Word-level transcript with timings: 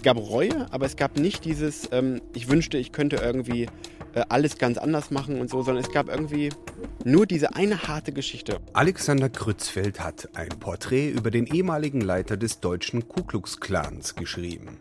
es 0.00 0.04
gab 0.04 0.16
Reue, 0.16 0.66
aber 0.70 0.86
es 0.86 0.96
gab 0.96 1.18
nicht 1.18 1.44
dieses, 1.44 1.90
ähm, 1.92 2.22
ich 2.32 2.48
wünschte, 2.48 2.78
ich 2.78 2.90
könnte 2.90 3.16
irgendwie 3.16 3.64
äh, 4.14 4.22
alles 4.30 4.56
ganz 4.56 4.78
anders 4.78 5.10
machen 5.10 5.38
und 5.38 5.50
so, 5.50 5.62
sondern 5.62 5.84
es 5.84 5.92
gab 5.92 6.08
irgendwie 6.08 6.48
nur 7.04 7.26
diese 7.26 7.54
eine 7.54 7.82
harte 7.82 8.10
Geschichte. 8.10 8.60
Alexander 8.72 9.28
Krützfeld 9.28 10.00
hat 10.00 10.30
ein 10.32 10.48
Porträt 10.58 11.10
über 11.10 11.30
den 11.30 11.46
ehemaligen 11.46 12.00
Leiter 12.00 12.38
des 12.38 12.60
deutschen 12.60 13.08
Ku 13.08 13.24
Klux 13.24 13.60
Klans 13.60 14.14
geschrieben. 14.14 14.78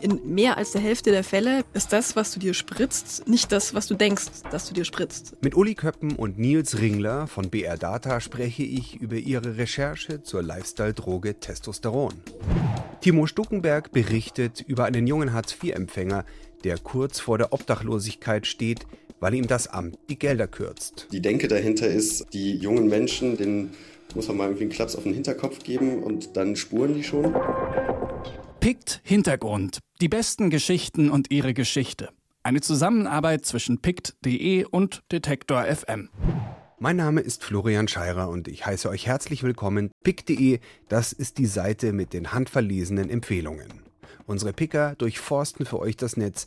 In 0.00 0.20
mehr 0.34 0.58
als 0.58 0.72
der 0.72 0.80
Hälfte 0.80 1.10
der 1.10 1.24
Fälle 1.24 1.64
ist 1.72 1.92
das, 1.92 2.16
was 2.16 2.32
du 2.32 2.40
dir 2.40 2.54
spritzt, 2.54 3.26
nicht 3.28 3.50
das, 3.52 3.74
was 3.74 3.86
du 3.86 3.94
denkst, 3.94 4.26
dass 4.50 4.68
du 4.68 4.74
dir 4.74 4.84
spritzt. 4.84 5.36
Mit 5.42 5.54
Uli 5.54 5.74
Köppen 5.74 6.16
und 6.16 6.38
Nils 6.38 6.78
Ringler 6.80 7.26
von 7.26 7.48
BR 7.48 7.76
Data 7.76 8.20
spreche 8.20 8.62
ich 8.62 8.96
über 8.96 9.16
ihre 9.16 9.56
Recherche 9.56 10.22
zur 10.22 10.42
Lifestyle-Droge 10.42 11.40
Testosteron. 11.40 12.14
Timo 13.00 13.26
Stuckenberg 13.26 13.92
berichtet 13.92 14.64
über 14.66 14.84
einen 14.84 15.06
jungen 15.06 15.32
Hartz-IV-Empfänger, 15.32 16.24
der 16.64 16.78
kurz 16.78 17.20
vor 17.20 17.38
der 17.38 17.52
Obdachlosigkeit 17.52 18.46
steht, 18.46 18.86
weil 19.20 19.34
ihm 19.34 19.46
das 19.46 19.68
Amt 19.68 19.98
die 20.08 20.18
Gelder 20.18 20.46
kürzt. 20.46 21.08
Die 21.12 21.22
Denke 21.22 21.48
dahinter 21.48 21.86
ist, 21.86 22.26
die 22.32 22.56
jungen 22.56 22.88
Menschen, 22.88 23.36
denen 23.36 23.74
muss 24.14 24.28
man 24.28 24.36
mal 24.36 24.44
irgendwie 24.44 24.64
einen 24.64 24.72
Klaps 24.72 24.96
auf 24.96 25.04
den 25.04 25.14
Hinterkopf 25.14 25.62
geben 25.62 26.02
und 26.02 26.36
dann 26.36 26.56
spuren 26.56 26.94
die 26.94 27.04
schon. 27.04 27.34
Pict 28.60 29.00
Hintergrund. 29.04 29.78
Die 30.02 30.10
besten 30.10 30.50
Geschichten 30.50 31.10
und 31.10 31.30
ihre 31.30 31.54
Geschichte. 31.54 32.10
Eine 32.42 32.60
Zusammenarbeit 32.60 33.46
zwischen 33.46 33.80
pict.de 33.80 34.64
und 34.64 35.02
Detektor 35.10 35.64
FM. 35.64 36.10
Mein 36.78 36.96
Name 36.96 37.22
ist 37.22 37.42
Florian 37.42 37.88
Scheirer 37.88 38.28
und 38.28 38.46
ich 38.46 38.66
heiße 38.66 38.90
euch 38.90 39.06
herzlich 39.06 39.42
willkommen. 39.42 39.90
Pick.de, 40.04 40.60
das 40.90 41.14
ist 41.14 41.38
die 41.38 41.46
Seite 41.46 41.94
mit 41.94 42.12
den 42.12 42.34
handverlesenen 42.34 43.08
Empfehlungen. 43.08 43.84
Unsere 44.26 44.52
Picker 44.52 44.96
durchforsten 44.96 45.64
für 45.64 45.80
euch 45.80 45.96
das 45.96 46.18
Netz 46.18 46.44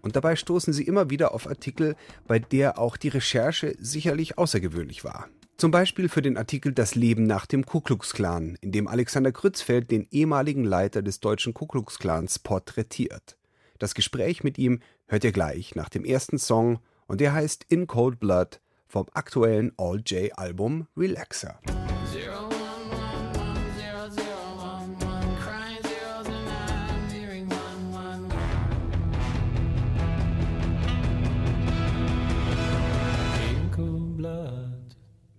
und 0.00 0.14
dabei 0.14 0.36
stoßen 0.36 0.72
sie 0.72 0.84
immer 0.84 1.10
wieder 1.10 1.34
auf 1.34 1.48
Artikel, 1.48 1.96
bei 2.28 2.38
der 2.38 2.78
auch 2.78 2.96
die 2.96 3.08
Recherche 3.08 3.74
sicherlich 3.80 4.38
außergewöhnlich 4.38 5.02
war. 5.02 5.28
Zum 5.62 5.70
Beispiel 5.70 6.08
für 6.08 6.22
den 6.22 6.36
Artikel 6.36 6.72
Das 6.72 6.96
Leben 6.96 7.22
nach 7.22 7.46
dem 7.46 7.64
Ku 7.64 7.80
Klux 7.80 8.14
Klan, 8.14 8.58
in 8.62 8.72
dem 8.72 8.88
Alexander 8.88 9.30
Krützfeld 9.30 9.92
den 9.92 10.08
ehemaligen 10.10 10.64
Leiter 10.64 11.02
des 11.02 11.20
deutschen 11.20 11.54
Ku 11.54 11.68
Klux 11.68 12.00
Klans 12.00 12.40
porträtiert. 12.40 13.38
Das 13.78 13.94
Gespräch 13.94 14.42
mit 14.42 14.58
ihm 14.58 14.80
hört 15.06 15.22
ihr 15.22 15.30
gleich 15.30 15.76
nach 15.76 15.88
dem 15.88 16.04
ersten 16.04 16.38
Song 16.38 16.80
und 17.06 17.20
der 17.20 17.32
heißt 17.32 17.64
In 17.68 17.86
Cold 17.86 18.18
Blood 18.18 18.60
vom 18.88 19.06
aktuellen 19.12 19.70
All-J-Album 19.76 20.88
Relaxer. 20.96 21.60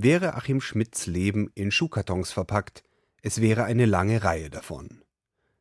Wäre 0.03 0.33
Achim 0.33 0.59
Schmidts 0.59 1.07
Leben 1.07 1.49
in 1.55 1.71
Schuhkartons 1.71 2.33
verpackt, 2.33 2.83
es 3.21 3.39
wäre 3.39 3.63
eine 3.63 3.85
lange 3.85 4.21
Reihe 4.21 4.49
davon. 4.49 5.01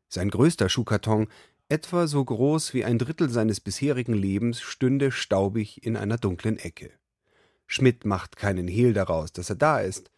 Sein 0.08 0.30
größter 0.30 0.68
Schuhkarton, 0.68 1.28
etwa 1.68 2.08
so 2.08 2.24
groß 2.24 2.74
wie 2.74 2.84
ein 2.84 2.98
Drittel 2.98 3.30
seines 3.30 3.60
bisherigen 3.60 4.14
Lebens, 4.14 4.60
stünde 4.60 5.12
staubig 5.12 5.86
in 5.86 5.96
einer 5.96 6.16
dunklen 6.16 6.58
Ecke. 6.58 6.90
Schmidt 7.68 8.04
macht 8.04 8.34
keinen 8.34 8.66
Hehl 8.66 8.94
daraus, 8.94 9.32
dass 9.32 9.48
er 9.48 9.54
da 9.54 9.78
ist. 9.78 10.10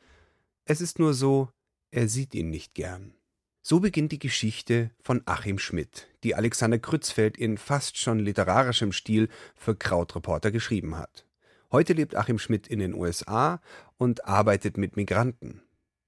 Es 0.65 0.81
ist 0.81 0.99
nur 0.99 1.13
so, 1.13 1.51
er 1.91 2.09
sieht 2.09 2.35
ihn 2.35 2.49
nicht 2.49 2.73
gern. 2.73 3.13
So 3.61 3.79
beginnt 3.81 4.11
die 4.11 4.19
Geschichte 4.19 4.91
von 5.03 5.21
Achim 5.27 5.59
Schmidt, 5.59 6.09
die 6.23 6.35
Alexander 6.35 6.79
Krützfeld 6.79 7.37
in 7.37 7.59
fast 7.59 7.99
schon 7.99 8.21
literarischem 8.21 8.93
Stil 8.93 9.29
für 9.55 9.77
Krautreporter 9.77 10.51
geschrieben 10.51 10.97
hat. 10.97 11.27
Heute 11.75 11.93
lebt 11.93 12.15
Achim 12.15 12.39
Schmidt 12.39 12.69
in 12.69 12.79
den 12.79 12.95
USA 12.95 13.61
und 13.97 14.27
arbeitet 14.27 14.77
mit 14.77 14.97
Migranten. 14.97 15.63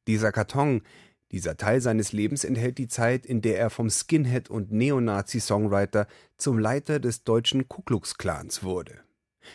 Dieser 0.07 0.33
Karton, 0.33 0.83
dieser 1.33 1.57
Teil 1.57 1.81
seines 1.81 2.13
Lebens 2.13 2.45
enthält 2.45 2.79
die 2.79 2.89
Zeit, 2.89 3.27
in 3.27 3.43
der 3.43 3.59
er 3.59 3.71
vom 3.71 3.91
Skinhead 3.91 4.49
und 4.49 4.71
Neonazi-Songwriter 4.71 6.07
zum 6.37 6.59
Leiter 6.59 7.01
des 7.01 7.25
deutschen 7.25 7.69
Ku 7.69 7.83
Klux 7.83 8.17
Klans 8.17 8.63
wurde. 8.63 9.01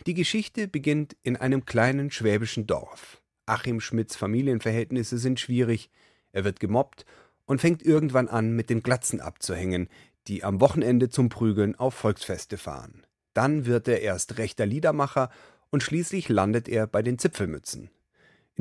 Die 0.06 0.14
Geschichte 0.14 0.68
beginnt 0.68 1.16
in 1.24 1.38
einem 1.38 1.66
kleinen 1.66 2.12
schwäbischen 2.12 2.68
Dorf. 2.68 3.22
Achim 3.46 3.80
Schmidts 3.80 4.16
Familienverhältnisse 4.16 5.18
sind 5.18 5.40
schwierig, 5.40 5.90
er 6.32 6.44
wird 6.44 6.60
gemobbt 6.60 7.06
und 7.46 7.60
fängt 7.60 7.84
irgendwann 7.84 8.28
an, 8.28 8.56
mit 8.56 8.70
den 8.70 8.84
Glatzen 8.84 9.20
abzuhängen, 9.20 9.90
die 10.28 10.44
am 10.44 10.62
Wochenende 10.62 11.10
zum 11.10 11.30
Prügeln 11.30 11.76
auf 11.76 11.94
Volksfeste 11.94 12.58
fahren. 12.58 13.06
Dann 13.34 13.66
wird 13.66 13.88
er 13.88 14.02
erst 14.02 14.38
rechter 14.38 14.66
Liedermacher 14.66 15.30
und 15.70 15.84
schließlich 15.84 16.30
landet 16.30 16.68
er 16.70 16.88
bei 16.88 17.02
den 17.02 17.18
Zipfelmützen. 17.18 17.90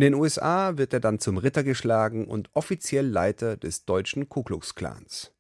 In 0.00 0.12
den 0.12 0.14
USA 0.14 0.78
wird 0.78 0.94
er 0.94 1.00
dann 1.00 1.18
zum 1.18 1.36
Ritter 1.36 1.62
geschlagen 1.62 2.26
und 2.26 2.48
offiziell 2.54 3.06
Leiter 3.06 3.58
des 3.58 3.84
deutschen 3.84 4.30
Ku 4.30 4.42
Klux 4.42 4.74
Klans. 4.74 5.34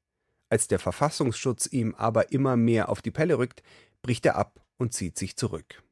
Als 0.50 0.68
der 0.68 0.78
Verfassungsschutz 0.78 1.66
ihm 1.72 1.94
aber 1.94 2.30
immer 2.30 2.58
mehr 2.58 2.90
auf 2.90 3.00
die 3.00 3.10
Pelle 3.10 3.38
rückt, 3.38 3.62
bricht 4.02 4.26
er 4.26 4.36
ab 4.36 4.60
und 4.76 4.92
zieht 4.92 5.16
sich 5.16 5.34
zurück. 5.38 5.82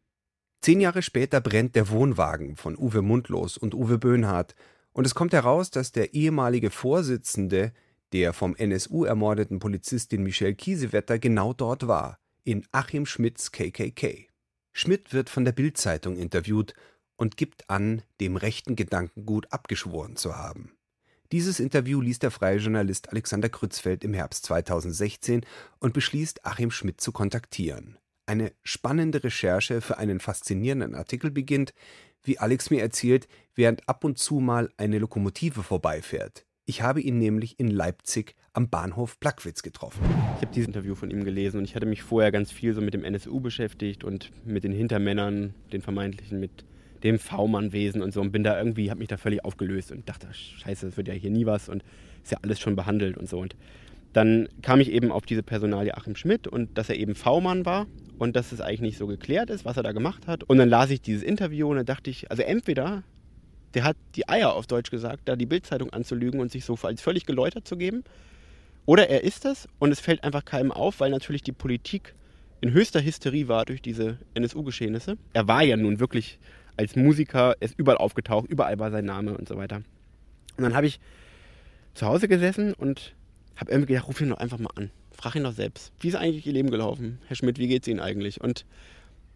Zehn 0.61 0.83
Jahre 0.83 1.01
später 1.01 1.41
brennt 1.41 1.77
der 1.77 1.89
Wohnwagen 1.89 2.57
von 2.57 2.77
Uwe 2.77 3.01
Mundlos 3.01 3.57
und 3.57 3.75
Uwe 3.75 3.97
Böhnhardt 3.97 4.55
und 4.93 5.07
es 5.07 5.15
kommt 5.15 5.33
heraus, 5.33 5.71
dass 5.71 5.93
der 5.93 6.13
ehemalige 6.13 6.69
Vorsitzende 6.69 7.73
der 8.13 8.35
vom 8.35 8.55
NSU 8.55 9.07
ermordeten 9.07 9.61
Polizistin 9.61 10.23
Michelle 10.23 10.55
Kiesewetter 10.55 11.19
genau 11.19 11.55
dort 11.55 11.89
war, 11.89 12.19
in 12.45 12.67
Achim 12.73 13.07
Schmidts 13.07 13.51
KKK. 13.51 14.29
Schmidt 14.75 15.15
wird 15.15 15.31
von 15.31 15.47
der 15.47 15.53
Bild-Zeitung 15.53 16.19
interviewt 16.19 16.75
und 17.19 17.37
gibt 17.37 17.69
an, 17.69 18.01
dem 18.23 18.37
rechten 18.37 18.75
Gedankengut 18.75 19.53
abgeschworen 19.53 20.17
zu 20.17 20.39
haben. 20.39 20.73
Dieses 21.31 21.61
Interview 21.61 22.01
liest 22.01 22.23
der 22.23 22.31
freie 22.31 22.57
Journalist 22.57 23.11
Alexander 23.11 23.51
Krützfeld 23.51 24.03
im 24.03 24.15
Herbst 24.15 24.47
2016 24.47 25.45
und 25.79 25.93
beschließt, 25.93 26.47
Achim 26.47 26.71
Schmidt 26.71 27.03
zu 27.03 27.13
kontaktieren 27.13 27.99
eine 28.29 28.53
spannende 28.63 29.25
Recherche 29.25 29.81
für 29.81 29.99
einen 29.99 30.21
faszinierenden 30.21 30.95
Artikel 30.95 31.31
beginnt, 31.31 31.73
wie 32.23 32.39
Alex 32.39 32.71
mir 32.71 32.83
erzählt, 32.83 33.27
während 33.55 33.89
ab 33.89 34.05
und 34.05 34.19
zu 34.19 34.41
mal 34.41 34.71
eine 34.77 34.99
Lokomotive 34.99 35.63
vorbeifährt. 35.63 36.45
Ich 36.67 36.83
habe 36.83 37.01
ihn 37.01 37.17
nämlich 37.17 37.59
in 37.59 37.69
Leipzig 37.69 38.35
am 38.53 38.69
Bahnhof 38.69 39.19
Plagwitz 39.19 39.63
getroffen. 39.63 40.05
Ich 40.37 40.43
habe 40.43 40.53
dieses 40.55 40.67
Interview 40.67 40.95
von 40.95 41.11
ihm 41.11 41.25
gelesen 41.25 41.59
und 41.59 41.65
ich 41.65 41.75
hatte 41.75 41.87
mich 41.87 42.03
vorher 42.03 42.31
ganz 42.31 42.53
viel 42.53 42.75
so 42.75 42.83
mit 42.83 42.93
dem 42.93 43.05
NSU 43.05 43.41
beschäftigt 43.41 44.05
und 44.05 44.31
mit 44.45 44.65
den 44.65 44.73
Hintermännern, 44.73 45.55
den 45.73 45.81
vermeintlichen, 45.81 46.39
mit 46.39 46.67
dem 47.03 47.19
V-Mann-Wesen 47.19 48.03
und 48.03 48.13
so 48.13 48.21
und 48.21 48.33
bin 48.33 48.43
da 48.43 48.59
irgendwie, 48.59 48.91
habe 48.91 48.99
mich 48.99 49.09
da 49.09 49.17
völlig 49.17 49.45
aufgelöst 49.45 49.93
und 49.93 50.09
dachte, 50.09 50.29
scheiße, 50.33 50.87
das 50.87 50.97
wird 50.97 51.09
ja 51.09 51.15
hier 51.15 51.31
nie 51.31 51.47
was 51.47 51.69
und 51.69 51.85
ist 52.23 52.33
ja 52.33 52.39
alles 52.43 52.61
schon 52.61 52.77
behandelt 52.77 53.17
und 53.17 53.29
so. 53.29 53.39
Und 53.39 53.57
dann 54.13 54.49
kam 54.63 54.81
ich 54.81 54.91
eben 54.91 55.13
auf 55.13 55.27
diese 55.27 55.43
Personalie 55.43 55.97
Achim 55.97 56.17
Schmidt 56.17 56.49
und 56.49 56.77
dass 56.77 56.89
er 56.89 56.97
eben 56.97 57.15
V-Mann 57.15 57.65
war 57.65 57.87
und 58.19 58.37
dass 58.37 58.53
es 58.53 58.61
eigentlich 58.61 58.81
nicht 58.81 58.99
so 58.99 59.07
geklärt 59.07 59.51
ist, 59.51 59.65
was 59.65 59.77
er 59.77 59.83
da 59.83 59.93
gemacht 59.93 60.27
hat. 60.27 60.45
Und 60.45 60.59
dann 60.59 60.69
las 60.69 60.91
ich 60.91 61.01
dieses 61.01 61.23
Interview 61.23 61.69
und 61.69 61.77
dann 61.77 61.87
dachte 61.87 62.11
ich, 62.11 62.31
also 62.31 62.43
entweder 62.43 63.03
der 63.75 63.85
hat 63.85 63.97
die 64.17 64.29
Eier 64.29 64.55
auf 64.55 64.67
Deutsch 64.67 64.91
gesagt, 64.91 65.29
da 65.29 65.37
die 65.37 65.47
Bildzeitung 65.47 65.91
anzulügen 65.91 66.41
und 66.41 66.51
sich 66.51 66.65
so 66.65 66.77
als 66.83 67.03
völlig 67.03 67.27
geläutert 67.27 67.69
zu 67.69 67.77
geben. 67.77 68.03
Oder 68.87 69.11
er 69.11 69.23
ist 69.23 69.45
es 69.45 69.69
und 69.79 69.93
es 69.93 70.01
fällt 70.01 70.25
einfach 70.25 70.45
keinem 70.45 70.73
auf, 70.73 71.01
weil 71.01 71.11
natürlich 71.11 71.43
die 71.43 71.53
Politik 71.53 72.15
in 72.61 72.73
höchster 72.73 73.05
Hysterie 73.05 73.47
war 73.47 73.67
durch 73.67 73.83
diese 73.83 74.19
NSU-Geschehnisse. 74.35 75.19
Er 75.33 75.47
war 75.47 75.63
ja 75.63 75.77
nun 75.77 76.01
wirklich 76.01 76.39
als 76.79 76.97
Musiker, 76.97 77.57
er 77.61 77.63
ist 77.63 77.79
überall 77.79 77.99
aufgetaucht, 77.99 78.49
überall 78.49 78.79
war 78.79 78.91
sein 78.91 79.05
Name 79.05 79.37
und 79.37 79.49
so 79.49 79.57
weiter. 79.57 79.77
Und 80.57 80.65
dann 80.65 80.75
habe 80.75 80.87
ich 80.87 81.01
zu 81.95 82.07
Hause 82.07 82.29
gesessen 82.29 82.73
und 82.73 83.15
habe 83.57 83.71
irgendwie 83.73 83.93
gedacht, 83.93 84.09
ruf 84.09 84.21
ihn 84.21 84.31
doch 84.31 84.39
einfach 84.39 84.59
mal 84.59 84.71
an. 84.77 84.91
Frag 85.11 85.35
ihn 85.35 85.43
doch 85.43 85.53
selbst. 85.53 85.93
Wie 86.01 86.09
ist 86.09 86.15
eigentlich 86.15 86.47
Ihr 86.47 86.53
Leben 86.53 86.71
gelaufen? 86.71 87.19
Herr 87.27 87.37
Schmidt, 87.37 87.59
wie 87.59 87.67
geht's 87.67 87.89
Ihnen 87.89 87.99
eigentlich? 87.99 88.41
Und 88.41 88.65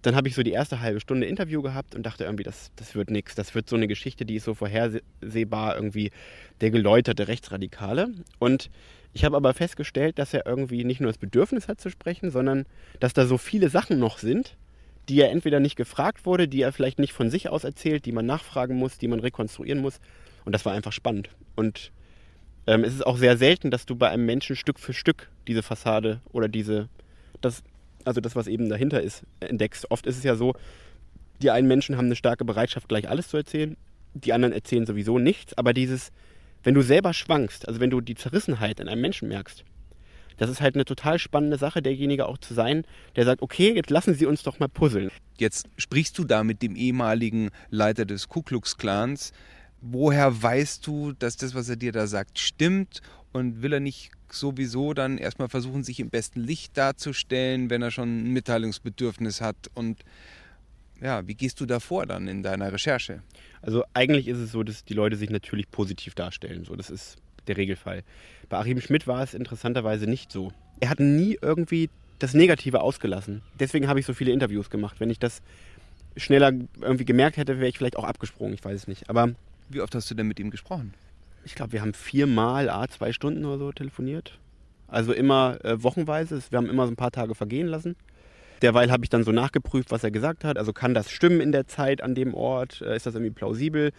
dann 0.03 0.15
habe 0.15 0.29
ich 0.29 0.35
so 0.35 0.43
die 0.43 0.53
erste 0.53 0.81
halbe 0.81 1.01
Stunde 1.01 1.27
Interview 1.27 1.63
gehabt 1.63 1.95
und 1.95 2.05
dachte 2.05 2.25
irgendwie, 2.25 2.45
das, 2.45 2.71
das 2.77 2.95
wird 2.95 3.11
nichts. 3.11 3.35
Das 3.35 3.55
wird 3.55 3.69
so 3.69 3.77
eine 3.77 3.89
Geschichte, 3.89 4.25
die 4.25 4.37
ist 4.37 4.45
so 4.45 4.55
vorhersehbar, 4.55 5.75
irgendwie 5.77 6.11
der 6.61 6.71
geläuterte 6.71 7.27
Rechtsradikale. 7.27 8.09
Und 8.39 8.71
ich 9.13 9.25
habe 9.25 9.37
aber 9.37 9.55
festgestellt, 9.55 10.19
dass 10.19 10.33
er 10.33 10.47
irgendwie 10.47 10.85
nicht 10.85 11.01
nur 11.01 11.11
das 11.11 11.19
Bedürfnis 11.19 11.69
hat 11.69 11.81
zu 11.81 11.91
sprechen, 11.91 12.31
sondern 12.31 12.67
dass 13.01 13.13
da 13.13 13.27
so 13.27 13.39
viele 13.39 13.69
Sachen 13.69 13.99
noch 13.99 14.19
sind, 14.19 14.57
die 15.09 15.21
er 15.21 15.31
entweder 15.31 15.61
nicht 15.61 15.77
gefragt 15.77 16.27
wurde, 16.27 16.49
die 16.49 16.63
er 16.63 16.73
vielleicht 16.73 16.99
nicht 16.99 17.13
von 17.13 17.31
sich 17.31 17.49
aus 17.49 17.65
erzählt, 17.65 18.07
die 18.07 18.13
man 18.13 18.27
nachfragen 18.27 18.77
muss, 18.77 18.99
die 18.99 19.09
man 19.09 19.21
rekonstruieren 19.21 19.81
muss. 19.81 20.01
Und 20.45 20.53
das 20.53 20.65
war 20.65 20.73
einfach 20.73 20.93
spannend. 20.93 21.31
Und 21.57 21.93
ähm, 22.67 22.85
es 22.85 22.95
ist 22.95 23.07
auch 23.07 23.17
sehr 23.17 23.37
selten, 23.37 23.71
dass 23.71 23.87
du 23.87 23.97
bei 23.97 24.09
einem 24.09 24.27
Menschen 24.27 24.57
Stück 24.57 24.79
für 24.79 24.93
Stück 24.93 25.31
diese 25.49 25.63
Fassade 25.63 26.21
oder 26.31 26.49
diese, 26.49 26.89
das, 27.41 27.63
also 28.05 28.21
das, 28.21 28.37
was 28.37 28.47
eben 28.47 28.69
dahinter 28.69 29.03
ist, 29.03 29.25
entdeckst. 29.41 29.91
Oft 29.91 30.07
ist 30.07 30.19
es 30.19 30.25
ja 30.25 30.37
so, 30.37 30.55
die 31.43 31.51
einen 31.51 31.67
Menschen 31.67 31.97
haben 31.97 32.07
eine 32.07 32.17
starke 32.17 32.45
Bereitschaft, 32.45 32.89
gleich 32.89 33.09
alles 33.09 33.29
zu 33.29 33.37
erzählen, 33.37 33.77
die 34.15 34.33
anderen 34.33 34.53
erzählen 34.53 34.87
sowieso 34.87 35.19
nichts, 35.19 35.57
aber 35.59 35.73
dieses, 35.73 36.13
wenn 36.63 36.75
du 36.75 36.83
selber 36.83 37.13
schwankst, 37.13 37.67
also 37.67 37.81
wenn 37.81 37.91
du 37.91 38.01
die 38.01 38.15
Zerrissenheit 38.15 38.79
in 38.79 38.89
einem 38.89 39.01
Menschen 39.01 39.29
merkst, 39.29 39.65
Das 40.37 40.51
ist 40.51 40.61
halt 40.61 40.75
eine 40.75 40.85
total 40.85 41.19
spannende 41.19 41.59
Sache, 41.59 41.83
derjenige 41.83 42.27
auch 42.27 42.39
zu 42.39 42.55
sein, 42.55 42.85
der 43.17 43.25
sagt, 43.25 43.43
okay, 43.43 43.75
jetzt 43.75 43.91
lassen 43.91 44.15
Sie 44.15 44.27
uns 44.27 44.43
doch 44.43 44.59
mal 44.59 44.69
puzzeln. 44.69 45.11
Jetzt 45.39 45.69
sprichst 45.77 46.19
du 46.19 46.25
da 46.25 46.45
mit 46.45 46.63
dem 46.63 46.77
ehemaligen 46.77 47.51
Leiter 47.71 48.05
des 48.05 48.29
Ku 48.29 48.43
Klux 48.43 48.77
Klans. 48.77 49.33
Woher 49.81 50.43
weißt 50.43 50.87
du, 50.87 51.13
dass 51.13 51.37
das, 51.37 51.55
was 51.55 51.69
er 51.69 51.77
dir 51.77 51.93
da 51.93 52.07
sagt, 52.07 52.39
stimmt? 52.39 53.01
Und 53.33 53.63
will 53.63 53.73
er 53.73 53.81
nicht 53.81 54.11
sowieso 54.31 54.95
dann 54.95 55.19
erstmal 55.19 55.49
versuchen, 55.49 55.85
sich 55.85 56.01
im 56.01 56.11
besten 56.11 56.41
Licht 56.41 56.77
darzustellen, 56.77 57.71
wenn 57.71 57.83
er 57.83 57.91
schon 57.91 58.25
ein 58.25 58.33
Mitteilungsbedürfnis 58.33 59.41
hat? 59.41 59.57
Und 59.75 60.05
ja, 61.01 61.27
wie 61.27 61.35
gehst 61.35 61.61
du 61.61 61.67
da 61.67 61.81
vor 61.81 62.07
dann 62.07 62.29
in 62.29 62.43
deiner 62.43 62.73
Recherche? 62.73 63.23
Also 63.61 63.85
eigentlich 63.95 64.29
ist 64.29 64.39
es 64.39 64.53
so, 64.53 64.63
dass 64.63 64.85
die 64.85 64.95
Leute 64.95 65.17
sich 65.17 65.31
natürlich 65.31 65.71
positiv 65.71 66.15
darstellen. 66.15 66.65
So, 66.65 66.77
das 66.77 66.91
ist 66.91 67.17
der 67.47 67.57
Regelfall. 67.57 68.03
Bei 68.49 68.59
Achim 68.59 68.81
Schmidt 68.81 69.07
war 69.07 69.23
es 69.23 69.35
interessanterweise 69.35 70.07
nicht 70.07 70.33
so. 70.33 70.53
Er 70.81 70.91
hat 70.91 71.01
nie 71.01 71.39
irgendwie 71.41 71.91
das 72.19 72.35
Negative 72.35 72.81
ausgelassen. 72.81 73.43
Deswegen 73.59 73.89
habe 73.89 74.01
ich 74.01 74.07
so 74.07 74.15
viele 74.15 74.33
Interviews 74.33 74.71
gemacht. 74.71 75.01
Wenn 75.01 75.11
ich 75.11 75.19
das 75.19 75.43
schneller 76.17 76.53
irgendwie 76.81 77.05
gemerkt 77.05 77.37
hätte, 77.37 77.59
wäre 77.59 77.69
ich 77.69 77.79
vielleicht 77.79 77.97
auch 77.97 78.05
abgesprungen. 78.05 78.55
Ich 78.55 78.65
weiß 78.65 78.83
es 78.83 78.89
nicht. 78.89 79.11
Aber 79.11 79.31
wie 79.69 79.81
oft 79.81 79.95
hast 79.95 80.11
du 80.11 80.15
denn 80.15 80.29
mit 80.29 80.39
ihm 80.39 80.51
gesprochen? 80.51 80.95
Ich 81.45 81.55
glaube, 81.55 81.73
wir 81.73 81.81
haben 81.81 81.95
viermal, 81.95 82.71
a 82.71 82.87
zwei 82.89 83.13
Stunden 83.13 83.45
oder 83.45 83.59
so 83.59 83.73
telefoniert. 83.73 84.39
Also 84.87 85.13
immer 85.13 85.59
äh, 85.65 85.83
wochenweise. 85.83 86.41
Wir 86.51 86.59
haben 86.59 86.69
immer 86.69 86.87
so 86.87 86.93
ein 86.93 86.97
paar 86.97 87.11
Tage 87.11 87.35
vergehen 87.35 87.67
lassen. 87.67 87.97
Derweil 88.63 88.91
habe 88.91 89.05
ich 89.05 89.11
dann 89.11 89.25
so 89.25 89.33
nachgeprüft, 89.33 89.91
was 89.91 90.05
er 90.05 90.11
gesagt 90.11 90.45
hat. 90.45 90.57
Also 90.57 90.73
kann 90.73 90.95
das 90.95 91.11
stimmen 91.11 91.41
in 91.41 91.53
der 91.53 91.67
Zeit 91.67 92.03
an 92.03 92.15
dem 92.15 92.35
Ort? 92.35 92.81
Äh, 92.81 92.97
ist 92.97 93.07
das 93.07 93.15
irgendwie 93.15 93.33
plausibel? 93.33 93.93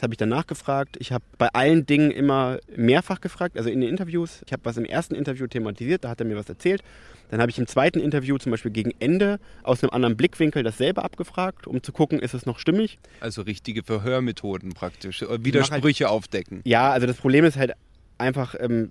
Das 0.00 0.02
habe 0.04 0.14
ich 0.14 0.18
dann 0.18 0.28
nachgefragt. 0.30 0.96
Ich 0.98 1.12
habe 1.12 1.24
bei 1.36 1.48
allen 1.48 1.84
Dingen 1.84 2.10
immer 2.10 2.58
mehrfach 2.74 3.20
gefragt, 3.20 3.58
also 3.58 3.68
in 3.68 3.80
den 3.80 3.90
Interviews. 3.90 4.42
Ich 4.46 4.52
habe 4.52 4.64
was 4.64 4.78
im 4.78 4.86
ersten 4.86 5.14
Interview 5.14 5.46
thematisiert, 5.46 6.04
da 6.04 6.08
hat 6.08 6.20
er 6.20 6.26
mir 6.26 6.36
was 6.36 6.48
erzählt. 6.48 6.82
Dann 7.30 7.40
habe 7.40 7.50
ich 7.50 7.58
im 7.58 7.66
zweiten 7.66 8.00
Interview 8.00 8.38
zum 8.38 8.50
Beispiel 8.50 8.70
gegen 8.70 8.92
Ende 8.98 9.38
aus 9.62 9.82
einem 9.82 9.90
anderen 9.90 10.16
Blickwinkel 10.16 10.62
dasselbe 10.62 11.04
abgefragt, 11.04 11.66
um 11.66 11.82
zu 11.82 11.92
gucken, 11.92 12.18
ist 12.18 12.32
es 12.32 12.46
noch 12.46 12.58
stimmig. 12.58 12.98
Also 13.20 13.42
richtige 13.42 13.82
Verhörmethoden 13.82 14.72
praktisch, 14.72 15.22
äh, 15.22 15.44
Widersprüche 15.44 16.04
halt, 16.04 16.14
aufdecken. 16.14 16.62
Ja, 16.64 16.90
also 16.90 17.06
das 17.06 17.16
Problem 17.16 17.44
ist 17.44 17.56
halt 17.56 17.72
einfach, 18.16 18.54
ähm, 18.58 18.90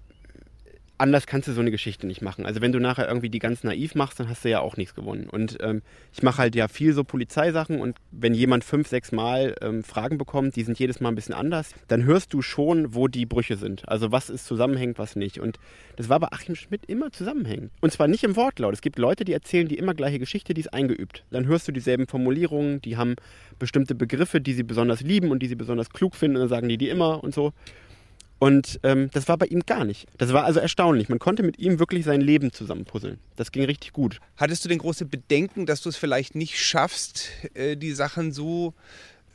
anders 0.99 1.27
kannst 1.27 1.47
du 1.47 1.53
so 1.53 1.61
eine 1.61 1.71
Geschichte 1.71 2.05
nicht 2.05 2.21
machen. 2.21 2.45
Also 2.45 2.61
wenn 2.61 2.71
du 2.71 2.79
nachher 2.79 3.07
irgendwie 3.07 3.29
die 3.29 3.39
ganz 3.39 3.63
naiv 3.63 3.95
machst, 3.95 4.19
dann 4.19 4.29
hast 4.29 4.43
du 4.43 4.49
ja 4.49 4.59
auch 4.59 4.77
nichts 4.77 4.93
gewonnen. 4.93 5.29
Und 5.29 5.57
ähm, 5.61 5.81
ich 6.13 6.21
mache 6.21 6.39
halt 6.39 6.55
ja 6.55 6.67
viel 6.67 6.93
so 6.93 7.03
Polizeisachen 7.03 7.79
und 7.79 7.97
wenn 8.11 8.33
jemand 8.33 8.63
fünf, 8.63 8.87
sechs 8.87 9.11
Mal 9.11 9.55
ähm, 9.61 9.83
Fragen 9.83 10.17
bekommt, 10.17 10.55
die 10.55 10.63
sind 10.63 10.77
jedes 10.77 10.99
Mal 10.99 11.09
ein 11.09 11.15
bisschen 11.15 11.33
anders, 11.33 11.73
dann 11.87 12.03
hörst 12.03 12.33
du 12.33 12.41
schon, 12.41 12.93
wo 12.93 13.07
die 13.07 13.25
Brüche 13.25 13.55
sind. 13.55 13.87
Also 13.87 14.11
was 14.11 14.29
ist 14.29 14.45
zusammenhängt, 14.45 14.99
was 14.99 15.15
nicht. 15.15 15.39
Und 15.39 15.57
das 15.95 16.09
war 16.09 16.19
bei 16.19 16.27
Achim 16.31 16.55
Schmidt 16.55 16.85
immer 16.87 17.11
zusammenhängend. 17.11 17.71
Und 17.79 17.91
zwar 17.93 18.07
nicht 18.07 18.25
im 18.25 18.35
Wortlaut. 18.35 18.73
Es 18.73 18.81
gibt 18.81 18.99
Leute, 18.99 19.23
die 19.23 19.33
erzählen 19.33 19.67
die 19.67 19.77
immer 19.77 19.93
gleiche 19.93 20.19
Geschichte, 20.19 20.53
die 20.53 20.61
ist 20.61 20.73
eingeübt. 20.73 21.23
Dann 21.31 21.47
hörst 21.47 21.67
du 21.67 21.71
dieselben 21.71 22.07
Formulierungen, 22.07 22.81
die 22.81 22.97
haben 22.97 23.15
bestimmte 23.57 23.95
Begriffe, 23.95 24.41
die 24.41 24.53
sie 24.53 24.63
besonders 24.63 25.01
lieben 25.01 25.31
und 25.31 25.39
die 25.39 25.47
sie 25.47 25.55
besonders 25.55 25.89
klug 25.89 26.15
finden 26.15 26.35
und 26.37 26.41
dann 26.41 26.49
sagen 26.49 26.67
die 26.67 26.77
die 26.77 26.89
immer 26.89 27.23
und 27.23 27.33
so. 27.33 27.53
Und 28.39 28.79
ähm, 28.83 29.09
das 29.11 29.27
war 29.27 29.37
bei 29.37 29.47
ihm 29.47 29.61
gar 29.65 29.83
nicht. 29.83 30.07
Das 30.17 30.31
war 30.31 30.45
also 30.45 30.61
erstaunlich. 30.61 31.09
Man 31.09 31.19
konnte 31.19 31.43
mit 31.43 31.59
ihm 31.59 31.77
wirklich 31.77 32.05
sein 32.05 32.21
Leben 32.21 32.53
zusammenpuzzeln. 32.53 33.19
Das 33.35 33.51
ging 33.51 33.65
richtig 33.65 33.91
gut. 33.91 34.21
Hattest 34.37 34.63
du 34.63 34.69
denn 34.69 34.77
große 34.77 35.05
Bedenken, 35.05 35.65
dass 35.65 35.81
du 35.81 35.89
es 35.89 35.97
vielleicht 35.97 36.35
nicht 36.35 36.57
schaffst, 36.57 37.29
äh, 37.53 37.75
die 37.75 37.91
Sachen 37.91 38.31
so 38.31 38.73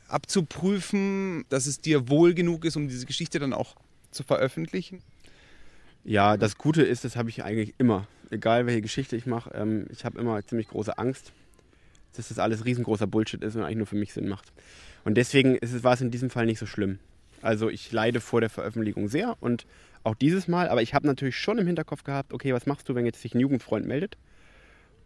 abzuprüfen, 0.07 1.45
dass 1.49 1.67
es 1.67 1.79
dir 1.79 2.09
wohl 2.09 2.33
genug 2.33 2.65
ist, 2.65 2.75
um 2.75 2.87
diese 2.87 3.05
Geschichte 3.05 3.37
dann 3.37 3.53
auch 3.53 3.75
zu 4.09 4.23
veröffentlichen? 4.23 5.01
Ja, 6.03 6.37
das 6.37 6.57
Gute 6.57 6.83
ist, 6.83 7.03
das 7.05 7.15
habe 7.15 7.29
ich 7.29 7.43
eigentlich 7.43 7.75
immer. 7.77 8.07
Egal 8.31 8.65
welche 8.65 8.81
Geschichte 8.81 9.15
ich 9.15 9.27
mache, 9.27 9.51
ähm, 9.53 9.85
ich 9.91 10.03
habe 10.03 10.19
immer 10.19 10.43
ziemlich 10.45 10.67
große 10.67 10.97
Angst, 10.97 11.31
dass 12.15 12.29
das 12.29 12.39
alles 12.39 12.65
riesengroßer 12.65 13.05
Bullshit 13.05 13.43
ist 13.43 13.55
und 13.55 13.61
eigentlich 13.61 13.77
nur 13.77 13.87
für 13.87 13.95
mich 13.95 14.13
Sinn 14.13 14.27
macht. 14.27 14.51
Und 15.03 15.15
deswegen 15.15 15.55
ist 15.55 15.73
es, 15.73 15.83
war 15.83 15.93
es 15.93 16.01
in 16.01 16.09
diesem 16.09 16.31
Fall 16.31 16.47
nicht 16.47 16.57
so 16.57 16.65
schlimm. 16.65 16.97
Also 17.45 17.69
ich 17.69 17.91
leide 17.91 18.21
vor 18.21 18.41
der 18.41 18.49
Veröffentlichung 18.49 19.07
sehr 19.07 19.35
und 19.39 19.67
auch 20.03 20.15
dieses 20.15 20.47
Mal, 20.47 20.67
aber 20.67 20.81
ich 20.81 20.93
habe 20.93 21.05
natürlich 21.05 21.37
schon 21.37 21.59
im 21.59 21.67
Hinterkopf 21.67 22.03
gehabt, 22.03 22.33
okay, 22.33 22.53
was 22.53 22.65
machst 22.65 22.89
du, 22.89 22.95
wenn 22.95 23.05
jetzt 23.05 23.21
sich 23.21 23.35
ein 23.35 23.39
Jugendfreund 23.39 23.85
meldet 23.87 24.17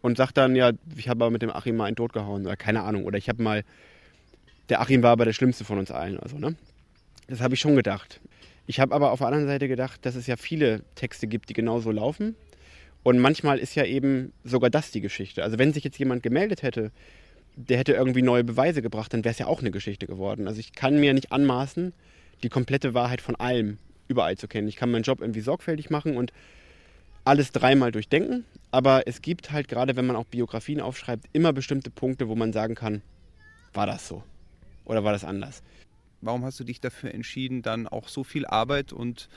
und 0.00 0.16
sagt 0.16 0.38
dann, 0.38 0.56
ja, 0.56 0.72
ich 0.96 1.08
habe 1.08 1.24
aber 1.24 1.30
mit 1.30 1.42
dem 1.42 1.50
Achim 1.50 1.76
mal 1.76 1.84
einen 1.84 1.96
Tod 1.96 2.14
gehauen 2.14 2.46
oder 2.46 2.56
keine 2.56 2.82
Ahnung 2.82 3.04
oder 3.04 3.18
ich 3.18 3.28
habe 3.28 3.42
mal, 3.42 3.62
der 4.70 4.80
Achim 4.80 5.02
war 5.02 5.10
aber 5.10 5.26
der 5.26 5.34
Schlimmste 5.34 5.64
von 5.64 5.78
uns 5.78 5.90
allen, 5.90 6.18
also 6.18 6.38
ne? 6.38 6.56
Das 7.28 7.40
habe 7.40 7.54
ich 7.54 7.60
schon 7.60 7.76
gedacht. 7.76 8.20
Ich 8.66 8.80
habe 8.80 8.94
aber 8.94 9.12
auf 9.12 9.18
der 9.18 9.28
anderen 9.28 9.46
Seite 9.46 9.68
gedacht, 9.68 10.04
dass 10.06 10.14
es 10.14 10.26
ja 10.26 10.36
viele 10.36 10.82
Texte 10.94 11.26
gibt, 11.26 11.48
die 11.50 11.54
genauso 11.54 11.90
laufen. 11.90 12.34
Und 13.02 13.18
manchmal 13.18 13.58
ist 13.58 13.74
ja 13.74 13.84
eben 13.84 14.32
sogar 14.44 14.70
das 14.70 14.90
die 14.90 15.00
Geschichte. 15.00 15.42
Also 15.42 15.58
wenn 15.58 15.72
sich 15.72 15.84
jetzt 15.84 15.98
jemand 15.98 16.22
gemeldet 16.22 16.62
hätte, 16.62 16.90
der 17.56 17.78
hätte 17.78 17.92
irgendwie 17.92 18.22
neue 18.22 18.44
Beweise 18.44 18.82
gebracht, 18.82 19.12
dann 19.12 19.24
wäre 19.24 19.32
es 19.32 19.38
ja 19.38 19.46
auch 19.46 19.60
eine 19.60 19.70
Geschichte 19.70 20.06
geworden. 20.06 20.48
Also 20.48 20.58
ich 20.60 20.72
kann 20.72 20.98
mir 20.98 21.14
nicht 21.14 21.32
anmaßen, 21.32 21.92
die 22.42 22.48
komplette 22.48 22.94
Wahrheit 22.94 23.20
von 23.20 23.36
allem 23.36 23.78
überall 24.08 24.36
zu 24.36 24.48
kennen. 24.48 24.68
Ich 24.68 24.76
kann 24.76 24.90
meinen 24.90 25.02
Job 25.02 25.20
irgendwie 25.20 25.40
sorgfältig 25.40 25.90
machen 25.90 26.16
und 26.16 26.32
alles 27.24 27.52
dreimal 27.52 27.92
durchdenken, 27.92 28.44
aber 28.70 29.06
es 29.06 29.22
gibt 29.22 29.52
halt 29.52 29.68
gerade, 29.68 29.96
wenn 29.96 30.06
man 30.06 30.16
auch 30.16 30.24
Biografien 30.24 30.80
aufschreibt, 30.80 31.26
immer 31.32 31.52
bestimmte 31.52 31.90
Punkte, 31.90 32.28
wo 32.28 32.34
man 32.34 32.52
sagen 32.52 32.74
kann, 32.74 33.02
war 33.72 33.86
das 33.86 34.08
so 34.08 34.22
oder 34.84 35.04
war 35.04 35.12
das 35.12 35.24
anders. 35.24 35.62
Warum 36.20 36.44
hast 36.44 36.58
du 36.60 36.64
dich 36.64 36.80
dafür 36.80 37.14
entschieden, 37.14 37.62
dann 37.62 37.86
auch 37.86 38.08
so 38.08 38.24
viel 38.24 38.46
Arbeit 38.46 38.92
und 38.92 39.28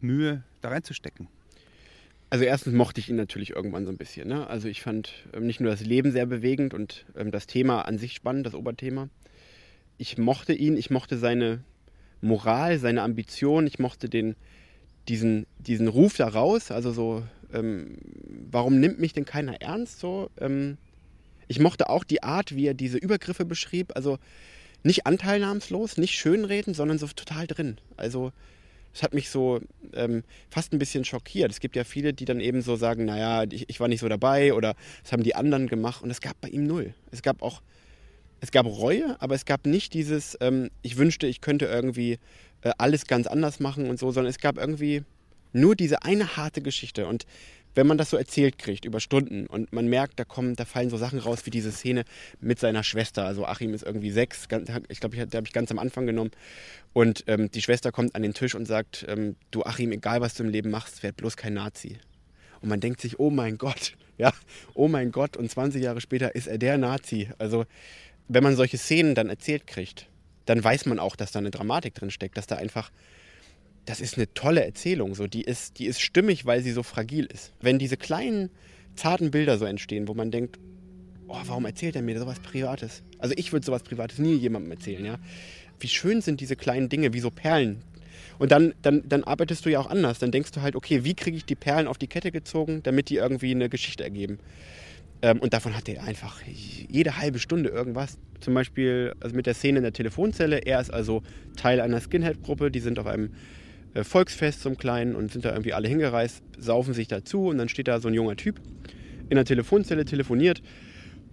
Mühe 0.00 0.42
da 0.60 0.68
reinzustecken? 0.68 1.28
Also 2.28 2.44
erstens 2.44 2.74
mochte 2.74 3.00
ich 3.00 3.08
ihn 3.08 3.16
natürlich 3.16 3.50
irgendwann 3.50 3.86
so 3.86 3.92
ein 3.92 3.96
bisschen. 3.96 4.28
Ne? 4.28 4.46
Also 4.46 4.68
ich 4.68 4.82
fand 4.82 5.12
ähm, 5.32 5.46
nicht 5.46 5.60
nur 5.60 5.70
das 5.70 5.80
Leben 5.80 6.10
sehr 6.10 6.26
bewegend 6.26 6.74
und 6.74 7.06
ähm, 7.16 7.30
das 7.30 7.46
Thema 7.46 7.82
an 7.82 7.98
sich 7.98 8.14
spannend, 8.14 8.46
das 8.46 8.54
Oberthema. 8.54 9.08
Ich 9.96 10.18
mochte 10.18 10.52
ihn, 10.52 10.76
ich 10.76 10.90
mochte 10.90 11.18
seine 11.18 11.62
Moral, 12.20 12.78
seine 12.78 13.02
Ambition. 13.02 13.66
Ich 13.66 13.78
mochte 13.78 14.08
den, 14.08 14.36
diesen, 15.08 15.46
diesen 15.58 15.88
Ruf 15.88 16.16
da 16.16 16.28
raus. 16.28 16.70
Also 16.70 16.92
so, 16.92 17.22
ähm, 17.52 17.98
warum 18.50 18.80
nimmt 18.80 18.98
mich 18.98 19.12
denn 19.12 19.24
keiner 19.24 19.60
ernst? 19.60 20.00
So, 20.00 20.30
ähm, 20.38 20.78
ich 21.48 21.60
mochte 21.60 21.88
auch 21.88 22.04
die 22.04 22.22
Art, 22.22 22.54
wie 22.54 22.66
er 22.66 22.74
diese 22.74 22.98
Übergriffe 22.98 23.44
beschrieb. 23.44 23.92
Also 23.94 24.18
nicht 24.82 25.06
anteilnahmslos, 25.06 25.96
nicht 25.96 26.14
schönreden, 26.14 26.74
sondern 26.74 26.98
so 26.98 27.06
total 27.08 27.46
drin. 27.46 27.78
Also 27.96 28.32
das 28.92 29.02
hat 29.02 29.12
mich 29.12 29.28
so 29.28 29.60
ähm, 29.92 30.22
fast 30.48 30.72
ein 30.72 30.78
bisschen 30.78 31.04
schockiert. 31.04 31.50
Es 31.50 31.60
gibt 31.60 31.76
ja 31.76 31.84
viele, 31.84 32.14
die 32.14 32.24
dann 32.24 32.40
eben 32.40 32.62
so 32.62 32.76
sagen, 32.76 33.04
naja, 33.04 33.44
ich, 33.50 33.68
ich 33.68 33.78
war 33.78 33.88
nicht 33.88 34.00
so 34.00 34.08
dabei 34.08 34.54
oder 34.54 34.74
das 35.02 35.12
haben 35.12 35.22
die 35.22 35.34
anderen 35.34 35.66
gemacht. 35.66 36.02
Und 36.02 36.10
es 36.10 36.20
gab 36.22 36.40
bei 36.40 36.48
ihm 36.48 36.66
null. 36.66 36.94
Es 37.10 37.20
gab 37.20 37.42
auch 37.42 37.60
es 38.40 38.50
gab 38.50 38.66
Reue, 38.66 39.16
aber 39.20 39.34
es 39.34 39.44
gab 39.44 39.66
nicht 39.66 39.94
dieses, 39.94 40.36
ähm, 40.40 40.70
ich 40.82 40.96
wünschte, 40.96 41.26
ich 41.26 41.40
könnte 41.40 41.66
irgendwie 41.66 42.18
äh, 42.62 42.72
alles 42.78 43.06
ganz 43.06 43.26
anders 43.26 43.60
machen 43.60 43.88
und 43.88 43.98
so, 43.98 44.10
sondern 44.10 44.30
es 44.30 44.38
gab 44.38 44.58
irgendwie 44.58 45.02
nur 45.52 45.74
diese 45.74 46.02
eine 46.02 46.36
harte 46.36 46.60
Geschichte. 46.60 47.06
Und 47.06 47.26
wenn 47.76 47.86
man 47.86 47.98
das 47.98 48.10
so 48.10 48.16
erzählt 48.16 48.58
kriegt 48.58 48.84
über 48.84 49.00
Stunden 49.00 49.46
und 49.46 49.72
man 49.72 49.86
merkt, 49.86 50.18
da 50.18 50.24
kommen, 50.24 50.56
da 50.56 50.64
fallen 50.64 50.88
so 50.90 50.96
Sachen 50.96 51.18
raus 51.18 51.44
wie 51.44 51.50
diese 51.50 51.70
Szene 51.70 52.04
mit 52.40 52.58
seiner 52.58 52.82
Schwester. 52.82 53.26
Also 53.26 53.44
Achim 53.44 53.74
ist 53.74 53.84
irgendwie 53.84 54.10
sechs, 54.10 54.48
ich 54.88 55.00
glaube, 55.00 55.26
der 55.26 55.38
habe 55.38 55.46
ich 55.46 55.52
ganz 55.52 55.70
am 55.70 55.78
Anfang 55.78 56.06
genommen. 56.06 56.30
Und 56.94 57.24
ähm, 57.26 57.50
die 57.50 57.60
Schwester 57.60 57.92
kommt 57.92 58.14
an 58.14 58.22
den 58.22 58.32
Tisch 58.32 58.54
und 58.54 58.66
sagt, 58.66 59.04
ähm, 59.08 59.36
du 59.50 59.62
Achim, 59.62 59.92
egal 59.92 60.22
was 60.22 60.34
du 60.34 60.42
im 60.42 60.48
Leben 60.48 60.70
machst, 60.70 61.02
werd 61.02 61.16
bloß 61.16 61.36
kein 61.36 61.54
Nazi. 61.54 61.98
Und 62.62 62.70
man 62.70 62.80
denkt 62.80 63.02
sich, 63.02 63.18
oh 63.18 63.30
mein 63.30 63.58
Gott, 63.58 63.94
ja, 64.18 64.32
oh 64.72 64.88
mein 64.88 65.12
Gott. 65.12 65.36
Und 65.36 65.50
20 65.50 65.82
Jahre 65.82 66.00
später 66.00 66.34
ist 66.34 66.46
er 66.46 66.56
der 66.56 66.78
Nazi. 66.78 67.28
Also 67.36 67.66
wenn 68.28 68.42
man 68.42 68.56
solche 68.56 68.78
Szenen 68.78 69.14
dann 69.14 69.28
erzählt 69.28 69.66
kriegt, 69.66 70.08
dann 70.46 70.62
weiß 70.62 70.86
man 70.86 70.98
auch, 70.98 71.16
dass 71.16 71.32
da 71.32 71.38
eine 71.38 71.50
Dramatik 71.50 71.94
drin 71.94 72.10
steckt, 72.10 72.36
dass 72.36 72.46
da 72.46 72.56
einfach 72.56 72.90
das 73.84 74.00
ist 74.00 74.16
eine 74.16 74.32
tolle 74.34 74.64
Erzählung, 74.64 75.14
so 75.14 75.28
die 75.28 75.42
ist 75.42 75.78
die 75.78 75.86
ist 75.86 76.00
stimmig, 76.00 76.44
weil 76.44 76.60
sie 76.60 76.72
so 76.72 76.82
fragil 76.82 77.26
ist. 77.26 77.52
Wenn 77.60 77.78
diese 77.78 77.96
kleinen 77.96 78.50
zarten 78.96 79.30
Bilder 79.30 79.58
so 79.58 79.64
entstehen, 79.64 80.08
wo 80.08 80.14
man 80.14 80.30
denkt, 80.30 80.58
oh, 81.28 81.38
warum 81.46 81.64
erzählt 81.64 81.94
er 81.96 82.02
mir 82.02 82.18
sowas 82.18 82.40
Privates? 82.40 83.02
Also 83.18 83.34
ich 83.36 83.52
würde 83.52 83.64
sowas 83.64 83.82
Privates 83.82 84.18
nie 84.18 84.34
jemandem 84.34 84.72
erzählen, 84.72 85.04
ja. 85.04 85.18
Wie 85.78 85.88
schön 85.88 86.20
sind 86.20 86.40
diese 86.40 86.56
kleinen 86.56 86.88
Dinge, 86.88 87.12
wie 87.12 87.20
so 87.20 87.30
Perlen. 87.30 87.82
Und 88.38 88.50
dann, 88.50 88.74
dann, 88.82 89.08
dann 89.08 89.24
arbeitest 89.24 89.64
du 89.64 89.70
ja 89.70 89.78
auch 89.78 89.88
anders. 89.88 90.18
Dann 90.18 90.30
denkst 90.30 90.52
du 90.52 90.62
halt, 90.62 90.74
okay, 90.74 91.04
wie 91.04 91.14
kriege 91.14 91.36
ich 91.36 91.44
die 91.44 91.54
Perlen 91.54 91.86
auf 91.86 91.98
die 91.98 92.06
Kette 92.06 92.32
gezogen, 92.32 92.82
damit 92.82 93.08
die 93.08 93.16
irgendwie 93.16 93.50
eine 93.50 93.68
Geschichte 93.68 94.04
ergeben. 94.04 94.38
Ähm, 95.22 95.38
und 95.40 95.52
davon 95.52 95.76
hat 95.76 95.88
er 95.88 96.02
einfach 96.04 96.40
jede 96.44 97.18
halbe 97.18 97.38
Stunde 97.38 97.70
irgendwas. 97.70 98.18
Zum 98.40 98.54
Beispiel 98.54 99.14
also 99.20 99.34
mit 99.34 99.46
der 99.46 99.54
Szene 99.54 99.78
in 99.78 99.82
der 99.82 99.92
Telefonzelle. 99.92 100.58
Er 100.58 100.80
ist 100.80 100.92
also 100.92 101.22
Teil 101.56 101.80
einer 101.80 102.00
Skinhead-Gruppe. 102.00 102.70
Die 102.70 102.80
sind 102.80 102.98
auf 102.98 103.06
einem 103.06 103.30
äh, 103.94 104.04
Volksfest 104.04 104.60
zum 104.60 104.76
Kleinen 104.76 105.14
und 105.14 105.32
sind 105.32 105.44
da 105.44 105.50
irgendwie 105.50 105.72
alle 105.72 105.88
hingereist, 105.88 106.42
saufen 106.58 106.92
sich 106.92 107.08
dazu 107.08 107.46
und 107.46 107.58
dann 107.58 107.68
steht 107.68 107.88
da 107.88 107.98
so 108.00 108.08
ein 108.08 108.14
junger 108.14 108.36
Typ 108.36 108.60
in 109.28 109.36
der 109.36 109.44
Telefonzelle, 109.44 110.04
telefoniert. 110.04 110.62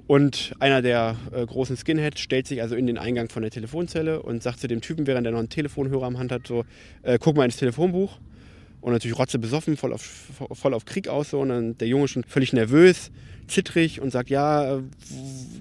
Und 0.05 0.53
einer 0.59 0.81
der 0.81 1.15
äh, 1.31 1.45
großen 1.45 1.77
Skinheads 1.77 2.19
stellt 2.19 2.47
sich 2.47 2.61
also 2.61 2.75
in 2.75 2.87
den 2.87 2.97
Eingang 2.97 3.29
von 3.29 3.41
der 3.41 3.51
Telefonzelle 3.51 4.21
und 4.21 4.43
sagt 4.43 4.59
zu 4.59 4.67
dem 4.67 4.81
Typen, 4.81 5.07
während 5.07 5.25
er 5.25 5.31
noch 5.31 5.39
einen 5.39 5.49
Telefonhörer 5.49 6.05
am 6.05 6.17
Hand 6.17 6.31
hat, 6.31 6.47
so, 6.47 6.65
äh, 7.03 7.17
guck 7.19 7.37
mal 7.37 7.45
ins 7.45 7.57
Telefonbuch. 7.57 8.19
Und 8.83 8.91
natürlich 8.91 9.17
rotze 9.17 9.39
besoffen, 9.39 9.77
voll 9.77 9.93
auf, 9.93 10.01
voll 10.51 10.73
auf 10.73 10.83
Krieg 10.83 11.07
aus. 11.07 11.29
So. 11.29 11.39
Und 11.39 11.49
dann 11.49 11.77
der 11.77 11.87
Junge 11.87 12.09
schon 12.09 12.25
völlig 12.25 12.51
nervös, 12.51 13.11
zittrig 13.47 14.01
und 14.01 14.11
sagt, 14.11 14.29
ja, 14.29 14.81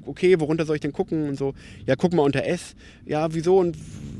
okay, 0.06 0.40
worunter 0.40 0.66
soll 0.66 0.74
ich 0.74 0.80
denn 0.80 0.92
gucken? 0.92 1.28
Und 1.28 1.38
so, 1.38 1.54
ja, 1.86 1.94
guck 1.94 2.12
mal 2.14 2.22
unter 2.22 2.44
S. 2.44 2.74
Ja, 3.06 3.32
wieso? 3.32 3.58
Und 3.58 3.76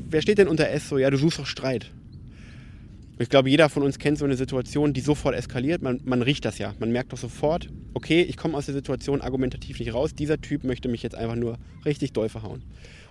wer 0.09 0.21
steht 0.21 0.37
denn 0.37 0.47
unter 0.47 0.69
S? 0.69 0.87
So, 0.87 0.97
ja, 0.97 1.09
du 1.09 1.17
suchst 1.17 1.37
doch 1.37 1.45
Streit. 1.45 1.91
ich 3.19 3.27
glaube, 3.27 3.49
jeder 3.49 3.67
von 3.67 3.83
uns 3.83 3.99
kennt 3.99 4.17
so 4.17 4.23
eine 4.23 4.37
Situation, 4.37 4.93
die 4.93 5.01
sofort 5.01 5.35
eskaliert. 5.35 5.81
Man, 5.81 5.99
man 6.05 6.21
riecht 6.21 6.45
das 6.45 6.57
ja. 6.57 6.73
Man 6.79 6.93
merkt 6.93 7.11
doch 7.11 7.17
sofort, 7.17 7.69
okay, 7.93 8.21
ich 8.21 8.37
komme 8.37 8.55
aus 8.55 8.67
der 8.67 8.73
Situation 8.73 9.19
argumentativ 9.19 9.79
nicht 9.79 9.93
raus. 9.93 10.15
Dieser 10.15 10.39
Typ 10.39 10.63
möchte 10.63 10.87
mich 10.87 11.03
jetzt 11.03 11.15
einfach 11.15 11.35
nur 11.35 11.57
richtig 11.83 12.13
doll 12.13 12.29
verhauen. 12.29 12.63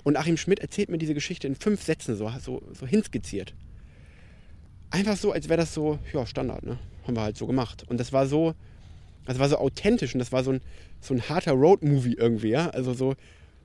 Und 0.05 0.17
Achim 0.17 0.39
Schmidt 0.39 0.61
erzählt 0.61 0.89
mir 0.89 0.97
diese 0.97 1.13
Geschichte 1.13 1.47
in 1.47 1.55
fünf 1.55 1.83
Sätzen, 1.83 2.17
so, 2.17 2.33
so, 2.41 2.63
so 2.73 2.87
hinskizziert 2.87 3.53
einfach 4.93 5.17
so, 5.17 5.33
als 5.33 5.49
wäre 5.49 5.59
das 5.59 5.75
so, 5.75 5.99
ja, 6.13 6.25
Standard, 6.27 6.65
ne? 6.65 6.79
Haben 7.07 7.17
wir 7.17 7.23
halt 7.23 7.37
so 7.37 7.47
gemacht. 7.47 7.85
Und 7.89 7.99
das 7.99 8.13
war 8.13 8.27
so, 8.27 8.55
das 9.27 9.39
war 9.39 9.49
so 9.49 9.57
authentisch 9.57 10.15
und 10.15 10.21
das 10.21 10.31
war 10.31 10.45
so 10.45 10.53
ein, 10.53 10.61
so 11.01 11.15
ein 11.15 11.29
harter 11.29 11.53
Road-Movie 11.53 12.15
irgendwie, 12.15 12.51
ja? 12.51 12.69
Also 12.71 12.93
so, 12.93 13.15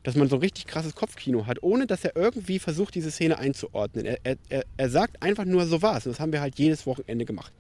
dass 0.04 0.16
man 0.16 0.30
so 0.30 0.38
ein 0.38 0.42
richtig 0.42 0.66
krasses 0.66 0.96
Kopfkino 0.96 1.46
hat, 1.46 1.62
ohne 1.62 1.86
dass 1.86 2.04
er 2.04 2.16
irgendwie 2.16 2.60
versucht, 2.60 2.96
diese 2.96 3.12
Szene 3.12 3.38
einzuordnen. 3.38 4.06
Er, 4.06 4.38
er, 4.50 4.64
er 4.78 4.90
sagt 4.90 5.22
einfach 5.22 5.46
nur, 5.46 5.66
so 5.66 5.82
war 5.82 5.98
es. 5.98 6.06
Und 6.06 6.14
das 6.14 6.20
haben 6.20 6.32
wir 6.32 6.42
halt 6.42 6.58
jedes 6.58 6.86
Wochenende 6.88 7.26
gemacht. 7.26 7.52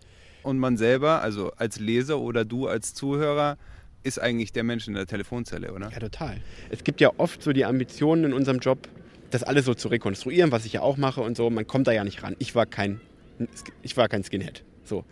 Und 0.44 0.58
man 0.58 0.78
selber, 0.78 1.22
also 1.22 1.52
als 1.58 1.80
Leser 1.80 2.20
oder 2.20 2.46
du 2.46 2.68
als 2.68 2.94
Zuhörer, 2.94 3.58
ist 4.04 4.20
eigentlich 4.20 4.54
der 4.54 4.64
Mensch 4.64 4.88
in 4.88 4.94
der 4.94 5.06
Telefonzelle, 5.06 5.74
oder? 5.74 5.90
Ja, 5.92 6.00
total. 6.00 6.40
Es 6.70 6.84
gibt 6.84 7.02
ja 7.02 7.12
oft 7.18 7.44
so 7.44 7.52
die 7.52 7.66
Ambitionen 7.66 8.24
in 8.26 8.34
unserem 8.34 8.60
Job, 8.60 8.88
das 9.32 9.44
alles 9.44 9.66
so 9.66 9.74
zu 9.74 9.90
rekonstruieren, 9.90 10.52
was 10.52 10.66
ich 10.66 10.74
ja 10.74 10.82
auch 10.82 10.96
mache 10.96 11.20
und 11.22 11.36
so. 11.36 11.50
Man 11.50 11.68
kommt 11.68 11.88
da 11.88 11.92
ja 11.92 12.06
nicht 12.06 12.24
ran. 12.24 12.36
Ich 12.40 12.56
war 12.56 12.66
kein 12.66 13.02
ich 13.82 13.98
war 13.98 14.08
kein 14.08 14.24
Skinhead. 14.24 14.64
So. 14.84 15.04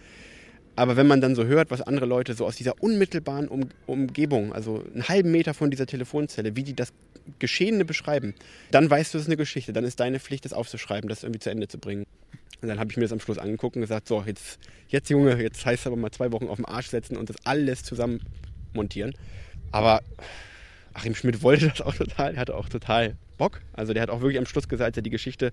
Aber 0.75 0.97
wenn 0.97 1.07
man 1.07 1.21
dann 1.21 1.35
so 1.35 1.45
hört, 1.45 1.71
was 1.71 1.81
andere 1.81 2.05
Leute 2.05 2.33
so 2.33 2.45
aus 2.45 2.57
dieser 2.57 2.81
unmittelbaren 2.83 3.47
um 3.47 3.69
Umgebung, 3.85 4.51
also 4.51 4.83
einen 4.93 5.07
halben 5.07 5.31
Meter 5.31 5.53
von 5.53 5.71
dieser 5.71 5.85
Telefonzelle, 5.85 6.55
wie 6.55 6.63
die 6.63 6.75
das 6.75 6.91
Geschehene 7.39 7.85
beschreiben, 7.85 8.33
dann 8.71 8.89
weißt 8.89 9.13
du, 9.13 9.17
es 9.17 9.23
ist 9.23 9.29
eine 9.29 9.37
Geschichte. 9.37 9.71
Dann 9.71 9.85
ist 9.85 9.99
deine 9.99 10.19
Pflicht, 10.19 10.43
das 10.45 10.53
aufzuschreiben, 10.53 11.09
das 11.09 11.23
irgendwie 11.23 11.39
zu 11.39 11.49
Ende 11.49 11.67
zu 11.67 11.77
bringen. 11.77 12.05
Und 12.61 12.67
dann 12.67 12.79
habe 12.79 12.91
ich 12.91 12.97
mir 12.97 13.03
das 13.03 13.11
am 13.11 13.19
Schluss 13.19 13.37
angeguckt 13.37 13.75
und 13.75 13.81
gesagt, 13.81 14.07
so, 14.07 14.23
jetzt, 14.25 14.59
jetzt 14.89 15.09
Junge, 15.09 15.41
jetzt 15.41 15.65
heißt 15.65 15.81
es 15.81 15.87
aber 15.87 15.95
mal 15.95 16.11
zwei 16.11 16.31
Wochen 16.31 16.47
auf 16.47 16.57
den 16.57 16.65
Arsch 16.65 16.87
setzen 16.87 17.15
und 17.15 17.29
das 17.29 17.37
alles 17.45 17.83
zusammen 17.83 18.21
montieren. 18.73 19.13
Aber 19.71 20.01
Achim 20.93 21.15
Schmidt 21.15 21.41
wollte 21.41 21.67
das 21.69 21.81
auch 21.81 21.95
total, 21.95 22.35
er 22.35 22.41
hatte 22.41 22.55
auch 22.55 22.69
total 22.69 23.15
Bock. 23.37 23.61
Also 23.73 23.93
der 23.93 24.01
hat 24.01 24.09
auch 24.09 24.21
wirklich 24.21 24.39
am 24.39 24.45
Schluss 24.45 24.67
gesagt, 24.67 24.87
als 24.87 24.97
er 24.97 25.03
die 25.03 25.09
Geschichte 25.09 25.51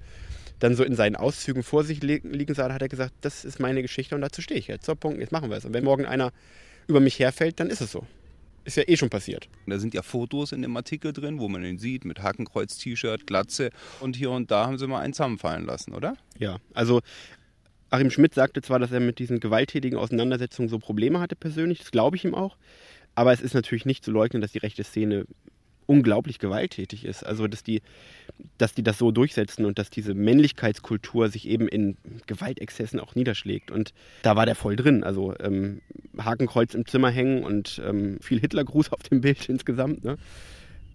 dann 0.62 0.76
so 0.76 0.84
in 0.84 0.94
seinen 0.94 1.16
Auszügen 1.16 1.64
vor 1.64 1.82
sich 1.82 2.02
liegen 2.02 2.54
sah, 2.54 2.72
hat 2.72 2.82
er 2.82 2.88
gesagt, 2.88 3.14
das 3.22 3.44
ist 3.44 3.58
meine 3.58 3.82
Geschichte 3.82 4.14
und 4.14 4.20
dazu 4.20 4.42
stehe 4.42 4.60
ich 4.60 4.68
jetzt. 4.68 4.86
So, 4.86 4.94
Punkt, 4.94 5.18
jetzt 5.18 5.32
machen 5.32 5.50
wir 5.50 5.56
es. 5.56 5.64
Und 5.64 5.74
wenn 5.74 5.82
morgen 5.82 6.06
einer 6.06 6.32
über 6.86 7.00
mich 7.00 7.18
herfällt, 7.18 7.58
dann 7.58 7.68
ist 7.68 7.80
es 7.80 7.90
so. 7.90 8.06
Ist 8.64 8.76
ja 8.76 8.84
eh 8.86 8.96
schon 8.96 9.10
passiert. 9.10 9.48
Da 9.66 9.80
sind 9.80 9.92
ja 9.92 10.02
Fotos 10.02 10.52
in 10.52 10.62
dem 10.62 10.76
Artikel 10.76 11.12
drin, 11.12 11.40
wo 11.40 11.48
man 11.48 11.64
ihn 11.64 11.78
sieht, 11.78 12.04
mit 12.04 12.22
Hakenkreuz-T-Shirt, 12.22 13.26
Glatze. 13.26 13.70
Und 13.98 14.14
hier 14.14 14.30
und 14.30 14.52
da 14.52 14.66
haben 14.66 14.78
sie 14.78 14.86
mal 14.86 15.00
einen 15.00 15.14
zusammenfallen 15.14 15.66
lassen, 15.66 15.94
oder? 15.94 16.16
Ja, 16.38 16.58
also 16.74 17.00
Achim 17.90 18.10
Schmidt 18.10 18.34
sagte 18.34 18.62
zwar, 18.62 18.78
dass 18.78 18.92
er 18.92 19.00
mit 19.00 19.18
diesen 19.18 19.40
gewalttätigen 19.40 19.98
Auseinandersetzungen 19.98 20.68
so 20.68 20.78
Probleme 20.78 21.18
hatte 21.18 21.34
persönlich, 21.34 21.80
das 21.80 21.90
glaube 21.90 22.16
ich 22.16 22.24
ihm 22.24 22.36
auch. 22.36 22.56
Aber 23.16 23.32
es 23.32 23.40
ist 23.40 23.54
natürlich 23.54 23.84
nicht 23.84 24.04
zu 24.04 24.12
leugnen, 24.12 24.40
dass 24.40 24.52
die 24.52 24.58
rechte 24.58 24.84
Szene 24.84 25.26
unglaublich 25.86 26.38
gewalttätig 26.38 27.04
ist. 27.04 27.24
Also 27.24 27.46
dass 27.46 27.62
die, 27.62 27.82
dass 28.58 28.74
die 28.74 28.82
das 28.82 28.98
so 28.98 29.10
durchsetzen 29.10 29.64
und 29.64 29.78
dass 29.78 29.90
diese 29.90 30.14
Männlichkeitskultur 30.14 31.28
sich 31.28 31.48
eben 31.48 31.68
in 31.68 31.96
Gewaltexzessen 32.26 33.00
auch 33.00 33.14
niederschlägt. 33.14 33.70
Und 33.70 33.92
da 34.22 34.36
war 34.36 34.46
der 34.46 34.54
voll 34.54 34.76
drin. 34.76 35.04
Also 35.04 35.34
ähm, 35.40 35.80
Hakenkreuz 36.18 36.74
im 36.74 36.86
Zimmer 36.86 37.10
hängen 37.10 37.44
und 37.44 37.80
ähm, 37.84 38.18
viel 38.20 38.40
Hitlergruß 38.40 38.92
auf 38.92 39.02
dem 39.02 39.20
Bild 39.20 39.48
insgesamt. 39.48 40.04
Ne? 40.04 40.16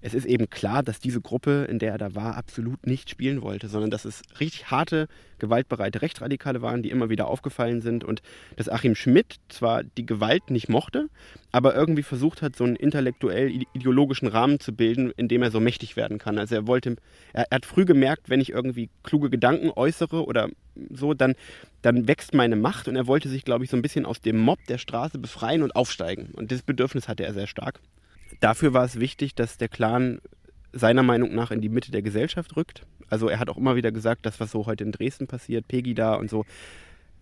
Es 0.01 0.13
ist 0.13 0.25
eben 0.25 0.50
klar, 0.50 0.84
dass 0.84 1.00
diese 1.00 1.22
Gruppe, 1.22 1.68
in 1.70 1.80
der 1.80 1.94
er 1.94 1.98
da 1.98 2.16
war, 2.16 2.38
absolut 2.38 2.86
nicht 2.86 3.10
spielen 3.10 3.42
wollte, 3.42 3.68
sondern 3.68 3.92
dass 3.92 4.06
es 4.06 4.22
richtig 4.39 4.70
harte, 4.70 5.08
gewaltbereite 5.39 6.01
Rechtsradikale 6.01 6.62
waren, 6.62 6.84
die 6.84 6.89
immer 6.89 7.10
wieder 7.10 7.27
aufgefallen 7.27 7.82
sind 7.82 8.04
und 8.04 8.22
dass 8.56 8.70
Achim 8.70 8.96
Schmidt 8.96 9.36
zwar 9.50 9.84
die 9.84 10.06
Gewalt 10.06 10.50
nicht 10.50 10.70
mochte, 10.70 11.10
aber 11.51 11.75
irgendwie 11.75 12.04
versucht 12.04 12.42
hat, 12.42 12.56
so 12.56 12.63
einen 12.63 12.75
intellektuell-ideologischen 12.75 14.27
Rahmen 14.27 14.60
zu 14.60 14.74
bilden, 14.74 15.12
in 15.16 15.27
dem 15.27 15.44
er 15.44 15.51
so 15.51 15.60
mächtig 15.60 15.96
werden 15.96 16.18
kann. 16.18 16.38
Also 16.38 16.56
er 16.56 16.68
wollte, 16.68 16.96
er, 17.34 17.48
hat 17.51 17.66
früh 17.66 17.86
gemerkt, 17.86 18.30
wenn 18.30 18.42
ich 18.42 18.51
irgendwie 18.51 18.89
kluge 19.04 19.30
Gedanken 19.30 19.72
äußere 19.75 20.25
oder 20.25 20.50
so, 20.92 21.13
dann, 21.13 21.36
dann 21.82 22.08
wächst 22.08 22.34
meine 22.34 22.56
Macht 22.56 22.88
und 22.88 22.96
er 22.96 23.08
wollte 23.08 23.30
sich, 23.30 23.44
glaube 23.44 23.63
ich, 23.63 23.70
so 23.70 23.77
ein 23.77 23.82
bisschen 23.82 24.06
aus 24.06 24.22
dem 24.22 24.38
Mob 24.38 24.60
der 24.68 24.77
Straße 24.77 25.18
befreien 25.18 25.63
und 25.63 25.75
aufsteigen. 25.75 26.30
Und 26.34 26.51
dieses 26.51 26.63
Bedürfnis 26.63 27.08
hatte 27.08 27.25
er 27.25 27.34
sehr 27.34 27.48
stark 27.48 27.80
dafür 28.39 28.74
war 28.74 28.86
es 28.86 29.00
wichtig, 29.00 29.36
dass 29.36 29.57
der 29.57 29.69
Clan 29.69 30.19
seiner 30.74 31.03
Meinung 31.03 31.34
nach 31.34 31.51
in 31.51 31.62
die 31.62 31.69
Mitte 31.69 31.91
der 31.91 32.01
Gesellschaft 32.01 32.55
rückt. 32.55 32.86
Also 33.10 33.29
er 33.29 33.39
hat 33.39 33.50
auch 33.50 33.57
immer 33.57 33.75
wieder 33.75 33.91
gesagt, 33.91 34.25
das, 34.25 34.39
was 34.39 34.51
so 34.51 34.65
heute 34.65 34.84
in 34.84 34.91
Dresden 34.91 35.27
passiert, 35.27 35.67
Pegida 35.67 36.15
und 36.15 36.29
so, 36.29 36.46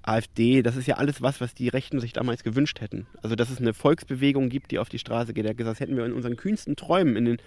AfD, 0.02 0.62
das 0.62 0.76
ist 0.76 0.88
ja 0.88 0.96
alles 0.96 1.22
was, 1.22 1.42
was 1.42 1.54
die 1.54 1.68
Rechten 1.68 2.00
sich 2.00 2.14
damals 2.14 2.44
gewünscht 2.44 2.82
hätten. 2.82 3.08
Also 3.22 3.36
dass 3.36 3.50
es 3.50 3.60
eine 3.60 3.74
Volksbewegung 3.74 4.50
gibt, 4.50 4.72
die 4.72 4.80
auf 4.80 4.90
die 4.90 5.00
Straße 5.00 5.34
geht. 5.34 5.46
Er 5.46 5.52
hat 5.52 5.58
gesagt, 5.58 5.76
das 5.76 5.80
hätten 5.80 5.98
wir 5.98 6.06
in 6.06 6.14
unseren 6.14 6.36
kühnsten 6.36 6.76
Träumen 6.76 7.16
in 7.16 7.26
den 7.26 7.38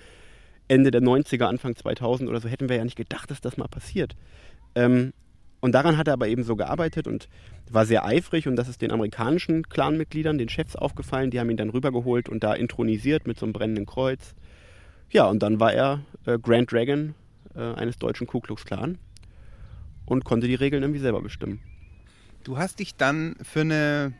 Ende 0.66 0.90
der 0.90 1.00
90er, 1.00 1.44
Anfang 1.44 1.76
2000 1.76 2.28
oder 2.28 2.40
so, 2.40 2.48
hätten 2.48 2.68
wir 2.68 2.76
ja 2.76 2.84
nicht 2.84 2.96
gedacht, 2.96 3.30
dass 3.30 3.40
das 3.40 3.56
mal 3.56 3.68
passiert. 3.68 4.16
Ähm, 4.74 5.12
und 5.60 5.72
daran 5.72 5.96
hat 5.96 6.06
er 6.06 6.14
aber 6.14 6.28
eben 6.28 6.44
so 6.44 6.56
gearbeitet 6.56 7.06
und 7.06 7.28
war 7.70 7.84
sehr 7.84 8.04
eifrig 8.04 8.46
und 8.46 8.56
das 8.56 8.68
ist 8.68 8.80
den 8.80 8.92
amerikanischen 8.92 9.68
Clanmitgliedern, 9.68 10.38
den 10.38 10.48
Chefs 10.48 10.76
aufgefallen. 10.76 11.30
Die 11.30 11.40
haben 11.40 11.50
ihn 11.50 11.56
dann 11.56 11.70
rübergeholt 11.70 12.28
und 12.28 12.44
da 12.44 12.54
intronisiert 12.54 13.26
mit 13.26 13.38
so 13.38 13.46
einem 13.46 13.52
brennenden 13.52 13.86
Kreuz. 13.86 14.34
Ja, 15.10 15.26
und 15.26 15.42
dann 15.42 15.58
war 15.58 15.72
er 15.72 16.00
äh, 16.26 16.38
Grand 16.38 16.70
Dragon 16.70 17.14
äh, 17.54 17.60
eines 17.60 17.96
deutschen 17.98 18.26
Ku 18.26 18.40
Klux 18.40 18.64
Klan 18.64 18.98
und 20.06 20.24
konnte 20.24 20.46
die 20.46 20.54
Regeln 20.54 20.82
irgendwie 20.82 21.00
selber 21.00 21.20
bestimmen. 21.20 21.60
Du 22.44 22.56
hast 22.56 22.78
dich 22.78 22.94
dann 22.94 23.36
für 23.42 23.62
eine, 23.62 24.12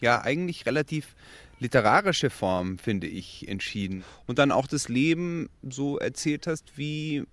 ja, 0.00 0.22
eigentlich 0.22 0.66
relativ 0.66 1.14
literarische 1.58 2.30
Form, 2.30 2.78
finde 2.78 3.06
ich, 3.06 3.48
entschieden. 3.48 4.04
Und 4.26 4.38
dann 4.38 4.52
auch 4.52 4.66
das 4.66 4.88
Leben 4.88 5.48
so 5.68 5.98
erzählt 5.98 6.46
hast, 6.46 6.78
wie, 6.78 7.24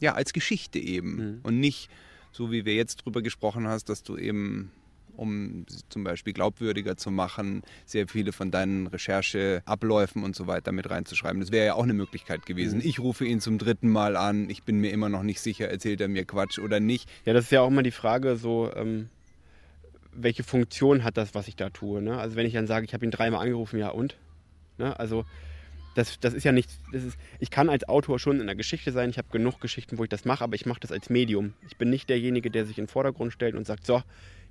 ja, 0.00 0.14
als 0.14 0.32
Geschichte 0.32 0.78
eben. 0.78 1.16
Mhm. 1.16 1.40
Und 1.42 1.58
nicht 1.58 1.90
so 2.36 2.52
wie 2.52 2.66
wir 2.66 2.74
jetzt 2.74 3.04
drüber 3.04 3.22
gesprochen 3.22 3.66
hast, 3.66 3.88
dass 3.88 4.02
du 4.02 4.16
eben 4.16 4.70
um 5.16 5.64
zum 5.88 6.04
Beispiel 6.04 6.34
glaubwürdiger 6.34 6.98
zu 6.98 7.10
machen, 7.10 7.62
sehr 7.86 8.06
viele 8.06 8.32
von 8.32 8.50
deinen 8.50 8.86
Rechercheabläufen 8.86 10.22
und 10.22 10.36
so 10.36 10.46
weiter 10.46 10.72
mit 10.72 10.90
reinzuschreiben. 10.90 11.40
Das 11.40 11.50
wäre 11.50 11.64
ja 11.64 11.74
auch 11.74 11.84
eine 11.84 11.94
Möglichkeit 11.94 12.44
gewesen. 12.44 12.80
Mhm. 12.80 12.86
Ich 12.86 12.98
rufe 12.98 13.24
ihn 13.24 13.40
zum 13.40 13.56
dritten 13.56 13.88
Mal 13.88 14.14
an, 14.14 14.50
ich 14.50 14.64
bin 14.64 14.78
mir 14.78 14.90
immer 14.90 15.08
noch 15.08 15.22
nicht 15.22 15.40
sicher, 15.40 15.70
erzählt 15.70 16.02
er 16.02 16.08
mir 16.08 16.26
Quatsch 16.26 16.58
oder 16.58 16.80
nicht. 16.80 17.08
Ja, 17.24 17.32
das 17.32 17.46
ist 17.46 17.50
ja 17.50 17.62
auch 17.62 17.68
immer 17.68 17.82
die 17.82 17.92
Frage, 17.92 18.36
so 18.36 18.70
ähm, 18.76 19.08
welche 20.12 20.42
Funktion 20.42 21.02
hat 21.02 21.16
das, 21.16 21.34
was 21.34 21.48
ich 21.48 21.56
da 21.56 21.70
tue. 21.70 22.02
Ne? 22.02 22.18
Also 22.18 22.36
wenn 22.36 22.44
ich 22.44 22.52
dann 22.52 22.66
sage, 22.66 22.84
ich 22.84 22.92
habe 22.92 23.06
ihn 23.06 23.10
dreimal 23.10 23.40
angerufen, 23.40 23.78
ja 23.78 23.88
und? 23.88 24.16
Ne? 24.76 24.98
Also 25.00 25.24
das, 25.96 26.20
das 26.20 26.34
ist 26.34 26.44
ja 26.44 26.52
nicht, 26.52 26.70
das 26.92 27.04
ist, 27.04 27.18
ich 27.40 27.50
kann 27.50 27.70
als 27.70 27.88
Autor 27.88 28.18
schon 28.18 28.38
in 28.38 28.46
der 28.46 28.54
Geschichte 28.54 28.92
sein, 28.92 29.08
ich 29.08 29.16
habe 29.16 29.28
genug 29.30 29.60
Geschichten, 29.60 29.96
wo 29.96 30.04
ich 30.04 30.10
das 30.10 30.26
mache, 30.26 30.44
aber 30.44 30.54
ich 30.54 30.66
mache 30.66 30.80
das 30.80 30.92
als 30.92 31.08
Medium. 31.08 31.54
Ich 31.66 31.78
bin 31.78 31.88
nicht 31.88 32.10
derjenige, 32.10 32.50
der 32.50 32.66
sich 32.66 32.76
in 32.76 32.84
den 32.84 32.90
Vordergrund 32.90 33.32
stellt 33.32 33.54
und 33.54 33.66
sagt, 33.66 33.86
so, 33.86 34.02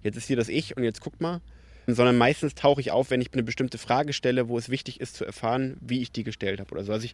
jetzt 0.02 0.16
ist 0.16 0.26
hier 0.26 0.38
das 0.38 0.50
Ich 0.50 0.76
und 0.76 0.84
jetzt 0.84 1.02
guckt 1.02 1.22
mal. 1.22 1.42
Sondern 1.88 2.18
meistens 2.18 2.56
tauche 2.56 2.82
ich 2.82 2.90
auf, 2.90 3.12
wenn 3.12 3.22
ich 3.22 3.32
eine 3.34 3.44
bestimmte 3.44 3.78
Frage 3.78 4.12
stelle, 4.12 4.50
wo 4.50 4.58
es 4.58 4.70
wichtig 4.70 5.00
ist 5.00 5.16
zu 5.16 5.24
erfahren, 5.24 5.78
wie 5.82 6.02
ich 6.02 6.12
die 6.12 6.24
gestellt 6.24 6.60
habe 6.60 6.72
oder 6.72 6.84
so. 6.84 6.92
Also 6.92 7.06
ich 7.06 7.14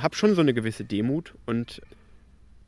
habe 0.00 0.16
schon 0.16 0.34
so 0.34 0.40
eine 0.40 0.52
gewisse 0.52 0.84
Demut 0.84 1.34
und 1.46 1.80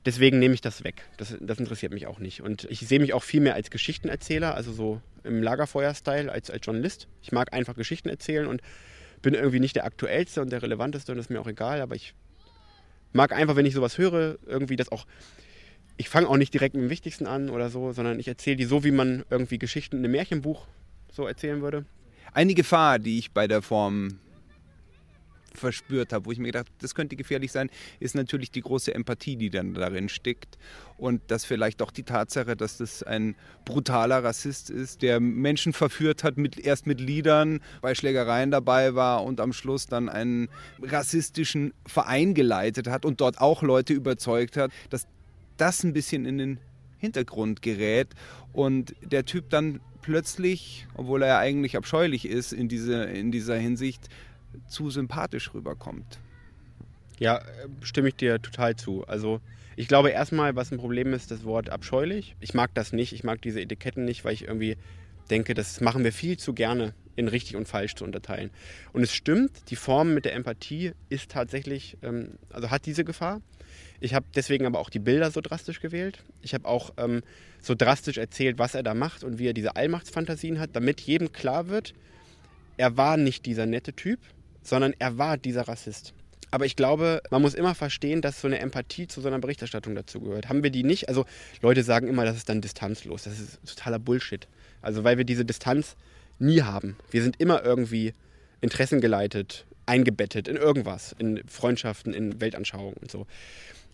deswegen 0.07 0.39
nehme 0.39 0.55
ich 0.55 0.61
das 0.61 0.85
weg. 0.85 1.03
Das, 1.17 1.37
das, 1.41 1.59
interessiert 1.59 1.93
mich 1.93 2.07
auch 2.07 2.21
nicht. 2.21 2.41
Und 2.41 2.69
ich 2.71 2.79
sehe 2.79 3.01
mich 3.01 3.15
auch 3.15 3.25
viel 3.25 3.41
mehr 3.41 3.55
als 3.55 3.71
Geschichtenerzähler, 3.71 4.55
also 4.55 4.73
so 4.73 5.03
im 5.25 5.43
Lagerfeuer-Style 5.43 6.31
als 6.31 6.53
als 6.53 6.65
Journalist. 6.65 7.09
Ich 7.21 7.33
mag 7.33 7.53
einfach 7.53 7.75
Geschichten 7.75 8.09
erzählen 8.09 8.47
und 8.47 8.63
bin 9.23 9.35
irgendwie 9.35 9.61
nicht 9.61 9.77
der 9.77 9.85
aktuellste 9.85 10.43
und 10.43 10.51
der 10.51 10.63
relevanteste 10.63 11.13
und 11.13 11.19
das 11.19 11.27
ist 11.27 11.31
mir 11.31 11.41
auch 11.41 11.47
egal, 11.47 11.81
aber 11.81 11.95
ich 11.95 12.15
mag 13.13 13.33
einfach, 13.33 13.57
wenn 13.57 13.67
ich 13.67 13.75
sowas 13.75 13.99
höre, 13.99 14.39
irgendwie 14.47 14.77
das 14.77 14.93
auch. 14.93 15.07
Ich 15.97 16.09
fange 16.09 16.29
auch 16.29 16.37
nicht 16.37 16.55
direkt 16.55 16.75
mit 16.75 16.85
dem 16.85 16.91
Wichtigsten 16.91 17.27
an 17.27 17.51
oder 17.51 17.71
so, 17.71 17.93
sondern 17.93 18.21
ich 18.21 18.29
erzähle 18.29 18.57
die 18.57 18.65
so, 18.65 18.85
wie 18.85 18.93
man 18.93 19.25
irgendwie 19.31 19.59
Geschichten 19.59 19.97
in 19.97 20.05
einem 20.05 20.13
Märchenbuch 20.13 20.67
so 21.13 21.27
erzählen 21.27 21.61
würde. 21.61 21.85
Eine 22.33 22.55
Gefahr, 22.55 22.99
die 22.99 23.19
ich 23.19 23.33
bei 23.33 23.49
der 23.49 23.63
Form 23.63 24.21
verspürt 25.55 26.13
habe, 26.13 26.27
wo 26.27 26.33
ich 26.33 26.39
mir 26.39 26.47
gedacht 26.47 26.67
habe, 26.67 26.77
das 26.81 26.95
könnte 26.95 27.17
gefährlich 27.17 27.53
sein, 27.53 27.71
ist 28.01 28.15
natürlich 28.15 28.51
die 28.51 28.61
große 28.61 28.95
Empathie, 28.95 29.37
die 29.37 29.51
dann 29.51 29.75
darin 29.75 30.09
steckt. 30.09 30.59
Und 30.97 31.23
dass 31.29 31.45
vielleicht 31.45 31.83
auch 31.83 31.91
die 31.91 32.03
Tatsache, 32.03 32.57
dass 32.57 32.79
das 32.79 33.03
ein 33.03 33.37
brutaler 33.65 34.25
Rassist 34.25 34.71
ist, 34.71 35.03
der 35.03 35.21
Menschen 35.21 35.73
verführt 35.73 36.25
hat, 36.25 36.37
mit, 36.37 36.59
erst 36.59 36.87
mit 36.87 37.01
Liedern, 37.01 37.61
bei 37.81 37.95
Schlägereien 37.95 38.51
dabei 38.51 38.95
war 38.95 39.25
und 39.25 39.41
am 39.41 39.53
Schluss 39.53 39.87
dann 39.87 40.09
einen 40.09 40.49
rassistischen 40.83 41.73
Verein 41.87 42.35
geleitet 42.35 42.89
hat 42.89 43.05
und 43.05 43.21
dort 43.21 43.41
auch 43.41 43.63
Leute 43.63 43.93
überzeugt 43.93 44.57
hat, 44.57 44.73
dass 44.91 45.07
das 45.57 45.83
ein 45.85 45.93
bisschen 45.93 46.25
in 46.25 46.39
den 46.39 46.61
Hintergrund 46.99 47.63
gerät 47.63 48.09
und 48.53 48.95
der 49.03 49.25
Typ 49.25 49.51
dann 49.51 49.81
plötzlich, 50.03 50.87
obwohl 50.95 51.23
er 51.23 51.39
eigentlich 51.39 51.77
abscheulich 51.77 52.27
ist 52.27 52.53
in, 52.53 52.69
diese, 52.69 53.05
in 53.05 53.31
dieser 53.31 53.57
Hinsicht, 53.57 54.09
zu 54.67 54.91
sympathisch 54.91 55.53
rüberkommt. 55.55 56.19
Ja, 57.19 57.39
äh, 57.39 57.43
stimme 57.83 58.09
ich 58.09 58.17
dir 58.17 58.41
total 58.41 58.77
zu. 58.77 59.07
Also 59.07 59.41
ich 59.77 59.89
glaube 59.89 60.11
erstmal, 60.11 60.57
was 60.57 60.73
ein 60.73 60.79
Problem 60.79 61.13
ist, 61.13 61.31
das 61.31 61.45
Wort 61.45 61.71
abscheulich. 61.71 62.37
Ich 62.41 62.55
mag 62.55 62.75
das 62.75 62.93
nicht, 62.93 63.13
ich 63.13 63.25
mag 63.25 63.43
diese 63.43 63.61
Etiketten 63.61 64.05
nicht, 64.05 64.25
weil 64.25 64.35
ich 64.35 64.45
irgendwie 64.45 64.77
denke, 65.31 65.55
das 65.55 65.81
machen 65.81 66.05
wir 66.05 66.13
viel 66.13 66.37
zu 66.37 66.55
gerne 66.55 66.95
in 67.17 67.29
richtig 67.29 67.57
und 67.57 67.67
falsch 67.67 67.97
zu 67.97 68.05
unterteilen. 68.05 68.51
Und 68.93 69.03
es 69.03 69.13
stimmt, 69.13 69.71
die 69.71 69.77
Form 69.77 70.15
mit 70.15 70.25
der 70.25 70.35
Empathie 70.35 70.93
ist 71.09 71.31
tatsächlich, 71.31 71.97
ähm, 72.03 72.39
also 72.51 72.71
hat 72.71 72.87
diese 72.87 73.05
Gefahr. 73.05 73.41
Ich 74.01 74.15
habe 74.15 74.27
deswegen 74.35 74.67
aber 74.67 74.79
auch 74.79 74.91
die 74.91 75.01
Bilder 75.01 75.31
so 75.31 75.41
drastisch 75.41 75.81
gewählt. 75.81 76.25
Ich 76.43 76.55
habe 76.55 76.67
auch 76.67 76.93
ähm, 76.97 77.23
so 77.61 77.75
drastisch 77.75 78.19
erzählt, 78.19 78.59
was 78.59 78.75
er 78.75 78.85
da 78.85 78.95
macht 78.95 79.25
und 79.25 79.39
wie 79.39 79.49
er 79.49 79.53
diese 79.53 79.75
Allmachtsfantasien 79.75 80.61
hat, 80.61 80.71
damit 80.75 81.01
jedem 81.01 81.33
klar 81.33 81.69
wird, 81.69 81.95
er 82.77 82.97
war 82.97 83.17
nicht 83.17 83.45
dieser 83.47 83.67
nette 83.67 83.93
Typ, 83.93 84.21
sondern 84.69 84.95
er 84.99 85.19
war 85.19 85.37
dieser 85.37 85.69
Rassist. 85.69 86.13
Aber 86.51 86.65
ich 86.65 86.77
glaube, 86.77 87.23
man 87.31 87.43
muss 87.43 87.55
immer 87.55 87.75
verstehen, 87.75 88.23
dass 88.23 88.41
so 88.41 88.49
eine 88.49 88.59
Empathie 88.59 89.07
zu 89.07 89.21
so 89.21 89.29
einer 89.29 89.39
Berichterstattung 89.39 89.95
dazugehört. 89.95 90.49
Haben 90.49 90.63
wir 90.63 90.71
die 90.71 90.83
nicht? 90.83 91.09
Also 91.09 91.27
Leute 91.61 91.83
sagen 91.83 92.09
immer, 92.09 92.25
das 92.25 92.37
ist 92.37 92.49
dann 92.49 92.61
distanzlos. 92.61 93.25
Das 93.25 93.39
ist 93.39 93.59
totaler 93.67 93.99
Bullshit. 93.99 94.49
Also 94.81 95.05
weil 95.05 95.19
wir 95.19 95.25
diese 95.25 95.45
Distanz 95.45 95.97
nie 96.39 96.63
haben. 96.63 96.97
Wir 97.11 97.23
sind 97.23 97.39
immer 97.39 97.63
irgendwie 97.65 98.15
interessengeleitet, 98.61 99.67
eingebettet 99.87 100.49
in 100.49 100.57
irgendwas, 100.57 101.15
in 101.19 101.43
Freundschaften, 101.47 102.15
in 102.15 102.41
Weltanschauungen 102.41 102.95
und 102.95 103.11
so. 103.11 103.27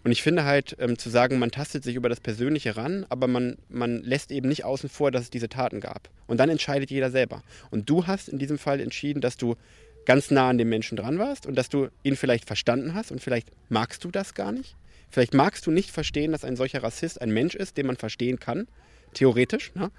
Und 0.04 0.12
ich 0.12 0.22
finde 0.22 0.44
halt, 0.44 0.76
ähm, 0.80 0.98
zu 0.98 1.08
sagen, 1.08 1.38
man 1.38 1.50
tastet 1.50 1.82
sich 1.82 1.96
über 1.96 2.10
das 2.10 2.20
Persönliche 2.20 2.76
ran, 2.76 3.06
aber 3.08 3.26
man, 3.26 3.56
man 3.70 4.02
lässt 4.02 4.30
eben 4.30 4.48
nicht 4.48 4.64
außen 4.64 4.90
vor, 4.90 5.10
dass 5.10 5.22
es 5.22 5.30
diese 5.30 5.48
Taten 5.48 5.80
gab. 5.80 6.10
Und 6.26 6.38
dann 6.38 6.50
entscheidet 6.50 6.90
jeder 6.90 7.10
selber. 7.10 7.42
Und 7.70 7.88
du 7.88 8.06
hast 8.06 8.28
in 8.28 8.38
diesem 8.38 8.58
Fall 8.58 8.80
entschieden, 8.80 9.22
dass 9.22 9.38
du 9.38 9.56
ganz 10.06 10.30
nah 10.30 10.48
an 10.48 10.58
dem 10.58 10.68
Menschen 10.68 10.96
dran 10.96 11.18
warst 11.18 11.46
und 11.46 11.56
dass 11.56 11.68
du 11.68 11.88
ihn 12.02 12.16
vielleicht 12.16 12.46
verstanden 12.46 12.94
hast 12.94 13.10
und 13.10 13.20
vielleicht 13.20 13.48
magst 13.68 14.04
du 14.04 14.10
das 14.10 14.34
gar 14.34 14.52
nicht. 14.52 14.76
Vielleicht 15.10 15.34
magst 15.34 15.66
du 15.66 15.70
nicht 15.70 15.90
verstehen, 15.90 16.32
dass 16.32 16.44
ein 16.44 16.56
solcher 16.56 16.82
Rassist 16.82 17.20
ein 17.20 17.30
Mensch 17.30 17.54
ist, 17.54 17.76
den 17.76 17.86
man 17.86 17.96
verstehen 17.96 18.40
kann, 18.40 18.66
theoretisch. 19.12 19.72
Ne? 19.74 19.90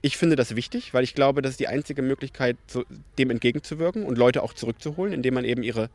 Ich 0.00 0.16
finde 0.16 0.36
das 0.36 0.56
wichtig, 0.56 0.94
weil 0.94 1.04
ich 1.04 1.14
glaube, 1.14 1.42
das 1.42 1.52
ist 1.52 1.60
die 1.60 1.68
einzige 1.68 2.02
Möglichkeit, 2.02 2.56
dem 3.18 3.30
entgegenzuwirken 3.30 4.04
und 4.04 4.16
Leute 4.16 4.42
auch 4.42 4.54
zurückzuholen, 4.54 5.12
indem 5.12 5.34
man 5.34 5.44
eben 5.44 5.62
ihre, 5.62 5.90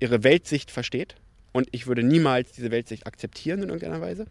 ihre 0.00 0.24
Weltsicht 0.24 0.70
versteht. 0.70 1.16
Und 1.52 1.68
ich 1.72 1.86
würde 1.86 2.02
niemals 2.02 2.52
diese 2.52 2.70
Weltsicht 2.70 3.06
akzeptieren 3.06 3.62
in 3.62 3.68
irgendeiner 3.68 4.00
Weise. 4.00 4.26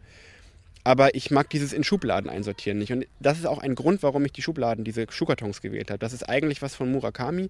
Aber 0.83 1.15
ich 1.15 1.31
mag 1.31 1.49
dieses 1.49 1.71
in 1.71 1.83
Schubladen 1.83 2.29
einsortieren 2.29 2.77
nicht. 2.77 2.91
Und 2.91 3.05
das 3.19 3.39
ist 3.39 3.45
auch 3.45 3.59
ein 3.59 3.75
Grund, 3.75 4.03
warum 4.03 4.25
ich 4.25 4.33
die 4.33 4.41
Schubladen, 4.41 4.83
diese 4.83 5.05
Schuhkartons 5.09 5.61
gewählt 5.61 5.89
habe. 5.89 5.99
Das 5.99 6.11
ist 6.11 6.27
eigentlich 6.27 6.61
was 6.61 6.75
von 6.75 6.91
Murakami. 6.91 7.49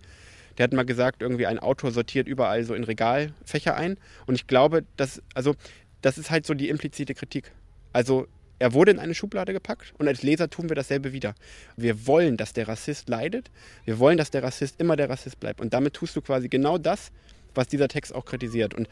Der 0.57 0.65
hat 0.65 0.73
mal 0.73 0.85
gesagt, 0.85 1.21
irgendwie 1.21 1.47
ein 1.47 1.59
Autor 1.59 1.91
sortiert 1.91 2.27
überall 2.27 2.63
so 2.63 2.73
in 2.75 2.83
Regalfächer 2.83 3.75
ein. 3.75 3.97
Und 4.25 4.35
ich 4.35 4.47
glaube, 4.47 4.83
dass, 4.97 5.21
also, 5.33 5.55
das 6.01 6.17
ist 6.17 6.29
halt 6.29 6.45
so 6.45 6.53
die 6.53 6.69
implizite 6.69 7.13
Kritik. 7.13 7.51
Also 7.91 8.27
er 8.59 8.73
wurde 8.73 8.91
in 8.91 8.99
eine 8.99 9.15
Schublade 9.15 9.51
gepackt 9.51 9.93
und 9.97 10.07
als 10.07 10.23
Leser 10.23 10.49
tun 10.49 10.69
wir 10.69 10.75
dasselbe 10.75 11.11
wieder. 11.11 11.35
Wir 11.75 12.07
wollen, 12.07 12.37
dass 12.37 12.53
der 12.53 12.67
Rassist 12.67 13.09
leidet. 13.09 13.51
Wir 13.83 13.99
wollen, 13.99 14.17
dass 14.17 14.31
der 14.31 14.43
Rassist 14.43 14.79
immer 14.79 14.95
der 14.95 15.09
Rassist 15.09 15.39
bleibt. 15.39 15.59
Und 15.59 15.73
damit 15.73 15.95
tust 15.95 16.15
du 16.15 16.21
quasi 16.21 16.49
genau 16.49 16.77
das, 16.77 17.11
was 17.55 17.67
dieser 17.67 17.87
Text 17.87 18.13
auch 18.13 18.25
kritisiert. 18.25 18.73
Und 18.73 18.87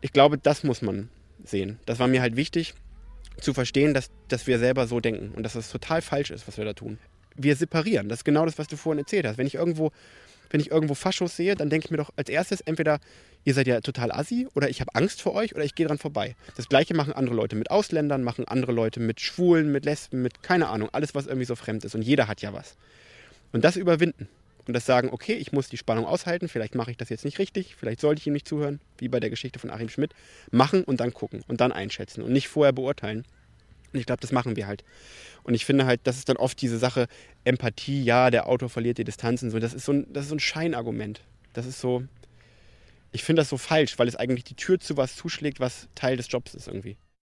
ich 0.00 0.12
glaube, 0.12 0.38
das 0.38 0.62
muss 0.62 0.82
man 0.82 1.08
sehen. 1.44 1.78
Das 1.86 1.98
war 1.98 2.06
mir 2.06 2.22
halt 2.22 2.36
wichtig 2.36 2.74
zu 3.40 3.54
verstehen, 3.54 3.94
dass, 3.94 4.10
dass 4.28 4.46
wir 4.46 4.58
selber 4.58 4.86
so 4.86 5.00
denken 5.00 5.32
und 5.34 5.42
dass 5.42 5.54
das 5.54 5.70
total 5.70 6.02
falsch 6.02 6.30
ist, 6.30 6.46
was 6.46 6.58
wir 6.58 6.64
da 6.64 6.72
tun. 6.72 6.98
Wir 7.34 7.56
separieren. 7.56 8.08
Das 8.08 8.20
ist 8.20 8.24
genau 8.24 8.44
das, 8.44 8.58
was 8.58 8.68
du 8.68 8.76
vorhin 8.76 8.98
erzählt 8.98 9.26
hast. 9.26 9.38
Wenn 9.38 9.46
ich 9.46 9.54
irgendwo 9.54 9.92
wenn 10.50 10.60
ich 10.60 10.70
irgendwo 10.70 10.94
Faschos 10.94 11.36
sehe, 11.36 11.54
dann 11.54 11.70
denke 11.70 11.86
ich 11.86 11.90
mir 11.90 11.96
doch 11.96 12.10
als 12.16 12.28
erstes 12.28 12.60
entweder, 12.60 13.00
ihr 13.44 13.54
seid 13.54 13.66
ja 13.66 13.80
total 13.80 14.12
assi 14.12 14.48
oder 14.54 14.68
ich 14.68 14.80
habe 14.80 14.94
Angst 14.94 15.22
vor 15.22 15.32
euch 15.34 15.54
oder 15.54 15.64
ich 15.64 15.74
gehe 15.74 15.86
dran 15.86 15.98
vorbei. 15.98 16.34
Das 16.56 16.68
gleiche 16.68 16.94
machen 16.94 17.12
andere 17.12 17.34
Leute 17.34 17.56
mit 17.56 17.70
Ausländern, 17.70 18.22
machen 18.22 18.46
andere 18.46 18.72
Leute 18.72 19.00
mit 19.00 19.20
Schwulen, 19.20 19.72
mit 19.72 19.84
Lesben, 19.84 20.22
mit 20.22 20.42
keine 20.42 20.68
Ahnung, 20.68 20.90
alles, 20.92 21.14
was 21.14 21.26
irgendwie 21.26 21.46
so 21.46 21.54
fremd 21.54 21.84
ist. 21.84 21.94
Und 21.94 22.02
jeder 22.02 22.28
hat 22.28 22.42
ja 22.42 22.52
was. 22.52 22.76
Und 23.52 23.64
das 23.64 23.76
überwinden. 23.76 24.28
Und 24.66 24.74
das 24.74 24.86
sagen, 24.86 25.08
okay, 25.10 25.32
ich 25.34 25.52
muss 25.52 25.68
die 25.68 25.78
Spannung 25.78 26.04
aushalten, 26.04 26.48
vielleicht 26.48 26.74
mache 26.74 26.90
ich 26.90 26.96
das 26.96 27.08
jetzt 27.08 27.24
nicht 27.24 27.38
richtig, 27.38 27.74
vielleicht 27.76 28.00
sollte 28.00 28.20
ich 28.20 28.26
ihm 28.26 28.34
nicht 28.34 28.46
zuhören, 28.46 28.78
wie 28.98 29.08
bei 29.08 29.18
der 29.18 29.30
Geschichte 29.30 29.58
von 29.58 29.70
Achim 29.70 29.88
Schmidt. 29.88 30.12
Machen 30.50 30.84
und 30.84 31.00
dann 31.00 31.12
gucken 31.12 31.42
und 31.48 31.60
dann 31.60 31.72
einschätzen 31.72 32.22
und 32.22 32.32
nicht 32.32 32.48
vorher 32.48 32.72
beurteilen. 32.72 33.24
Und 33.92 33.98
ich 33.98 34.06
glaube, 34.06 34.20
das 34.20 34.32
machen 34.32 34.56
wir 34.56 34.66
halt. 34.66 34.84
Und 35.42 35.54
ich 35.54 35.64
finde 35.64 35.86
halt, 35.86 36.00
das 36.04 36.16
ist 36.16 36.28
dann 36.28 36.36
oft 36.36 36.60
diese 36.60 36.78
Sache, 36.78 37.08
Empathie, 37.44 38.02
ja, 38.02 38.30
der 38.30 38.48
Autor 38.48 38.68
verliert 38.68 38.98
die 38.98 39.04
Distanzen. 39.04 39.50
So, 39.50 39.58
das, 39.58 39.74
ist 39.74 39.84
so 39.84 39.92
ein, 39.92 40.06
das 40.12 40.24
ist 40.24 40.28
so 40.30 40.36
ein 40.36 40.40
Scheinargument. 40.40 41.22
Das 41.52 41.66
ist 41.66 41.80
so, 41.80 42.04
ich 43.12 43.24
finde 43.24 43.40
das 43.40 43.48
so 43.48 43.58
falsch, 43.58 43.98
weil 43.98 44.08
es 44.08 44.16
eigentlich 44.16 44.44
die 44.44 44.54
Tür 44.54 44.78
zu 44.78 44.96
was 44.96 45.16
zuschlägt, 45.16 45.60
was 45.60 45.88
Teil 45.94 46.16
des 46.16 46.30
Jobs 46.30 46.54
ist 46.54 46.68
irgendwie. 46.68 46.96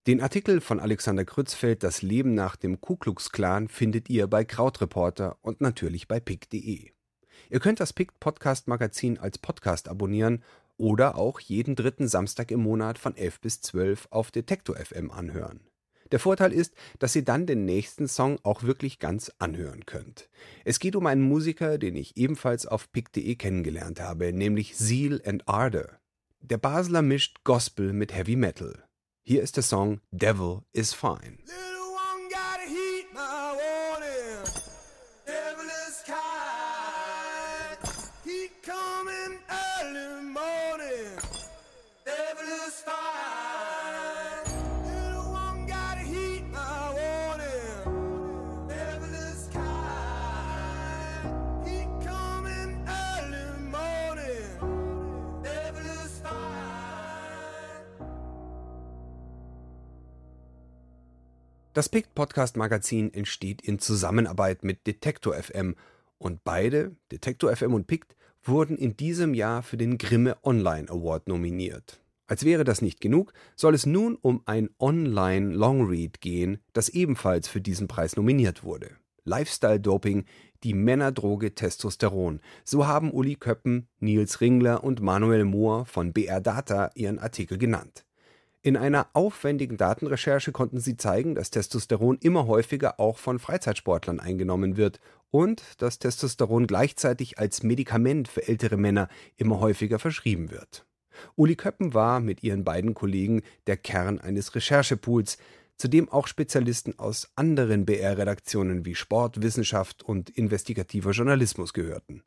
Den 0.08 0.20
Artikel 0.20 0.62
von 0.62 0.80
Alexander 0.80 1.26
Krützfeld 1.26 1.84
Das 1.84 2.02
Leben 2.02 2.34
nach 2.34 2.56
dem 2.56 2.82
Ku 2.82 2.96
Klux 2.96 3.32
Klan 3.32 3.68
findet 3.68 4.10
ihr 4.10 4.28
bei 4.28 4.44
Krautreporter 4.44 5.38
und 5.42 5.62
natürlich 5.62 6.08
bei 6.08 6.20
pick.de. 6.20 6.90
Ihr 7.50 7.60
könnt 7.60 7.80
das 7.80 7.94
Pick 7.94 8.20
Podcast 8.20 8.68
Magazin 8.68 9.20
als 9.20 9.38
Podcast 9.38 9.88
abonnieren 9.88 10.44
oder 10.78 11.18
auch 11.18 11.40
jeden 11.40 11.76
dritten 11.76 12.08
Samstag 12.08 12.50
im 12.50 12.62
Monat 12.62 12.98
von 12.98 13.16
11 13.16 13.42
bis 13.42 13.62
12 13.62 14.08
auf 14.10 14.32
Detektor 14.32 14.76
FM 14.76 15.12
anhören. 15.12 15.60
Der 16.12 16.20
Vorteil 16.20 16.52
ist, 16.52 16.74
dass 17.00 17.16
ihr 17.16 17.24
dann 17.24 17.46
den 17.46 17.66
nächsten 17.66 18.08
Song 18.08 18.38
auch 18.44 18.64
wirklich 18.64 19.00
ganz 19.00 19.32
anhören 19.40 19.86
könnt. 19.86 20.30
Es 20.66 20.80
geht 20.80 20.96
um 20.96 21.08
einen 21.08 21.22
Musiker, 21.22 21.78
den 21.78 21.96
ich 21.96 22.18
ebenfalls 22.18 22.66
auf 22.66 22.92
pick.de 22.92 23.36
kennengelernt 23.36 24.02
habe, 24.02 24.34
nämlich 24.34 24.76
Zeal 24.76 25.22
and 25.26 25.48
Ardor. 25.48 26.00
Der 26.42 26.58
Basler 26.58 27.02
mischt 27.02 27.44
Gospel 27.44 27.94
mit 27.94 28.14
Heavy 28.14 28.36
Metal. 28.36 28.84
Hier 29.24 29.44
ist 29.44 29.56
der 29.56 29.64
Song 29.64 30.02
Devil 30.12 30.62
is 30.74 30.94
Fine. 30.94 31.38
Das 61.82 61.90
PICT 61.90 62.14
Podcast 62.14 62.58
Magazin 62.58 63.12
entsteht 63.12 63.64
in 63.64 63.80
Zusammenarbeit 63.80 64.64
mit 64.64 64.86
Detektor 64.86 65.34
FM 65.34 65.76
und 66.20 66.44
beide, 66.44 66.96
Detektor 67.12 67.56
FM 67.56 67.74
und 67.74 67.88
PICT, 67.88 68.16
wurden 68.44 68.78
in 68.78 68.96
diesem 68.96 69.34
Jahr 69.34 69.64
für 69.64 69.78
den 69.78 69.98
Grimme 69.98 70.38
Online 70.44 70.88
Award 70.92 71.28
nominiert. 71.28 72.00
Als 72.28 72.46
wäre 72.46 72.66
das 72.66 72.84
nicht 72.84 73.02
genug, 73.02 73.34
soll 73.56 73.74
es 73.74 73.88
nun 73.88 74.16
um 74.22 74.44
ein 74.46 74.70
Online 74.78 75.56
Longread 75.56 76.22
gehen, 76.22 76.60
das 76.74 76.88
ebenfalls 76.88 77.48
für 77.48 77.62
diesen 77.62 77.88
Preis 77.88 78.16
nominiert 78.16 78.64
wurde. 78.64 78.92
Lifestyle 79.24 79.80
Doping, 79.80 80.26
die 80.64 80.76
Männerdroge 80.76 81.56
Testosteron. 81.56 82.42
So 82.64 82.86
haben 82.86 83.10
Uli 83.10 83.34
Köppen, 83.34 83.88
Nils 84.00 84.40
Ringler 84.40 84.84
und 84.84 85.02
Manuel 85.02 85.46
Mohr 85.46 85.88
von 85.88 86.14
BR 86.14 86.42
Data 86.42 86.92
ihren 86.94 87.18
Artikel 87.18 87.58
genannt. 87.58 88.06
In 88.64 88.78
einer 88.78 89.08
aufwendigen 89.14 89.78
Datenrecherche 89.78 90.52
konnten 90.52 90.80
sie 90.80 90.96
zeigen, 90.96 91.34
dass 91.34 91.50
Testosteron 91.50 92.20
immer 92.22 92.46
häufiger 92.46 93.00
auch 93.00 93.18
von 93.18 93.40
Freizeitsportlern 93.40 94.20
eingenommen 94.20 94.78
wird 94.78 95.00
und 95.32 95.64
dass 95.82 95.98
Testosteron 95.98 96.68
gleichzeitig 96.68 97.40
als 97.40 97.64
Medikament 97.64 98.28
für 98.28 98.48
ältere 98.48 98.78
Männer 98.78 99.10
immer 99.38 99.60
häufiger 99.60 99.98
verschrieben 99.98 100.52
wird. 100.52 100.86
Uli 101.36 101.56
Köppen 101.56 101.96
war 101.96 102.20
mit 102.20 102.44
ihren 102.44 102.64
beiden 102.64 102.94
Kollegen 102.94 103.42
der 103.66 103.78
Kern 103.78 104.20
eines 104.20 104.54
Recherchepools, 104.54 105.40
zu 105.78 105.88
dem 105.88 106.10
auch 106.10 106.28
Spezialisten 106.28 107.00
aus 107.00 107.32
anderen 107.36 107.88
BR-Redaktionen 107.88 108.86
wie 108.86 108.94
Sport, 108.94 109.42
Wissenschaft 109.42 110.04
und 110.04 110.30
investigativer 110.30 111.12
Journalismus 111.12 111.74
gehörten. 111.74 112.22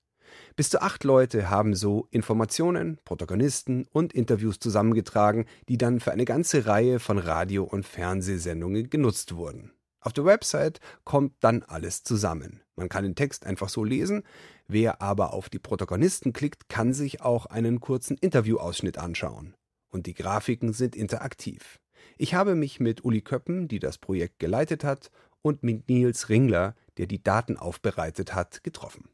Bis 0.57 0.71
zu 0.71 0.83
acht 0.83 1.05
Leute 1.05 1.51
haben 1.51 1.75
so 1.75 2.09
Informationen, 2.11 2.99
Protagonisten 3.05 3.87
und 3.93 4.13
Interviews 4.13 4.59
zusammengetragen, 4.59 5.47
die 5.69 5.79
dann 5.79 6.01
für 6.01 6.13
eine 6.13 6.25
ganze 6.25 6.67
Reihe 6.67 7.01
von 7.01 7.19
Radio- 7.19 7.65
und 7.65 7.85
Fernsehsendungen 7.85 8.91
genutzt 8.91 9.35
wurden. 9.35 9.73
Auf 10.01 10.13
der 10.13 10.27
Website 10.27 10.81
kommt 11.05 11.33
dann 11.41 11.63
alles 11.63 12.03
zusammen. 12.03 12.61
Man 12.77 12.91
kann 12.91 13.05
den 13.05 13.15
Text 13.15 13.47
einfach 13.47 13.71
so 13.71 13.85
lesen. 13.85 14.23
Wer 14.69 15.01
aber 15.01 15.33
auf 15.33 15.49
die 15.49 15.59
Protagonisten 15.59 16.33
klickt, 16.35 16.69
kann 16.69 16.93
sich 16.93 17.23
auch 17.23 17.47
einen 17.47 17.81
kurzen 17.81 18.19
Interviewausschnitt 18.19 18.99
anschauen. 18.99 19.55
Und 19.89 20.07
die 20.07 20.15
Grafiken 20.15 20.75
sind 20.75 20.95
interaktiv. 20.95 21.81
Ich 22.19 22.35
habe 22.35 22.55
mich 22.55 22.81
mit 22.81 23.03
Uli 23.05 23.23
Köppen, 23.23 23.67
die 23.67 23.79
das 23.79 23.97
Projekt 23.97 24.39
geleitet 24.39 24.85
hat, 24.85 25.11
und 25.41 25.63
mit 25.63 25.89
Nils 25.89 26.29
Ringler, 26.29 26.75
der 26.97 27.07
die 27.07 27.23
Daten 27.23 27.57
aufbereitet 27.57 28.35
hat, 28.35 28.63
getroffen. 28.63 29.09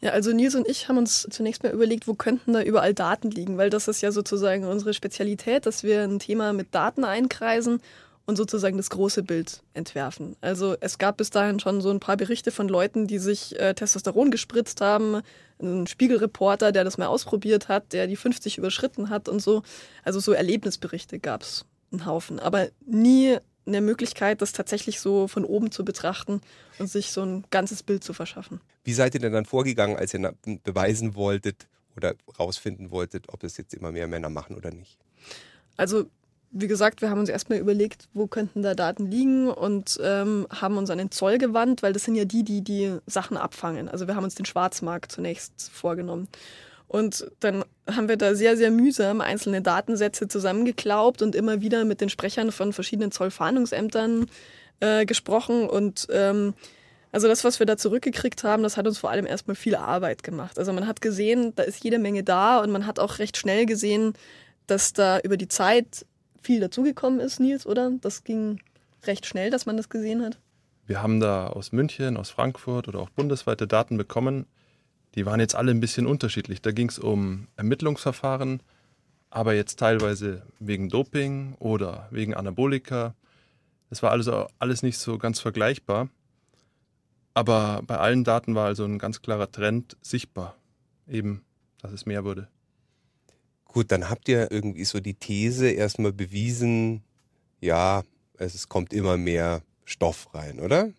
Ja, 0.00 0.10
also 0.10 0.32
Nils 0.32 0.54
und 0.54 0.66
ich 0.66 0.88
haben 0.88 0.98
uns 0.98 1.26
zunächst 1.30 1.62
mal 1.62 1.72
überlegt, 1.72 2.08
wo 2.08 2.14
könnten 2.14 2.52
da 2.52 2.62
überall 2.62 2.94
Daten 2.94 3.30
liegen, 3.30 3.58
weil 3.58 3.70
das 3.70 3.88
ist 3.88 4.00
ja 4.00 4.12
sozusagen 4.12 4.64
unsere 4.64 4.94
Spezialität, 4.94 5.66
dass 5.66 5.82
wir 5.82 6.02
ein 6.02 6.18
Thema 6.18 6.52
mit 6.52 6.74
Daten 6.74 7.04
einkreisen 7.04 7.80
und 8.26 8.36
sozusagen 8.36 8.76
das 8.76 8.90
große 8.90 9.22
Bild 9.22 9.62
entwerfen. 9.74 10.36
Also 10.40 10.76
es 10.80 10.98
gab 10.98 11.16
bis 11.16 11.30
dahin 11.30 11.58
schon 11.58 11.80
so 11.80 11.90
ein 11.90 12.00
paar 12.00 12.16
Berichte 12.16 12.50
von 12.50 12.68
Leuten, 12.68 13.06
die 13.06 13.18
sich 13.18 13.58
äh, 13.58 13.74
Testosteron 13.74 14.30
gespritzt 14.30 14.80
haben, 14.80 15.22
ein 15.60 15.86
Spiegelreporter, 15.86 16.72
der 16.72 16.84
das 16.84 16.96
mal 16.96 17.06
ausprobiert 17.06 17.68
hat, 17.68 17.92
der 17.92 18.06
die 18.06 18.16
50 18.16 18.56
überschritten 18.56 19.10
hat 19.10 19.28
und 19.28 19.40
so. 19.40 19.62
Also 20.04 20.20
so 20.20 20.32
Erlebnisberichte 20.32 21.18
gab 21.18 21.42
es 21.42 21.64
einen 21.92 22.06
Haufen, 22.06 22.38
aber 22.38 22.68
nie 22.86 23.38
eine 23.66 23.80
Möglichkeit, 23.80 24.42
das 24.42 24.52
tatsächlich 24.52 25.00
so 25.00 25.28
von 25.28 25.44
oben 25.44 25.70
zu 25.70 25.84
betrachten 25.84 26.40
und 26.78 26.88
sich 26.88 27.12
so 27.12 27.22
ein 27.22 27.44
ganzes 27.50 27.82
Bild 27.82 28.02
zu 28.02 28.12
verschaffen. 28.12 28.60
Wie 28.84 28.92
seid 28.92 29.14
ihr 29.14 29.20
denn 29.20 29.32
dann 29.32 29.44
vorgegangen, 29.44 29.96
als 29.96 30.14
ihr 30.14 30.34
beweisen 30.64 31.14
wolltet 31.14 31.68
oder 31.96 32.14
rausfinden 32.38 32.90
wolltet, 32.90 33.28
ob 33.28 33.44
es 33.44 33.56
jetzt 33.56 33.74
immer 33.74 33.92
mehr 33.92 34.08
Männer 34.08 34.30
machen 34.30 34.56
oder 34.56 34.70
nicht? 34.70 34.98
Also 35.76 36.06
wie 36.52 36.66
gesagt, 36.66 37.00
wir 37.00 37.10
haben 37.10 37.20
uns 37.20 37.28
erstmal 37.28 37.58
überlegt, 37.58 38.08
wo 38.12 38.26
könnten 38.26 38.62
da 38.62 38.74
Daten 38.74 39.06
liegen 39.06 39.48
und 39.48 40.00
ähm, 40.02 40.46
haben 40.50 40.76
uns 40.78 40.90
an 40.90 40.98
den 40.98 41.12
Zoll 41.12 41.38
gewandt, 41.38 41.82
weil 41.82 41.92
das 41.92 42.04
sind 42.04 42.16
ja 42.16 42.24
die, 42.24 42.42
die 42.42 42.62
die 42.62 42.96
Sachen 43.06 43.36
abfangen. 43.36 43.88
Also 43.88 44.08
wir 44.08 44.16
haben 44.16 44.24
uns 44.24 44.34
den 44.34 44.46
Schwarzmarkt 44.46 45.12
zunächst 45.12 45.70
vorgenommen. 45.72 46.28
Und 46.90 47.30
dann 47.38 47.64
haben 47.88 48.08
wir 48.08 48.16
da 48.16 48.34
sehr, 48.34 48.56
sehr 48.56 48.72
mühsam 48.72 49.20
einzelne 49.20 49.62
Datensätze 49.62 50.26
zusammengeklaubt 50.26 51.22
und 51.22 51.36
immer 51.36 51.60
wieder 51.60 51.84
mit 51.84 52.00
den 52.00 52.08
Sprechern 52.08 52.50
von 52.50 52.72
verschiedenen 52.72 53.12
Zollfahndungsämtern 53.12 54.26
äh, 54.80 55.06
gesprochen. 55.06 55.68
Und 55.68 56.08
ähm, 56.10 56.52
also 57.12 57.28
das, 57.28 57.44
was 57.44 57.60
wir 57.60 57.66
da 57.66 57.76
zurückgekriegt 57.76 58.42
haben, 58.42 58.64
das 58.64 58.76
hat 58.76 58.88
uns 58.88 58.98
vor 58.98 59.10
allem 59.10 59.24
erstmal 59.24 59.54
viel 59.54 59.76
Arbeit 59.76 60.24
gemacht. 60.24 60.58
Also 60.58 60.72
man 60.72 60.88
hat 60.88 61.00
gesehen, 61.00 61.52
da 61.54 61.62
ist 61.62 61.84
jede 61.84 62.00
Menge 62.00 62.24
da 62.24 62.58
und 62.60 62.72
man 62.72 62.88
hat 62.88 62.98
auch 62.98 63.20
recht 63.20 63.36
schnell 63.36 63.66
gesehen, 63.66 64.14
dass 64.66 64.92
da 64.92 65.20
über 65.20 65.36
die 65.36 65.46
Zeit 65.46 66.04
viel 66.42 66.58
dazugekommen 66.58 67.20
ist, 67.20 67.38
Nils, 67.38 67.66
oder? 67.66 67.92
Das 68.00 68.24
ging 68.24 68.58
recht 69.04 69.26
schnell, 69.26 69.50
dass 69.50 69.64
man 69.64 69.76
das 69.76 69.90
gesehen 69.90 70.24
hat. 70.24 70.40
Wir 70.88 71.00
haben 71.00 71.20
da 71.20 71.46
aus 71.46 71.70
München, 71.70 72.16
aus 72.16 72.30
Frankfurt 72.30 72.88
oder 72.88 72.98
auch 72.98 73.10
bundesweite 73.10 73.68
Daten 73.68 73.96
bekommen, 73.96 74.46
die 75.14 75.26
waren 75.26 75.40
jetzt 75.40 75.54
alle 75.54 75.70
ein 75.70 75.80
bisschen 75.80 76.06
unterschiedlich. 76.06 76.62
Da 76.62 76.72
ging 76.72 76.88
es 76.88 76.98
um 76.98 77.48
Ermittlungsverfahren, 77.56 78.62
aber 79.30 79.54
jetzt 79.54 79.78
teilweise 79.78 80.42
wegen 80.58 80.88
Doping 80.88 81.54
oder 81.58 82.08
wegen 82.10 82.34
Anabolika. 82.34 83.14
Es 83.90 84.02
war 84.02 84.10
also 84.12 84.46
alles 84.58 84.82
nicht 84.82 84.98
so 84.98 85.18
ganz 85.18 85.40
vergleichbar. 85.40 86.08
Aber 87.34 87.82
bei 87.86 87.96
allen 87.98 88.24
Daten 88.24 88.54
war 88.54 88.66
also 88.66 88.84
ein 88.84 88.98
ganz 88.98 89.22
klarer 89.22 89.50
Trend 89.50 89.96
sichtbar, 90.02 90.56
eben, 91.08 91.42
dass 91.80 91.92
es 91.92 92.06
mehr 92.06 92.24
wurde. 92.24 92.48
Gut, 93.64 93.92
dann 93.92 94.10
habt 94.10 94.28
ihr 94.28 94.50
irgendwie 94.50 94.84
so 94.84 94.98
die 94.98 95.14
These 95.14 95.70
erstmal 95.70 96.12
bewiesen, 96.12 97.04
ja, 97.60 98.02
es 98.36 98.68
kommt 98.68 98.92
immer 98.92 99.16
mehr 99.16 99.62
Stoff 99.84 100.34
rein, 100.34 100.58
oder? 100.58 100.90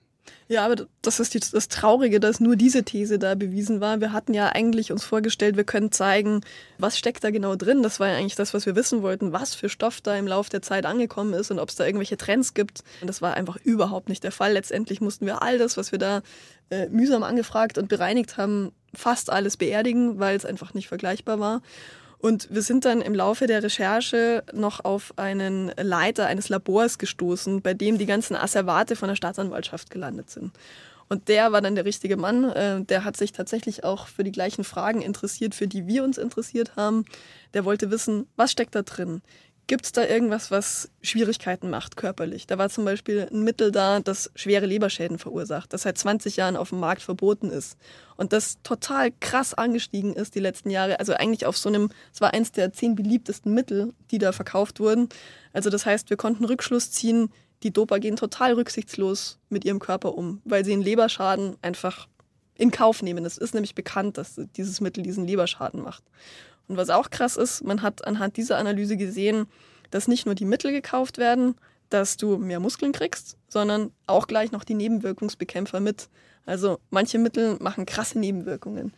Ja, 0.48 0.66
aber 0.66 0.86
das 1.02 1.20
ist 1.20 1.34
die, 1.34 1.40
das 1.40 1.68
Traurige, 1.70 2.20
dass 2.20 2.40
nur 2.40 2.56
diese 2.56 2.84
These 2.84 3.20
da 3.20 3.36
bewiesen 3.36 3.80
war. 3.80 4.02
Wir 4.02 4.12
hatten 4.12 4.34
ja 4.34 4.50
eigentlich 4.50 4.92
uns 4.92 5.04
vorgestellt, 5.04 5.56
wir 5.56 5.64
können 5.64 5.92
zeigen, 5.92 6.42
was 6.78 6.98
steckt 6.98 7.24
da 7.24 7.32
genau 7.32 7.56
drin. 7.56 7.84
Das 7.84 8.00
war 8.00 8.10
ja 8.10 8.18
eigentlich 8.18 8.36
das, 8.36 8.54
was 8.54 8.66
wir 8.66 8.76
wissen 8.76 9.02
wollten, 9.02 9.32
was 9.32 9.56
für 9.56 9.70
Stoff 9.70 10.02
da 10.02 10.16
im 10.16 10.28
Laufe 10.28 10.50
der 10.50 10.62
Zeit 10.62 10.86
angekommen 10.86 11.34
ist 11.34 11.52
und 11.52 11.60
ob 11.60 11.70
es 11.70 11.76
da 11.76 11.86
irgendwelche 11.86 12.18
Trends 12.18 12.54
gibt. 12.54 12.84
Und 13.00 13.08
das 13.08 13.22
war 13.22 13.34
einfach 13.36 13.58
überhaupt 13.64 14.10
nicht 14.10 14.24
der 14.24 14.32
Fall. 14.32 14.54
Letztendlich 14.54 15.00
mussten 15.00 15.26
wir 15.26 15.42
all 15.42 15.58
das, 15.58 15.78
was 15.78 15.92
wir 15.92 16.00
da 16.00 16.22
äh, 16.70 16.88
mühsam 16.90 17.24
angefragt 17.24 17.78
und 17.78 17.88
bereinigt 17.88 18.38
haben, 18.38 18.72
fast 18.94 19.30
alles 19.30 19.58
beerdigen, 19.58 20.20
weil 20.20 20.36
es 20.36 20.46
einfach 20.46 20.74
nicht 20.74 20.88
vergleichbar 20.88 21.40
war. 21.40 21.62
Und 22.22 22.48
wir 22.52 22.62
sind 22.62 22.86
dann 22.86 23.02
im 23.02 23.16
Laufe 23.16 23.48
der 23.48 23.64
Recherche 23.64 24.44
noch 24.54 24.86
auf 24.86 25.12
einen 25.18 25.72
Leiter 25.76 26.28
eines 26.28 26.50
Labors 26.50 27.00
gestoßen, 27.00 27.64
bei 27.64 27.74
dem 27.74 27.98
die 27.98 28.06
ganzen 28.06 28.36
Asservate 28.36 28.96
von 28.96 29.10
der 29.10 29.16
Staatsanwaltschaft 29.16 29.90
gelandet 29.90 30.30
sind. 30.30 30.52
Und 31.10 31.28
der 31.30 31.52
war 31.52 31.62
dann 31.62 31.74
der 31.74 31.84
richtige 31.84 32.18
Mann. 32.18 32.44
Äh, 32.52 32.84
der 32.86 33.04
hat 33.04 33.18
sich 33.18 33.32
tatsächlich 33.32 33.84
auch 33.84 34.08
für 34.08 34.24
die 34.24 34.32
gleichen 34.32 34.64
Fragen 34.64 35.02
interessiert, 35.02 35.56
für 35.56 35.68
die 35.68 35.88
wir 35.88 36.04
uns 36.04 36.20
interessiert 36.20 36.76
haben. 36.76 37.06
Der 37.56 37.66
wollte 37.66 37.90
wissen, 37.90 38.28
was 38.36 38.52
steckt 38.52 38.76
da 38.76 38.84
drin? 38.84 39.22
Gibt 39.68 39.86
es 39.86 39.92
da 39.94 40.06
irgendwas, 40.06 40.52
was 40.52 40.90
Schwierigkeiten 41.02 41.70
macht 41.70 41.96
körperlich? 41.96 42.46
Da 42.46 42.58
war 42.58 42.70
zum 42.70 42.84
Beispiel 42.84 43.30
ein 43.32 43.44
Mittel 43.44 43.72
da, 43.72 44.02
das 44.02 44.30
schwere 44.36 44.66
Leberschäden 44.66 45.18
verursacht, 45.18 45.72
das 45.72 45.84
seit 45.84 45.98
20 45.98 46.36
Jahren 46.36 46.58
auf 46.58 46.70
dem 46.70 46.80
Markt 46.80 47.02
verboten 47.02 47.50
ist 47.50 47.78
und 48.18 48.34
das 48.34 48.58
total 48.64 49.12
krass 49.20 49.54
angestiegen 49.54 50.14
ist 50.14 50.36
die 50.36 50.40
letzten 50.40 50.70
Jahre. 50.70 51.00
Also 51.00 51.14
eigentlich 51.14 51.46
auf 51.46 51.58
so 51.58 51.70
einem, 51.70 51.90
es 52.14 52.22
war 52.22 52.34
eins 52.34 52.52
der 52.52 52.74
zehn 52.74 52.96
beliebtesten 52.96 53.54
Mittel, 53.54 53.94
die 54.12 54.18
da 54.18 54.32
verkauft 54.32 54.80
wurden. 54.80 55.10
Also 55.54 55.70
das 55.70 55.86
heißt, 55.86 56.10
wir 56.10 56.18
konnten 56.18 56.46
Rückschluss 56.46 56.92
ziehen, 56.92 57.32
die 57.64 57.72
Doper 57.72 58.00
gehen 58.00 58.16
total 58.16 58.54
rücksichtslos 58.54 59.40
mit 59.50 59.66
ihrem 59.66 59.80
Körper 59.80 60.16
um, 60.16 60.42
weil 60.44 60.66
sie 60.66 60.74
einen 60.74 60.82
Leberschaden 60.82 61.56
einfach 61.62 62.08
in 62.56 62.72
Kauf 62.72 63.02
nehmen. 63.02 63.26
Es 63.26 63.38
ist 63.38 63.54
nämlich 63.54 63.76
bekannt, 63.76 64.18
dass 64.18 64.40
dieses 64.56 64.82
Mittel 64.82 65.04
diesen 65.04 65.26
Leberschaden 65.26 65.82
macht. 65.82 66.04
Und 66.68 66.78
was 66.78 66.90
auch 66.90 67.10
krass 67.10 67.38
ist, 67.38 67.64
man 67.64 67.82
hat 67.82 68.06
anhand 68.08 68.38
dieser 68.38 68.58
Analyse 68.58 68.98
gesehen, 68.98 69.48
dass 69.90 70.08
nicht 70.08 70.26
nur 70.26 70.36
die 70.36 70.46
Mittel 70.46 70.72
gekauft 70.72 71.18
werden, 71.18 71.56
dass 71.90 72.18
du 72.18 72.38
mehr 72.38 72.60
Muskeln 72.60 72.94
kriegst, 72.94 73.38
sondern 73.48 73.92
auch 74.08 74.28
gleich 74.28 74.52
noch 74.52 74.64
die 74.64 74.74
Nebenwirkungsbekämpfer 74.74 75.80
mit. 75.80 76.10
Also 76.46 76.80
manche 76.90 77.20
Mittel 77.20 77.58
machen 77.60 77.86
krasse 77.86 78.18
Nebenwirkungen. 78.18 78.94